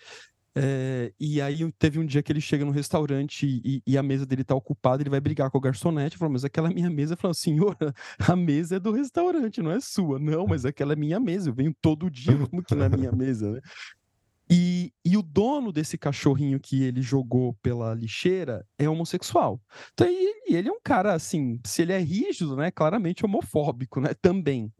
É, 0.54 1.12
e 1.18 1.40
aí 1.40 1.70
teve 1.78 2.00
um 2.00 2.04
dia 2.04 2.22
que 2.22 2.32
ele 2.32 2.40
chega 2.40 2.64
no 2.64 2.72
restaurante 2.72 3.46
e, 3.46 3.82
e, 3.86 3.96
a 3.96 4.02
mesa 4.02 4.26
dele 4.26 4.42
tá 4.42 4.54
ocupada, 4.54 5.00
ele 5.00 5.10
vai 5.10 5.20
brigar 5.20 5.48
com 5.48 5.58
o 5.58 5.60
garçonete, 5.60 6.18
falou, 6.18 6.32
mas 6.32 6.44
aquela 6.44 6.68
é 6.68 6.74
minha 6.74 6.90
mesa, 6.90 7.16
falou, 7.16 7.34
senhora, 7.34 7.94
a 8.18 8.34
mesa 8.34 8.76
é 8.76 8.80
do 8.80 8.90
restaurante, 8.90 9.62
não 9.62 9.70
é 9.70 9.80
sua. 9.80 10.18
Não, 10.18 10.46
mas 10.46 10.64
aquela 10.64 10.94
é 10.94 10.96
minha 10.96 11.20
mesa, 11.20 11.50
eu 11.50 11.54
venho 11.54 11.74
todo 11.80 12.10
dia, 12.10 12.36
como 12.48 12.62
que 12.62 12.74
não 12.74 12.84
é 12.84 12.88
minha 12.88 13.12
mesa, 13.12 13.52
né? 13.52 13.60
E, 14.52 14.92
e 15.04 15.16
o 15.16 15.22
dono 15.22 15.70
desse 15.70 15.96
cachorrinho 15.96 16.58
que 16.58 16.82
ele 16.82 17.00
jogou 17.00 17.54
pela 17.62 17.94
lixeira 17.94 18.66
é 18.76 18.88
homossexual. 18.88 19.60
Então 19.92 20.08
ele, 20.08 20.42
ele 20.48 20.68
é 20.68 20.72
um 20.72 20.80
cara, 20.82 21.14
assim, 21.14 21.60
se 21.64 21.82
ele 21.82 21.92
é 21.92 21.98
rígido, 21.98 22.56
né, 22.56 22.68
claramente 22.72 23.24
homofóbico, 23.24 24.00
né, 24.00 24.12
também. 24.20 24.72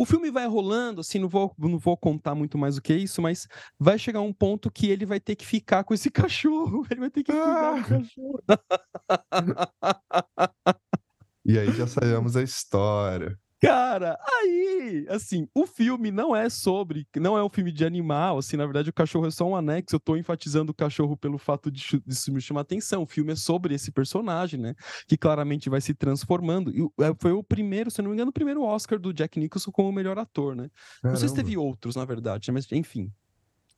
O 0.00 0.06
filme 0.06 0.30
vai 0.30 0.46
rolando, 0.46 1.02
assim, 1.02 1.18
não 1.18 1.28
vou, 1.28 1.54
não 1.58 1.76
vou 1.76 1.94
contar 1.94 2.34
muito 2.34 2.56
mais 2.56 2.76
do 2.76 2.80
que 2.80 2.94
isso, 2.94 3.20
mas 3.20 3.46
vai 3.78 3.98
chegar 3.98 4.22
um 4.22 4.32
ponto 4.32 4.70
que 4.70 4.88
ele 4.88 5.04
vai 5.04 5.20
ter 5.20 5.36
que 5.36 5.44
ficar 5.44 5.84
com 5.84 5.92
esse 5.92 6.08
cachorro. 6.10 6.86
Ele 6.90 7.00
vai 7.00 7.10
ter 7.10 7.22
que 7.22 7.30
cuidar 7.30 7.72
do 7.72 7.80
ah! 7.80 7.84
cachorro. 7.84 8.42
e 11.44 11.58
aí 11.58 11.70
já 11.72 11.86
sabemos 11.86 12.34
a 12.34 12.42
história. 12.42 13.38
Cara, 13.60 14.18
aí, 14.26 15.06
assim, 15.10 15.46
o 15.54 15.66
filme 15.66 16.10
não 16.10 16.34
é 16.34 16.48
sobre, 16.48 17.06
não 17.16 17.36
é 17.36 17.44
um 17.44 17.50
filme 17.50 17.70
de 17.70 17.84
animal, 17.84 18.38
assim, 18.38 18.56
na 18.56 18.64
verdade 18.64 18.88
o 18.88 18.92
cachorro 18.92 19.26
é 19.26 19.30
só 19.30 19.46
um 19.46 19.54
anexo, 19.54 19.94
eu 19.94 20.00
tô 20.00 20.16
enfatizando 20.16 20.72
o 20.72 20.74
cachorro 20.74 21.14
pelo 21.14 21.36
fato 21.36 21.70
de, 21.70 22.02
isso 22.06 22.32
me 22.32 22.40
chamar 22.40 22.62
atenção. 22.62 23.02
O 23.02 23.06
filme 23.06 23.32
é 23.32 23.36
sobre 23.36 23.74
esse 23.74 23.92
personagem, 23.92 24.58
né, 24.58 24.74
que 25.06 25.16
claramente 25.16 25.68
vai 25.68 25.80
se 25.82 25.92
transformando. 25.92 26.70
E 26.74 26.82
é, 27.04 27.14
foi 27.20 27.32
o 27.32 27.42
primeiro, 27.42 27.90
se 27.90 28.00
não 28.00 28.08
me 28.08 28.14
engano, 28.14 28.30
o 28.30 28.34
primeiro 28.34 28.62
Oscar 28.62 28.98
do 28.98 29.12
Jack 29.12 29.38
Nicholson 29.38 29.70
como 29.70 29.92
melhor 29.92 30.18
ator, 30.18 30.56
né? 30.56 30.70
Caramba. 31.02 31.12
Não 31.12 31.16
sei 31.16 31.28
se 31.28 31.34
teve 31.34 31.56
outros, 31.58 31.96
na 31.96 32.04
verdade, 32.06 32.50
mas 32.50 32.70
enfim. 32.72 33.12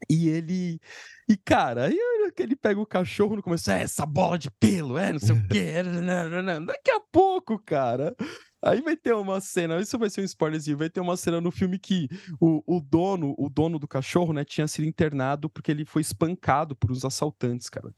E 0.08 0.28
ele. 0.28 0.80
E, 1.28 1.36
cara, 1.36 1.86
aí 1.86 1.98
ele 2.38 2.56
pega 2.56 2.80
o 2.80 2.86
cachorro 2.86 3.36
no 3.36 3.42
começo, 3.42 3.70
é 3.70 3.82
essa 3.82 4.04
bola 4.04 4.38
de 4.38 4.50
pelo, 4.50 4.98
é, 4.98 5.12
não 5.12 5.20
sei 5.20 5.34
o 5.34 5.48
quê. 5.48 5.74
Daqui 6.66 6.90
a 6.90 7.00
pouco, 7.12 7.58
cara. 7.58 8.14
Aí 8.62 8.80
vai 8.80 8.96
ter 8.96 9.12
uma 9.14 9.40
cena, 9.40 9.80
isso 9.80 9.98
vai 9.98 10.08
ser 10.08 10.20
um 10.20 10.24
spoilerzinho, 10.24 10.78
vai 10.78 10.88
ter 10.88 11.00
uma 11.00 11.16
cena 11.16 11.40
no 11.40 11.50
filme 11.50 11.78
que 11.78 12.08
o, 12.40 12.62
o 12.76 12.80
dono, 12.80 13.34
o 13.36 13.48
dono 13.48 13.78
do 13.78 13.88
cachorro, 13.88 14.32
né, 14.32 14.44
tinha 14.44 14.68
sido 14.68 14.86
internado 14.86 15.50
porque 15.50 15.70
ele 15.70 15.84
foi 15.84 16.02
espancado 16.02 16.76
por 16.76 16.92
uns 16.92 17.04
assaltantes, 17.04 17.68
cara. 17.68 17.92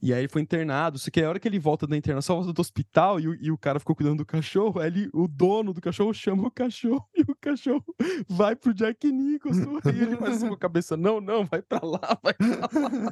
E 0.00 0.12
aí 0.12 0.20
ele 0.20 0.28
foi 0.28 0.42
internado, 0.42 0.98
só 0.98 1.10
que 1.10 1.22
a 1.22 1.28
hora 1.28 1.40
que 1.40 1.48
ele 1.48 1.58
volta 1.58 1.86
da 1.86 1.96
internação, 1.96 2.36
volta 2.36 2.52
do 2.52 2.60
hospital 2.60 3.18
e 3.18 3.28
o, 3.28 3.34
e 3.34 3.50
o 3.50 3.56
cara 3.56 3.80
ficou 3.80 3.96
cuidando 3.96 4.18
do 4.18 4.26
cachorro, 4.26 4.78
aí 4.78 4.88
ele, 4.88 5.10
o 5.12 5.26
dono 5.26 5.72
do 5.72 5.80
cachorro 5.80 6.12
chama 6.12 6.46
o 6.46 6.50
cachorro 6.50 7.08
e 7.16 7.22
o 7.22 7.34
cachorro 7.40 7.84
vai 8.28 8.54
pro 8.54 8.74
Jack 8.74 9.10
Nicholson 9.10 9.80
e 9.86 10.02
ele 10.02 10.16
faz 10.16 10.36
assim 10.36 10.48
com 10.48 10.54
a 10.54 10.58
cabeça, 10.58 10.96
não, 10.96 11.20
não, 11.20 11.46
vai 11.46 11.62
pra 11.62 11.80
lá, 11.82 12.16
vai 12.22 12.34
pra 12.34 12.46
lá. 12.46 13.10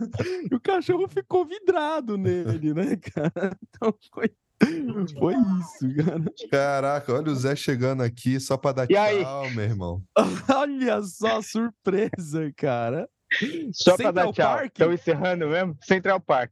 E 0.50 0.54
o 0.54 0.60
cachorro 0.60 1.08
ficou 1.08 1.46
vidrado 1.46 2.18
nele, 2.18 2.74
né, 2.74 2.96
cara? 3.14 3.58
Então 3.62 3.94
foi 4.12 4.30
foi 5.18 5.34
isso, 5.34 6.04
cara. 6.04 6.24
Caraca, 6.50 7.12
olha 7.12 7.30
o 7.30 7.34
Zé 7.34 7.56
chegando 7.56 8.02
aqui 8.02 8.38
só 8.38 8.56
pra 8.56 8.72
dar 8.72 8.84
e 8.84 8.94
tchau, 8.94 9.42
aí? 9.42 9.54
meu 9.54 9.64
irmão. 9.64 10.02
olha 10.54 11.02
só 11.02 11.38
a 11.38 11.42
surpresa, 11.42 12.52
cara. 12.56 13.08
Só 13.72 13.96
Central 13.96 14.12
pra 14.12 14.24
dar 14.24 14.32
tchau. 14.32 14.64
Estão 14.64 14.92
encerrando 14.92 15.48
mesmo? 15.48 15.76
Central 15.82 16.20
Park. 16.20 16.50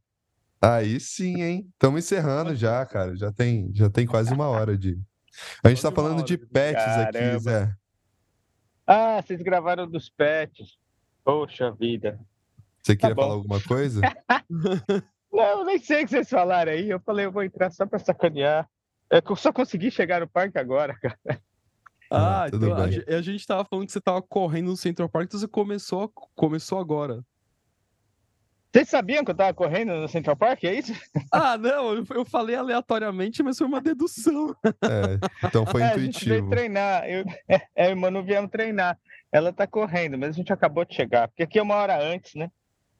Aí 0.61 0.99
sim, 0.99 1.41
hein? 1.41 1.67
Estamos 1.73 2.05
encerrando 2.05 2.55
já, 2.55 2.85
cara. 2.85 3.15
Já 3.15 3.31
tem, 3.31 3.71
já 3.73 3.89
tem 3.89 4.05
quase 4.05 4.33
uma 4.33 4.47
hora 4.47 4.77
de. 4.77 4.97
A 5.63 5.69
gente 5.69 5.81
tá 5.81 5.91
falando 5.91 6.23
de 6.23 6.37
pets 6.37 6.83
Caramba. 6.83 7.09
aqui, 7.09 7.39
Zé. 7.39 7.75
Ah, 8.85 9.21
vocês 9.21 9.41
gravaram 9.41 9.89
dos 9.89 10.09
pets. 10.09 10.77
Poxa 11.23 11.71
vida. 11.71 12.19
Você 12.81 12.95
queria 12.95 13.15
tá 13.15 13.21
falar 13.21 13.33
alguma 13.33 13.61
coisa? 13.61 14.01
Não, 15.33 15.59
eu 15.59 15.65
nem 15.65 15.79
sei 15.79 16.03
o 16.03 16.05
que 16.05 16.11
vocês 16.11 16.29
falaram 16.29 16.71
aí. 16.71 16.87
Eu 16.87 16.99
falei, 16.99 17.25
eu 17.25 17.31
vou 17.31 17.43
entrar 17.43 17.71
só 17.71 17.87
pra 17.87 17.97
sacanear. 17.97 18.69
É 19.09 19.19
que 19.19 19.31
eu 19.31 19.35
só 19.35 19.51
consegui 19.51 19.89
chegar 19.89 20.21
no 20.21 20.27
parque 20.29 20.59
agora, 20.59 20.95
cara. 21.01 21.41
Ah, 22.11 22.43
ah 22.43 22.47
então 22.47 22.73
a, 22.75 23.17
a, 23.17 23.21
gente 23.21 23.45
tava 23.47 23.65
falando 23.65 23.87
que 23.87 23.91
você 23.91 23.99
tava 23.99 24.21
correndo 24.21 24.67
no 24.67 24.77
Central 24.77 25.09
Park, 25.09 25.25
então 25.25 25.39
você 25.39 25.47
começou, 25.47 26.11
começou 26.35 26.79
agora. 26.79 27.25
Vocês 28.71 28.89
sabiam 28.89 29.23
que 29.23 29.31
eu 29.31 29.35
tava 29.35 29.53
correndo 29.53 29.93
no 29.93 30.07
Central 30.07 30.35
Park, 30.35 30.63
é 30.63 30.73
isso? 30.73 30.93
Ah, 31.31 31.57
não, 31.57 31.95
eu 31.95 32.25
falei 32.25 32.55
aleatoriamente, 32.55 33.41
mas 33.41 33.57
foi 33.57 33.65
uma 33.65 33.81
dedução. 33.81 34.55
É, 34.83 35.47
então 35.47 35.65
foi 35.65 35.81
é, 35.81 35.85
A 35.85 35.97
gente 35.97 36.27
veio 36.27 36.39
intuitivo. 36.39 36.49
treinar. 36.49 37.09
Eu, 37.09 37.23
é, 37.49 37.61
eu 37.75 37.91
e 37.91 37.93
o 37.93 37.97
Manu 37.97 38.23
viemos 38.23 38.51
treinar. 38.51 38.97
Ela 39.31 39.51
tá 39.51 39.65
correndo, 39.65 40.17
mas 40.17 40.29
a 40.29 40.33
gente 40.33 40.53
acabou 40.53 40.85
de 40.85 40.95
chegar. 40.95 41.27
Porque 41.27 41.43
aqui 41.43 41.57
é 41.57 41.61
uma 41.61 41.75
hora 41.75 41.99
antes, 42.03 42.35
né? 42.35 42.51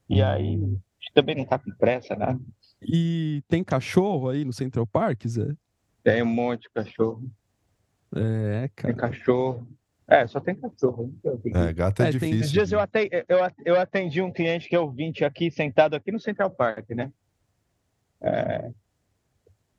E 0.09 0.21
aí, 0.21 0.55
a 0.55 0.57
gente 0.57 0.81
também 1.13 1.35
não 1.35 1.45
tá 1.45 1.57
com 1.59 1.71
pressa, 1.71 2.15
nada. 2.15 2.39
E 2.81 3.43
tem 3.47 3.63
cachorro 3.63 4.29
aí 4.29 4.43
no 4.43 4.51
Central 4.53 4.85
Park, 4.87 5.25
Zé? 5.27 5.53
Tem 6.03 6.21
um 6.21 6.25
monte 6.25 6.63
de 6.63 6.69
cachorro. 6.71 7.23
É, 8.15 8.61
Tem 8.67 8.69
cara. 8.75 8.93
cachorro. 8.95 9.67
É, 10.07 10.27
só 10.27 10.39
tem 10.39 10.53
cachorro. 10.55 11.13
tem 11.41 11.53
É, 11.55 11.71
gato 11.73 12.01
é, 12.03 12.09
É, 12.09 12.11
tem- 12.11 12.19
difícil. 12.19 12.39
Esses 12.41 12.51
dias 12.51 12.71
eu 12.71 12.79
atendi, 12.79 13.09
eu, 13.27 13.37
eu 13.65 13.79
atendi 13.79 14.21
um 14.21 14.31
cliente 14.31 14.67
que 14.67 14.75
é 14.75 14.79
ouvinte 14.79 15.23
aqui, 15.23 15.49
sentado 15.49 15.95
aqui 15.95 16.11
no 16.11 16.19
Central 16.19 16.51
Park, 16.51 16.89
né? 16.89 17.11
É, 18.21 18.71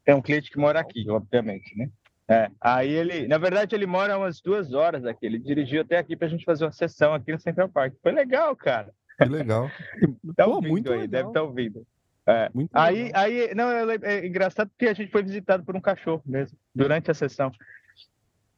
é 0.07 0.14
um 0.14 0.22
cliente 0.22 0.51
que 0.51 0.59
mora 0.59 0.80
aqui, 0.80 1.09
obviamente, 1.11 1.76
né? 1.76 1.91
É, 2.26 2.51
aí 2.59 2.89
ele, 2.91 3.28
na 3.28 3.37
verdade, 3.37 3.74
ele 3.74 3.87
mora 3.87 4.16
umas 4.16 4.41
duas 4.41 4.72
horas 4.72 5.05
aqui. 5.05 5.26
Ele 5.26 5.39
dirigiu 5.39 5.82
até 5.82 5.99
aqui 5.99 6.16
pra 6.16 6.26
gente 6.26 6.45
fazer 6.45 6.64
uma 6.64 6.72
sessão 6.72 7.12
aqui 7.12 7.30
no 7.32 7.39
Central 7.39 7.68
Park. 7.68 7.95
Foi 8.03 8.12
legal, 8.12 8.57
cara. 8.57 8.93
Que 9.19 9.25
legal. 9.29 9.71
Tá 10.37 10.45
Pô, 10.45 10.61
muito 10.61 10.91
aí, 10.93 11.01
legal. 11.01 11.09
deve 11.11 11.29
estar 11.29 11.43
ouvindo. 11.43 11.87
É. 12.27 12.51
Muito 12.55 12.71
Aí, 12.73 13.05
legal. 13.05 13.23
aí, 13.23 13.55
não, 13.55 13.69
é, 13.71 14.27
engraçado 14.27 14.71
porque 14.71 14.87
a 14.87 14.95
gente 14.95 15.11
foi 15.12 15.23
visitado 15.23 15.62
por 15.62 15.77
um 15.77 15.81
cachorro 15.81 16.23
mesmo, 16.25 16.57
durante 16.75 17.11
a 17.11 17.15
sessão. 17.15 17.53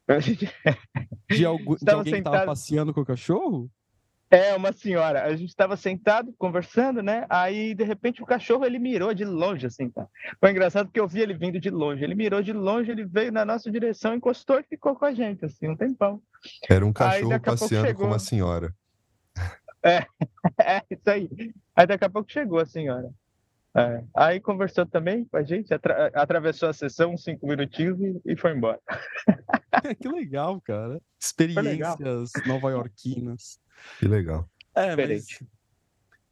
De, 1.29 1.45
algu- 1.45 1.75
de 1.77 1.83
Estava 1.83 1.99
alguém 1.99 2.15
que 2.15 2.23
tava 2.23 2.37
sentado- 2.37 2.47
passeando 2.47 2.95
com 2.95 3.01
o 3.01 3.07
cachorro? 3.07 3.69
É, 4.31 4.55
uma 4.57 4.73
senhora. 4.73 5.23
A 5.25 5.37
gente 5.37 5.49
estava 5.51 5.77
sentado, 5.77 6.33
conversando, 6.37 7.01
né? 7.03 7.27
Aí, 7.29 7.75
de 7.75 7.85
repente, 7.85 8.23
o 8.23 8.27
cachorro, 8.27 8.65
ele 8.65 8.79
mirou 8.79 9.15
de 9.15 9.25
longe, 9.25 9.67
assim, 9.67 9.89
tá? 9.89 10.07
Foi 10.41 10.51
engraçado 10.51 10.87
porque 10.87 10.99
eu 10.99 11.07
vi 11.07 11.21
ele 11.21 11.35
vindo 11.35 11.61
de 11.61 11.71
longe. 11.71 12.03
Ele 12.03 12.15
mirou 12.17 12.43
de 12.43 12.53
longe, 12.53 12.91
ele 12.91 13.05
veio 13.05 13.31
na 13.31 13.45
nossa 13.45 13.71
direção, 13.71 14.15
encostou 14.15 14.59
e 14.59 14.65
ficou 14.65 14.97
com 14.97 15.05
a 15.05 15.13
gente, 15.13 15.45
assim, 15.45 15.69
um 15.69 15.77
tempão. 15.77 16.21
Era 16.69 16.85
um 16.85 16.89
Aí, 16.89 16.95
cachorro 16.95 17.29
daqui 17.31 17.49
a 17.49 17.53
pouco 17.53 17.61
passeando 17.61 17.95
com 17.95 18.05
uma 18.05 18.19
senhora. 18.19 18.75
É, 20.61 20.82
isso 20.91 21.09
aí. 21.11 21.28
Aí, 21.74 21.87
daqui 21.87 22.05
a 22.05 22.09
pouco 22.11 22.30
chegou 22.30 22.59
a 22.59 22.66
senhora. 22.66 23.11
É. 23.76 24.03
Aí, 24.14 24.41
conversou 24.41 24.87
também 24.87 25.24
com 25.26 25.37
a 25.37 25.43
gente, 25.43 25.72
atra- 25.74 26.11
atravessou 26.14 26.68
a 26.68 26.72
sessão, 26.72 27.12
uns 27.12 27.22
cinco 27.24 27.47
minutinhos 27.47 27.99
e, 28.01 28.32
e 28.32 28.37
foi 28.37 28.53
embora. 28.57 28.80
que 30.01 30.09
legal, 30.09 30.61
cara. 30.62 31.01
Experiências 31.20 32.30
nova-iorquinas. 32.47 33.59
Que 33.99 34.09
legal. 34.09 34.49
É, 34.74 34.97
mas 34.97 35.26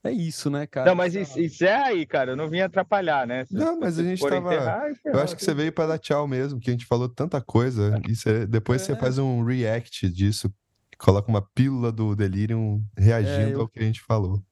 é 0.04 0.10
isso, 0.12 0.48
né, 0.50 0.66
cara? 0.66 0.86
Não, 0.88 0.94
mas 0.94 1.14
isso, 1.14 1.38
isso 1.40 1.64
é 1.64 1.74
aí, 1.74 2.06
cara. 2.06 2.32
Eu 2.32 2.36
não 2.36 2.48
vim 2.48 2.60
atrapalhar, 2.60 3.26
né? 3.26 3.44
Se 3.46 3.54
Não, 3.54 3.78
mas 3.78 3.98
a 3.98 4.02
gente 4.02 4.20
tava- 4.22 4.36
enterrar, 4.54 4.82
aí 4.82 4.94
Eu 5.04 5.20
acho 5.20 5.34
que 5.36 5.44
você 5.44 5.54
veio 5.54 5.72
para 5.72 5.88
dar 5.88 5.98
tchau 5.98 6.26
mesmo, 6.28 6.60
que 6.60 6.70
a 6.70 6.72
gente 6.72 6.86
falou 6.86 7.08
tanta 7.08 7.40
coisa. 7.40 8.00
E 8.08 8.14
você- 8.14 8.46
depois 8.46 8.82
você 8.82 8.92
É. 8.92 8.96
faz 8.96 9.18
um 9.18 9.42
react 9.44 10.08
disso. 10.10 10.52
Coloca 10.98 11.28
uma 11.28 11.42
pílula 11.54 11.90
do 11.92 12.14
Delirium 12.16 12.82
reagindo 12.96 13.50
É, 13.50 13.54
eu- 13.54 13.60
ao 13.62 13.68
que 13.68 13.78
a 13.78 13.82
gente 13.82 14.00
falou. 14.02 14.42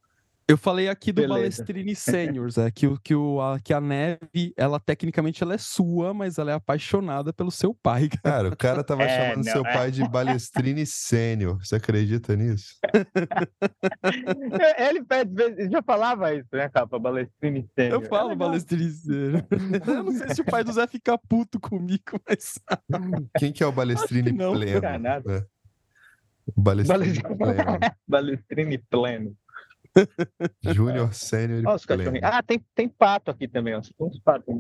Eu 0.49 0.59
falei 0.59 0.88
aqui 0.88 1.12
do 1.12 1.22
Beleza. 1.22 1.38
Balestrini 1.38 1.95
Seniors, 1.97 2.59
é, 2.59 2.70
que, 2.70 2.86
o- 2.86 2.99
que, 2.99 3.14
o, 3.14 3.40
a, 3.40 3.59
que 3.61 3.72
a 3.72 3.80
neve, 3.80 4.53
ela 4.57 4.78
tecnicamente 4.80 5.43
ela 5.43 5.55
é 5.55 5.59
sua, 5.59 6.12
mas 6.12 6.36
ela 6.36 6.51
é 6.51 6.55
apaixonada 6.55 7.32
pelo 7.32 7.51
seu 7.51 7.72
pai. 7.72 8.09
cara. 8.09 8.20
Cara, 8.22 8.49
o 8.49 8.57
cara 8.57 8.84
tava 8.84 9.03
É, 9.07 9.09
chamando 9.30 9.47
não, 9.47 9.53
seu 9.53 9.64
é. 9.64 9.72
pai 9.72 9.90
de 9.93 10.07
Balestrini 10.07 10.84
Sênior. 10.84 11.59
Você 11.64 11.76
acredita 11.76 12.34
nisso? 12.36 12.74
É, 14.61 14.88
Ele 14.88 15.05
já 15.70 15.82
falava 15.82 16.34
isso, 16.34 16.49
né, 16.53 16.68
capa? 16.68 16.99
Balestrini 16.99 17.68
Sênior. 17.74 18.03
Eu 18.03 18.09
falo 18.09 18.32
É. 18.32 18.36
Balestrini 18.36 18.90
Senior. 18.90 19.45
Eu 19.86 20.03
não 20.03 20.12
sei 20.12 20.34
se 20.34 20.40
o 20.40 20.45
pai 20.45 20.64
do 20.64 20.72
Zé 20.72 20.86
fica 20.86 21.16
puto 21.16 21.59
comigo, 21.61 22.20
mas. 22.28 22.59
Quem 23.38 23.53
que 23.53 23.62
é 23.62 23.66
o 23.66 23.72
Balestrini 23.72 24.32
não, 24.32 24.53
Pleno? 24.55 24.80
cara, 24.80 24.99
nada. 24.99 25.32
né? 25.32 25.38
O 25.38 25.51
Balestrini 26.57 26.99
Balestrini- 27.22 27.36
Pleno. 27.38 27.78
Balestrini 28.09 28.78
pleno. 28.78 29.36
Júnior, 30.62 31.12
Sênior 31.14 31.61
e 31.61 31.86
Pleno. 31.86 32.18
Ah, 32.22 32.43
tem, 32.43 32.64
tem 32.74 32.88
pato 32.88 33.30
aqui 33.30 33.47
também, 33.47 33.74
ó. 33.74 33.80
Tem 33.80 33.93
uns 34.07 34.18
patos. 34.20 34.55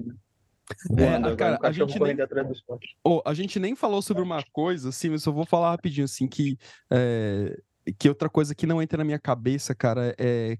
É, 0.96 1.36
cara, 1.36 1.58
um 1.62 1.66
a 1.66 1.72
gente 1.72 1.98
nem- 1.98 2.20
atrás 2.20 2.46
dos 2.48 2.62
patos. 2.62 2.88
Ô, 3.04 3.22
a 3.24 3.34
gente 3.34 3.58
nem 3.58 3.74
falou 3.74 4.00
sobre 4.02 4.22
uma 4.22 4.42
coisa, 4.52 4.90
assim, 4.90 5.10
mas 5.10 5.24
eu 5.24 5.32
vou 5.32 5.44
falar 5.44 5.70
rapidinho, 5.70 6.04
assim, 6.04 6.26
que, 6.28 6.56
é, 6.90 7.58
que 7.98 8.08
outra 8.08 8.28
coisa 8.28 8.54
que 8.54 8.66
não 8.66 8.80
entra 8.80 8.98
na 8.98 9.04
minha 9.04 9.18
cabeça, 9.18 9.74
cara, 9.74 10.14
é, 10.18 10.56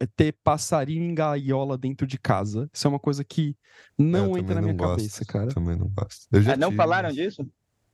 é 0.00 0.06
ter 0.16 0.34
passarinho 0.42 1.04
em 1.04 1.14
gaiola 1.14 1.76
dentro 1.76 2.06
de 2.06 2.18
casa. 2.18 2.68
Isso 2.72 2.86
é 2.86 2.90
uma 2.90 2.98
coisa 2.98 3.22
que 3.24 3.56
não 3.98 4.30
Eu 4.32 4.38
entra 4.38 4.54
na 4.56 4.62
minha 4.62 4.72
não 4.72 4.78
gosto, 4.78 4.96
cabeça, 4.96 5.24
cara. 5.24 5.48
Também 5.48 5.76
não 5.76 5.88
gosto. 5.88 6.26
Eu 6.32 6.42
já 6.42 6.54
Ah, 6.54 6.56
não 6.56 6.68
tive, 6.68 6.76
falaram 6.76 7.08
mas- 7.08 7.16
disso? 7.16 7.46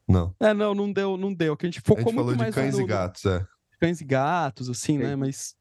Não. 0.09 0.35
É, 0.41 0.55
não, 0.55 0.75
não 0.75 0.93
deu, 0.93 1.17
não 1.17 1.33
deu. 1.35 1.57
Que 1.57 1.67
a 1.67 1.71
gente 1.71 1.81
A 1.81 1.83
focou 1.87 2.05
gente 2.05 2.15
muito 2.15 2.19
falou 2.25 2.33
de 2.33 2.39
mais 2.39 2.55
cães 2.55 2.75
no- 2.77 2.83
e 2.83 2.87
gatos, 2.87 3.25
é. 3.27 3.47
cães 3.81 4.01
e 4.01 4.05
gatos, 4.05 4.69
assim, 4.71 4.97
né? 4.99 5.11
Sim. 5.11 5.17
Mas, 5.17 5.55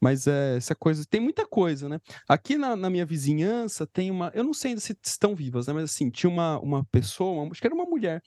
mas 0.00 0.26
é, 0.26 0.56
essa 0.56 0.74
coisa. 0.74 1.04
Tem 1.08 1.20
muita 1.20 1.46
coisa, 1.46 1.88
né? 1.88 2.00
Aqui 2.28 2.56
na, 2.56 2.74
na 2.74 2.88
minha 2.88 3.04
vizinhança 3.06 3.86
tem 3.86 4.10
uma. 4.10 4.30
Eu 4.34 4.44
não 4.44 4.54
sei 4.54 4.70
ainda 4.70 4.80
se 4.80 4.96
estão 5.04 5.34
vivas, 5.34 5.66
né? 5.66 5.72
Mas 5.74 5.84
assim, 5.84 6.08
tinha 6.10 6.30
uma, 6.30 6.58
uma 6.60 6.84
pessoa, 6.86 7.42
uma- 7.42 7.50
acho 7.52 7.60
que 7.60 7.66
era 7.66 7.74
uma 7.74 7.84
mulher, 7.84 8.22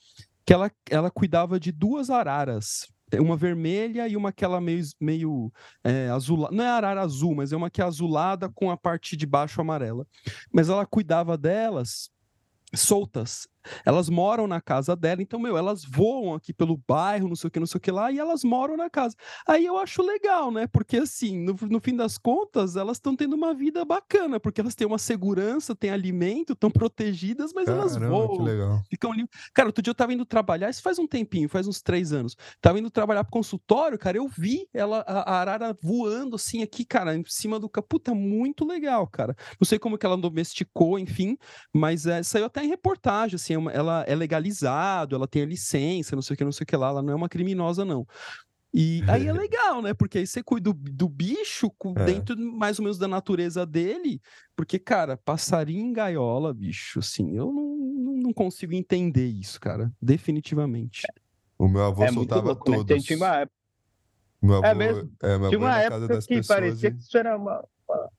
que 0.46 0.54
ela, 0.54 0.72
ela 0.90 1.10
cuidava 1.10 1.60
de 1.60 1.72
duas 1.72 2.10
araras. 2.10 2.88
Uma 3.20 3.38
vermelha 3.38 4.08
e 4.08 4.18
uma 4.18 4.30
aquela 4.30 4.60
meio, 4.60 4.84
meio 5.00 5.52
é, 5.84 6.10
azulada. 6.10 6.54
Não 6.54 6.64
é 6.64 6.68
arara 6.68 7.02
azul, 7.02 7.36
mas 7.36 7.54
é 7.54 7.56
uma 7.56 7.70
que 7.70 7.80
é 7.80 7.86
azulada 7.86 8.50
com 8.50 8.70
a 8.72 8.76
parte 8.76 9.16
de 9.16 9.26
baixo 9.28 9.62
amarela. 9.62 10.06
Mas 10.52 10.70
ela 10.70 10.86
cuidava 10.88 11.38
delas 11.38 12.10
soltas. 12.74 13.48
Elas 13.86 14.10
moram 14.10 14.48
na 14.48 14.62
casa 14.62 14.96
dela, 14.96 15.22
então, 15.22 15.40
meu, 15.40 15.58
elas 15.58 15.84
voam 15.84 16.34
aqui 16.34 16.54
pelo 16.54 16.78
bairro, 16.88 17.28
não 17.28 17.36
sei 17.36 17.48
o 17.48 17.52
que, 17.52 17.60
não 17.60 17.68
sei 17.68 17.78
o 17.78 17.82
que 17.82 17.92
lá, 17.92 18.12
e 18.12 18.20
elas 18.20 18.44
moram 18.44 18.78
na 18.78 18.90
casa. 18.90 19.16
Aí 19.48 19.66
eu 19.66 19.78
acho 19.78 20.02
legal, 20.02 20.52
né? 20.52 20.68
Porque, 20.68 20.98
assim, 20.98 21.38
no, 21.40 21.56
no 21.70 21.80
fim 21.80 21.96
das 21.96 22.18
contas, 22.18 22.76
elas 22.76 22.98
estão 22.98 23.16
tendo 23.16 23.36
uma 23.36 23.54
vida 23.54 23.84
bacana, 23.86 24.40
porque 24.40 24.62
elas 24.62 24.76
têm 24.76 24.88
uma 24.88 24.98
segurança, 24.98 25.76
têm 25.76 25.90
alimento, 25.90 26.54
estão 26.54 26.70
protegidas, 26.70 27.52
mas 27.54 27.70
elas 27.70 27.98
Caramba, 27.98 28.28
que 28.30 28.38
voam, 28.38 28.44
legal. 28.44 28.82
ficam 28.90 29.12
livres. 29.14 29.30
Cara, 29.54 29.70
outro 29.70 29.82
dia 29.82 29.92
eu 29.92 29.96
tava 29.96 30.14
indo 30.14 30.26
trabalhar, 30.26 30.70
isso 30.70 30.82
faz 30.82 31.00
um 31.00 31.08
tempinho, 31.08 31.50
faz 31.50 31.68
uns 31.68 31.82
três 31.82 32.12
anos. 32.14 32.36
Tava 32.62 32.80
indo 32.80 32.90
trabalhar 32.90 33.24
pro 33.24 33.32
consultório, 33.34 33.98
cara, 33.98 34.18
eu 34.18 34.28
vi 34.28 34.68
ela, 34.74 35.00
a, 35.08 35.32
a 35.36 35.40
arara 35.42 35.78
voando 35.82 36.36
assim 36.36 36.62
aqui, 36.64 36.86
cara, 36.86 37.16
em 37.16 37.24
cima 37.28 37.60
do. 37.60 37.70
ca- 37.70 37.82
Puta, 37.82 38.14
muito 38.14 38.66
legal, 38.66 39.08
cara. 39.08 39.36
Não 39.60 39.66
sei 39.66 39.78
como 39.80 39.98
que 39.98 40.06
ela 40.06 40.18
domesticou, 40.18 40.98
enfim, 41.00 41.38
mas 41.74 42.06
é, 42.06 42.22
saiu 42.24 42.46
até 42.46 42.64
em 42.64 42.68
reportagem, 42.68 43.36
assim, 43.36 43.55
é 43.56 43.58
uma- 43.58 43.72
ela 43.72 44.04
é 44.08 44.14
legalizado, 44.16 45.16
ela 45.16 45.28
tem 45.28 45.42
a 45.42 45.46
licença, 45.46 46.16
não 46.16 46.22
sei 46.22 46.34
o 46.34 46.38
que, 46.38 46.44
não 46.44 46.52
sei 46.52 46.64
o 46.64 46.68
que 46.68 46.76
lá, 46.78 46.90
ela 46.90 47.02
não 47.02 47.14
é 47.14 47.16
uma 47.16 47.30
criminosa, 47.30 47.84
não. 47.84 48.06
E 48.74 49.02
aí 49.08 49.26
é 49.28 49.32
legal, 49.42 49.82
né? 49.82 49.94
Porque 49.94 50.18
aí 50.18 50.28
você 50.28 50.44
cuida 50.44 50.74
do, 50.74 50.78
do 50.92 51.08
bicho 51.08 51.72
É. 51.96 52.06
dentro 52.06 52.38
mais 52.38 52.78
ou 52.78 52.84
menos 52.84 52.98
da 52.98 53.08
natureza 53.08 53.66
dele. 53.66 54.22
Porque, 54.56 54.78
cara, 54.78 55.16
passarinho 55.16 55.86
em 55.86 55.94
gaiola, 55.94 56.54
bicho, 56.54 57.00
assim, 57.00 57.36
eu 57.38 57.54
não, 57.54 58.22
não, 58.24 58.34
consigo 58.34 58.74
entender 58.74 59.28
isso, 59.28 59.60
cara. 59.62 59.90
Definitivamente. 60.02 61.04
O 61.58 61.70
meu 61.70 61.84
avô 61.86 62.04
É 62.04 62.12
soltava 62.12 62.48
louco, 62.50 62.70
né? 62.70 62.78
todos. 62.78 62.88
Tem- 62.94 63.02
Tinha 63.02 63.18
uma 63.18 63.36
época, 63.38 63.56
Meu 64.42 64.56
avô, 64.58 64.66
É 64.68 64.74
mesmo? 64.76 65.12
É, 65.24 65.38
meu 65.38 65.50
tinha 65.50 65.58
avô 65.58 65.66
uma 65.66 65.80
época 65.80 66.08
que 66.20 66.28
pessoas 66.28 66.48
parecia 66.48 66.90
e- 66.90 66.92
que 66.94 67.00
isso 67.00 67.18
era 67.18 67.38
uma... 67.38 67.64
uma- 67.88 68.10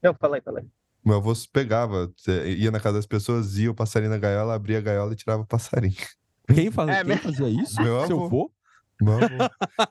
Não, 0.00 0.14
fala 0.14 0.36
aí, 0.36 0.42
fala 0.42 0.60
aí. 0.60 0.66
Meu 1.04 1.16
avô 1.16 1.32
pegava, 1.52 2.10
ia 2.46 2.70
na 2.70 2.80
casa 2.80 2.96
das 2.98 3.06
pessoas, 3.06 3.58
ia 3.58 3.70
o 3.70 3.74
passarinho 3.74 4.10
na 4.10 4.18
gaiola, 4.18 4.54
abria 4.54 4.78
a 4.78 4.80
gaiola 4.80 5.12
e 5.12 5.16
tirava 5.16 5.42
o 5.42 5.46
passarinho. 5.46 5.94
Quem, 6.52 6.70
faz, 6.70 6.88
É 6.90 7.04
quem 7.04 7.04
mesmo? 7.04 7.22
fazia 7.22 7.48
isso? 7.48 7.82
Meu 7.82 8.06
Seu 8.06 8.16
avô. 8.16 8.24
avô? 8.26 8.52
Meu 9.00 9.14
avô. 9.14 9.44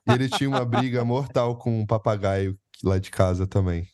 e 0.07 0.11
ele 0.13 0.29
tinha 0.29 0.49
uma 0.49 0.65
briga 0.65 1.03
mortal 1.05 1.57
com 1.57 1.81
um 1.81 1.85
papagaio 1.85 2.57
lá 2.83 2.97
de 2.97 3.11
casa 3.11 3.45
também. 3.47 3.87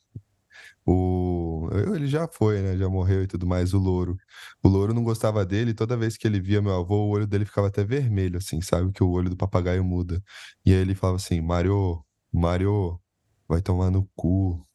O... 0.86 1.70
Ele 1.96 2.08
já 2.08 2.28
foi, 2.28 2.62
né? 2.62 2.78
Já 2.78 2.90
morreu 2.90 3.24
e 3.24 3.28
tudo 3.28 3.46
mais, 3.46 3.74
o 3.74 3.78
louro. 3.80 4.18
O 4.64 4.68
louro 4.68 4.94
não 4.94 5.04
gostava 5.04 5.46
dele, 5.46 5.72
e 5.72 5.74
toda 5.74 5.96
vez 5.98 6.18
que 6.18 6.28
ele 6.28 6.40
via 6.40 6.62
meu 6.62 6.76
avô, 6.76 7.06
o 7.06 7.10
olho 7.10 7.28
dele 7.28 7.46
ficava 7.46 7.68
até 7.68 7.84
vermelho, 7.84 8.38
assim, 8.38 8.62
sabe? 8.62 8.92
Que 8.92 9.04
o 9.04 9.10
olho 9.12 9.30
do 9.30 9.38
papagaio 9.38 9.84
muda. 9.84 10.22
E 10.66 10.74
aí 10.74 10.80
ele 10.80 10.96
falava 10.96 11.18
assim: 11.18 11.42
Mário, 11.42 12.04
Mário, 12.34 13.00
vai 13.48 13.62
tomar 13.62 13.92
no 13.92 14.10
cu. 14.16 14.66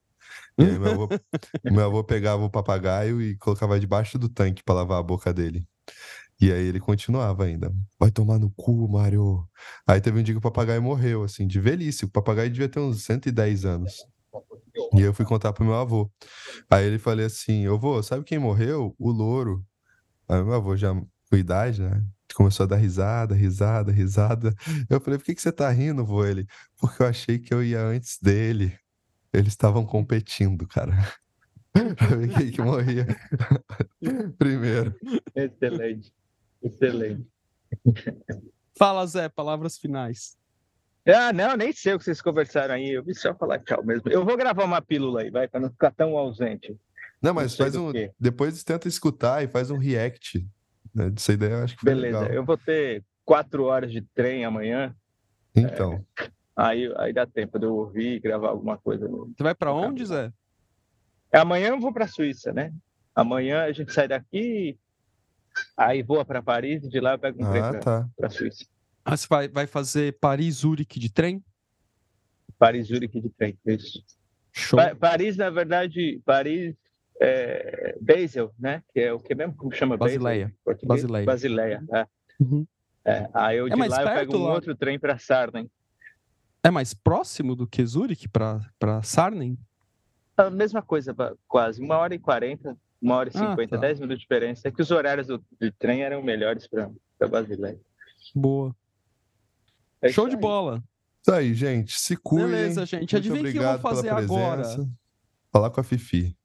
E 0.58 0.64
aí 0.64 0.78
meu 0.78 0.92
avô, 0.92 1.08
meu 1.64 1.84
avô 1.84 2.04
pegava 2.04 2.44
o 2.44 2.50
papagaio 2.50 3.20
e 3.20 3.36
colocava 3.36 3.78
debaixo 3.78 4.18
do 4.18 4.28
tanque 4.28 4.62
pra 4.62 4.74
lavar 4.74 4.98
a 4.98 5.02
boca 5.02 5.32
dele. 5.32 5.66
E 6.40 6.52
aí 6.52 6.66
ele 6.66 6.80
continuava 6.80 7.44
ainda. 7.44 7.72
Vai 7.98 8.10
tomar 8.10 8.38
no 8.38 8.50
cu, 8.50 8.88
Mário. 8.88 9.48
Aí 9.86 10.00
teve 10.00 10.18
um 10.18 10.22
dia 10.22 10.34
que 10.34 10.38
o 10.38 10.42
papagaio 10.42 10.82
morreu, 10.82 11.22
assim, 11.22 11.46
de 11.46 11.60
velhice. 11.60 12.04
O 12.04 12.08
papagaio 12.08 12.50
devia 12.50 12.68
ter 12.68 12.80
uns 12.80 13.04
110 13.04 13.64
anos. 13.64 13.94
E 14.94 15.00
eu 15.00 15.14
fui 15.14 15.24
contar 15.24 15.52
pro 15.52 15.64
meu 15.64 15.74
avô. 15.74 16.10
Aí 16.68 16.84
ele 16.84 16.98
falei 16.98 17.26
assim: 17.26 17.62
Eu 17.62 17.78
vou, 17.78 18.02
sabe 18.02 18.24
quem 18.24 18.38
morreu? 18.38 18.94
O 18.98 19.10
louro. 19.10 19.64
Aí 20.28 20.42
meu 20.42 20.54
avô 20.54 20.76
já 20.76 20.92
com 20.94 21.36
idade, 21.36 21.82
né? 21.82 22.04
Começou 22.34 22.64
a 22.64 22.66
dar 22.66 22.76
risada, 22.76 23.34
risada, 23.34 23.92
risada. 23.92 24.54
Eu 24.90 25.00
falei: 25.00 25.18
Por 25.18 25.24
que, 25.24 25.34
que 25.34 25.42
você 25.42 25.52
tá 25.52 25.70
rindo, 25.70 26.04
vô? 26.04 26.24
Ele, 26.24 26.46
porque 26.78 27.02
eu 27.02 27.06
achei 27.06 27.38
que 27.38 27.54
eu 27.54 27.62
ia 27.62 27.80
antes 27.80 28.18
dele. 28.20 28.76
Eles 29.34 29.48
estavam 29.48 29.84
competindo, 29.84 30.66
cara. 30.66 30.92
pra 31.96 32.16
ver 32.16 32.28
quem 32.32 32.50
que 32.50 32.62
morria 32.62 33.06
primeiro. 34.38 34.94
Excelente. 35.34 36.12
Excelente. 36.62 37.26
Fala, 38.78 39.06
Zé, 39.06 39.28
palavras 39.28 39.76
finais. 39.76 40.36
Ah, 41.06 41.32
não, 41.32 41.56
nem 41.56 41.72
sei 41.72 41.94
o 41.94 41.98
que 41.98 42.04
vocês 42.04 42.22
conversaram 42.22 42.74
aí. 42.74 42.92
Eu 42.92 43.04
vi 43.04 43.14
só 43.14 43.34
falar 43.34 43.58
tchau 43.58 43.84
mesmo. 43.84 44.10
Eu 44.10 44.24
vou 44.24 44.36
gravar 44.36 44.64
uma 44.64 44.80
pílula 44.80 45.20
aí, 45.20 45.30
vai, 45.30 45.46
para 45.46 45.60
não 45.60 45.70
ficar 45.70 45.90
tão 45.90 46.16
ausente. 46.16 46.74
Não, 47.20 47.34
mas 47.34 47.56
faz 47.56 47.76
um. 47.76 47.92
quê. 47.92 48.10
Depois 48.18 48.64
tenta 48.64 48.88
escutar 48.88 49.42
e 49.42 49.48
faz 49.48 49.70
um 49.70 49.78
react. 49.78 50.46
Né? 50.94 51.10
Dessa 51.10 51.32
ideia 51.32 51.52
eu 51.52 51.64
acho 51.64 51.74
que 51.74 51.82
foi 51.82 51.94
Beleza, 51.94 52.20
legal. 52.20 52.34
eu 52.34 52.44
vou 52.44 52.56
ter 52.56 53.04
quatro 53.24 53.64
horas 53.64 53.92
de 53.92 54.00
trem 54.14 54.44
amanhã. 54.44 54.94
Então, 55.54 56.04
Aí, 56.56 56.92
aí 56.98 57.12
dá 57.12 57.26
tempo 57.26 57.58
de 57.58 57.66
eu 57.66 57.74
ouvir 57.74 58.14
e 58.14 58.20
gravar 58.20 58.48
alguma 58.48 58.78
coisa. 58.78 59.08
no- 59.08 59.32
Você 59.36 59.42
vai 59.42 59.54
pra 59.54 59.70
Tá 59.70 59.76
onde. 59.76 60.04
Zé? 60.06 60.32
Amanhã 61.32 61.68
eu 61.70 61.80
vou 61.80 61.92
para 61.92 62.04
a 62.04 62.08
Suíça, 62.08 62.52
né? 62.52 62.72
Amanhã 63.14 63.62
a 63.64 63.72
gente 63.72 63.92
sai 63.92 64.06
daqui, 64.06 64.78
aí 65.76 66.02
voa 66.02 66.24
para 66.24 66.40
Paris 66.42 66.84
e 66.84 66.88
de 66.88 67.00
lá 67.00 67.14
eu 67.14 67.18
pego 67.18 67.44
um 67.44 67.50
trem 67.50 67.62
ah, 67.62 67.70
para 67.70 67.80
tá. 67.80 68.08
a 68.22 68.30
Suíça. 68.30 68.64
Ah, 69.04 69.16
você 69.16 69.26
vai, 69.28 69.48
vai 69.48 69.66
fazer 69.66 70.16
Paris-Zurique 70.20 70.98
de 71.00 71.12
trem? 71.12 71.42
Paris, 72.58 72.86
Zurique 72.86 73.20
de 73.20 73.28
trem, 73.30 73.58
isso. 73.66 74.02
Show. 74.52 74.78
Pa- 74.78 74.94
Paris, 74.94 75.36
na 75.36 75.50
verdade, 75.50 76.20
Paris, 76.24 76.74
é, 77.20 77.98
Basel, 78.00 78.54
né? 78.58 78.82
Que 78.92 79.00
é 79.00 79.12
o 79.12 79.18
que 79.18 79.34
mesmo? 79.34 79.54
Como 79.56 79.72
chama 79.72 79.96
Basel? 79.96 80.20
Basileia. 80.20 80.54
Basileia. 80.84 81.26
Basileia, 81.26 81.82
é. 81.92 82.06
Uhum. 82.40 82.64
É, 83.04 83.28
Aí 83.34 83.58
eu 83.58 83.66
É 83.66 83.70
de 83.70 83.76
mais 83.76 83.90
lá 83.90 84.00
eu 84.02 84.06
pego 84.20 84.36
um 84.38 84.44
lá? 84.44 84.54
outro 84.54 84.74
trem 84.76 84.98
para 84.98 85.18
Sarnen. 85.18 85.68
É 86.64 86.70
mais 86.70 86.94
próximo 86.94 87.54
do 87.54 87.66
que 87.66 87.84
Zurique 87.84 88.26
pra, 88.26 88.60
pra 88.78 89.02
Sarnen? 89.02 89.58
A 90.36 90.48
mesma 90.50 90.80
coisa, 90.80 91.14
quase. 91.46 91.80
Uma 91.82 91.98
hora 91.98 92.14
e 92.14 92.18
quarenta, 92.18 92.76
uma 93.00 93.16
hora 93.16 93.28
e 93.28 93.32
Ah, 93.36 93.50
cinquenta, 93.50 93.76
tá. 93.76 93.82
dez 93.82 94.00
minutos 94.00 94.18
de 94.18 94.22
diferença. 94.22 94.66
É 94.66 94.70
que 94.70 94.80
os 94.80 94.90
horários 94.90 95.26
do, 95.26 95.44
de 95.60 95.70
trem 95.72 96.02
eram 96.02 96.22
melhores 96.22 96.66
para 96.66 96.90
Basileia. 97.28 97.78
Boa. 98.34 98.74
É 100.00 100.08
Show 100.10 100.28
de 100.28 100.34
aí. 100.36 100.40
bola. 100.40 100.82
Isso 101.22 101.32
aí, 101.32 101.54
gente. 101.54 102.00
Se 102.00 102.16
cuidem. 102.16 102.48
Beleza, 102.50 102.86
gente. 102.86 103.00
Muito 103.00 103.16
Adivinha 103.16 103.48
o 103.48 103.52
que 103.52 103.58
eu 103.58 103.62
vou 103.62 103.78
fazer 103.78 104.08
agora? 104.10 104.62
Falar 105.52 105.70
com 105.70 105.80
a 105.80 105.84
Fifi. 105.84 106.36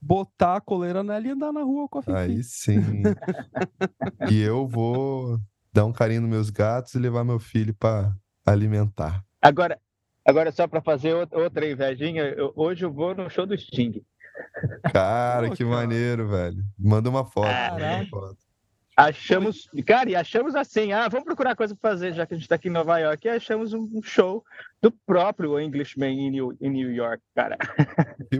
Botar 0.00 0.56
a 0.56 0.60
coleira 0.60 1.02
nela 1.02 1.26
e 1.26 1.30
andar 1.30 1.52
na 1.52 1.62
rua 1.62 1.88
com 1.88 1.98
a 1.98 2.02
Fifi. 2.02 2.16
Aí 2.16 2.42
sim. 2.42 2.80
e 4.30 4.40
eu 4.40 4.66
vou 4.66 5.38
dar 5.72 5.84
um 5.84 5.92
carinho 5.92 6.22
nos 6.22 6.30
meus 6.30 6.50
gatos 6.50 6.94
e 6.94 6.98
levar 6.98 7.24
meu 7.24 7.38
filho 7.38 7.74
para 7.74 8.14
alimentar. 8.44 9.24
Agora, 9.46 9.78
agora 10.24 10.50
só 10.52 10.66
para 10.66 10.80
fazer 10.80 11.14
outra- 11.14 11.68
invejinha, 11.70 12.22
eu- 12.24 12.52
hoje 12.56 12.84
eu 12.84 12.92
vou 12.92 13.14
no 13.14 13.28
show 13.30 13.46
do 13.46 13.56
Sting. 13.56 14.02
Cara, 14.92 15.50
que 15.50 15.64
maneiro, 15.64 16.28
velho. 16.28 16.62
Manda 16.78 17.08
uma 17.08 17.24
foto. 17.24 17.46
manda 17.46 17.96
uma 17.96 18.06
foto. 18.06 18.36
Achamos, 18.98 19.68
cara, 19.86 20.08
e 20.10 20.16
achamos 20.16 20.54
assim, 20.54 20.90
ah, 20.92 21.06
vamos 21.08 21.26
procurar 21.26 21.54
coisa 21.54 21.76
para 21.76 21.90
fazer, 21.90 22.14
já 22.14 22.24
que 22.26 22.32
a 22.32 22.36
gente 22.36 22.44
está 22.44 22.54
aqui 22.54 22.68
em 22.68 22.72
Nova 22.72 22.98
York, 22.98 23.26
e 23.26 23.30
achamos 23.30 23.74
um 23.74 24.02
show 24.02 24.42
do 24.80 24.90
próprio 24.90 25.60
Englishman 25.60 26.18
em 26.18 26.30
New, 26.30 26.56
em 26.62 26.70
New 26.70 26.90
York, 26.90 27.22
cara. 27.34 27.58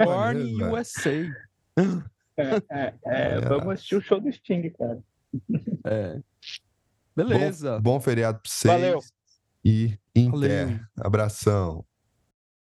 Born 0.02 0.56
velho. 0.56 0.72
USA. 0.72 1.30
É, 2.38 2.44
é, 2.70 2.94
é, 3.04 3.28
É. 3.34 3.40
vamos 3.40 3.68
assistir 3.74 3.96
o 3.96 4.00
show 4.00 4.18
do 4.18 4.32
Sting, 4.32 4.70
cara. 4.70 4.98
É. 5.84 6.20
Beleza. 7.14 7.74
Bom, 7.80 7.92
bom 7.94 8.00
feriado 8.00 8.38
pra 8.40 8.50
vocês. 8.50 8.72
Valeu. 8.72 9.00
E 9.68 9.98
em 10.14 10.30
Valeu. 10.30 10.78
Abração. 10.96 11.84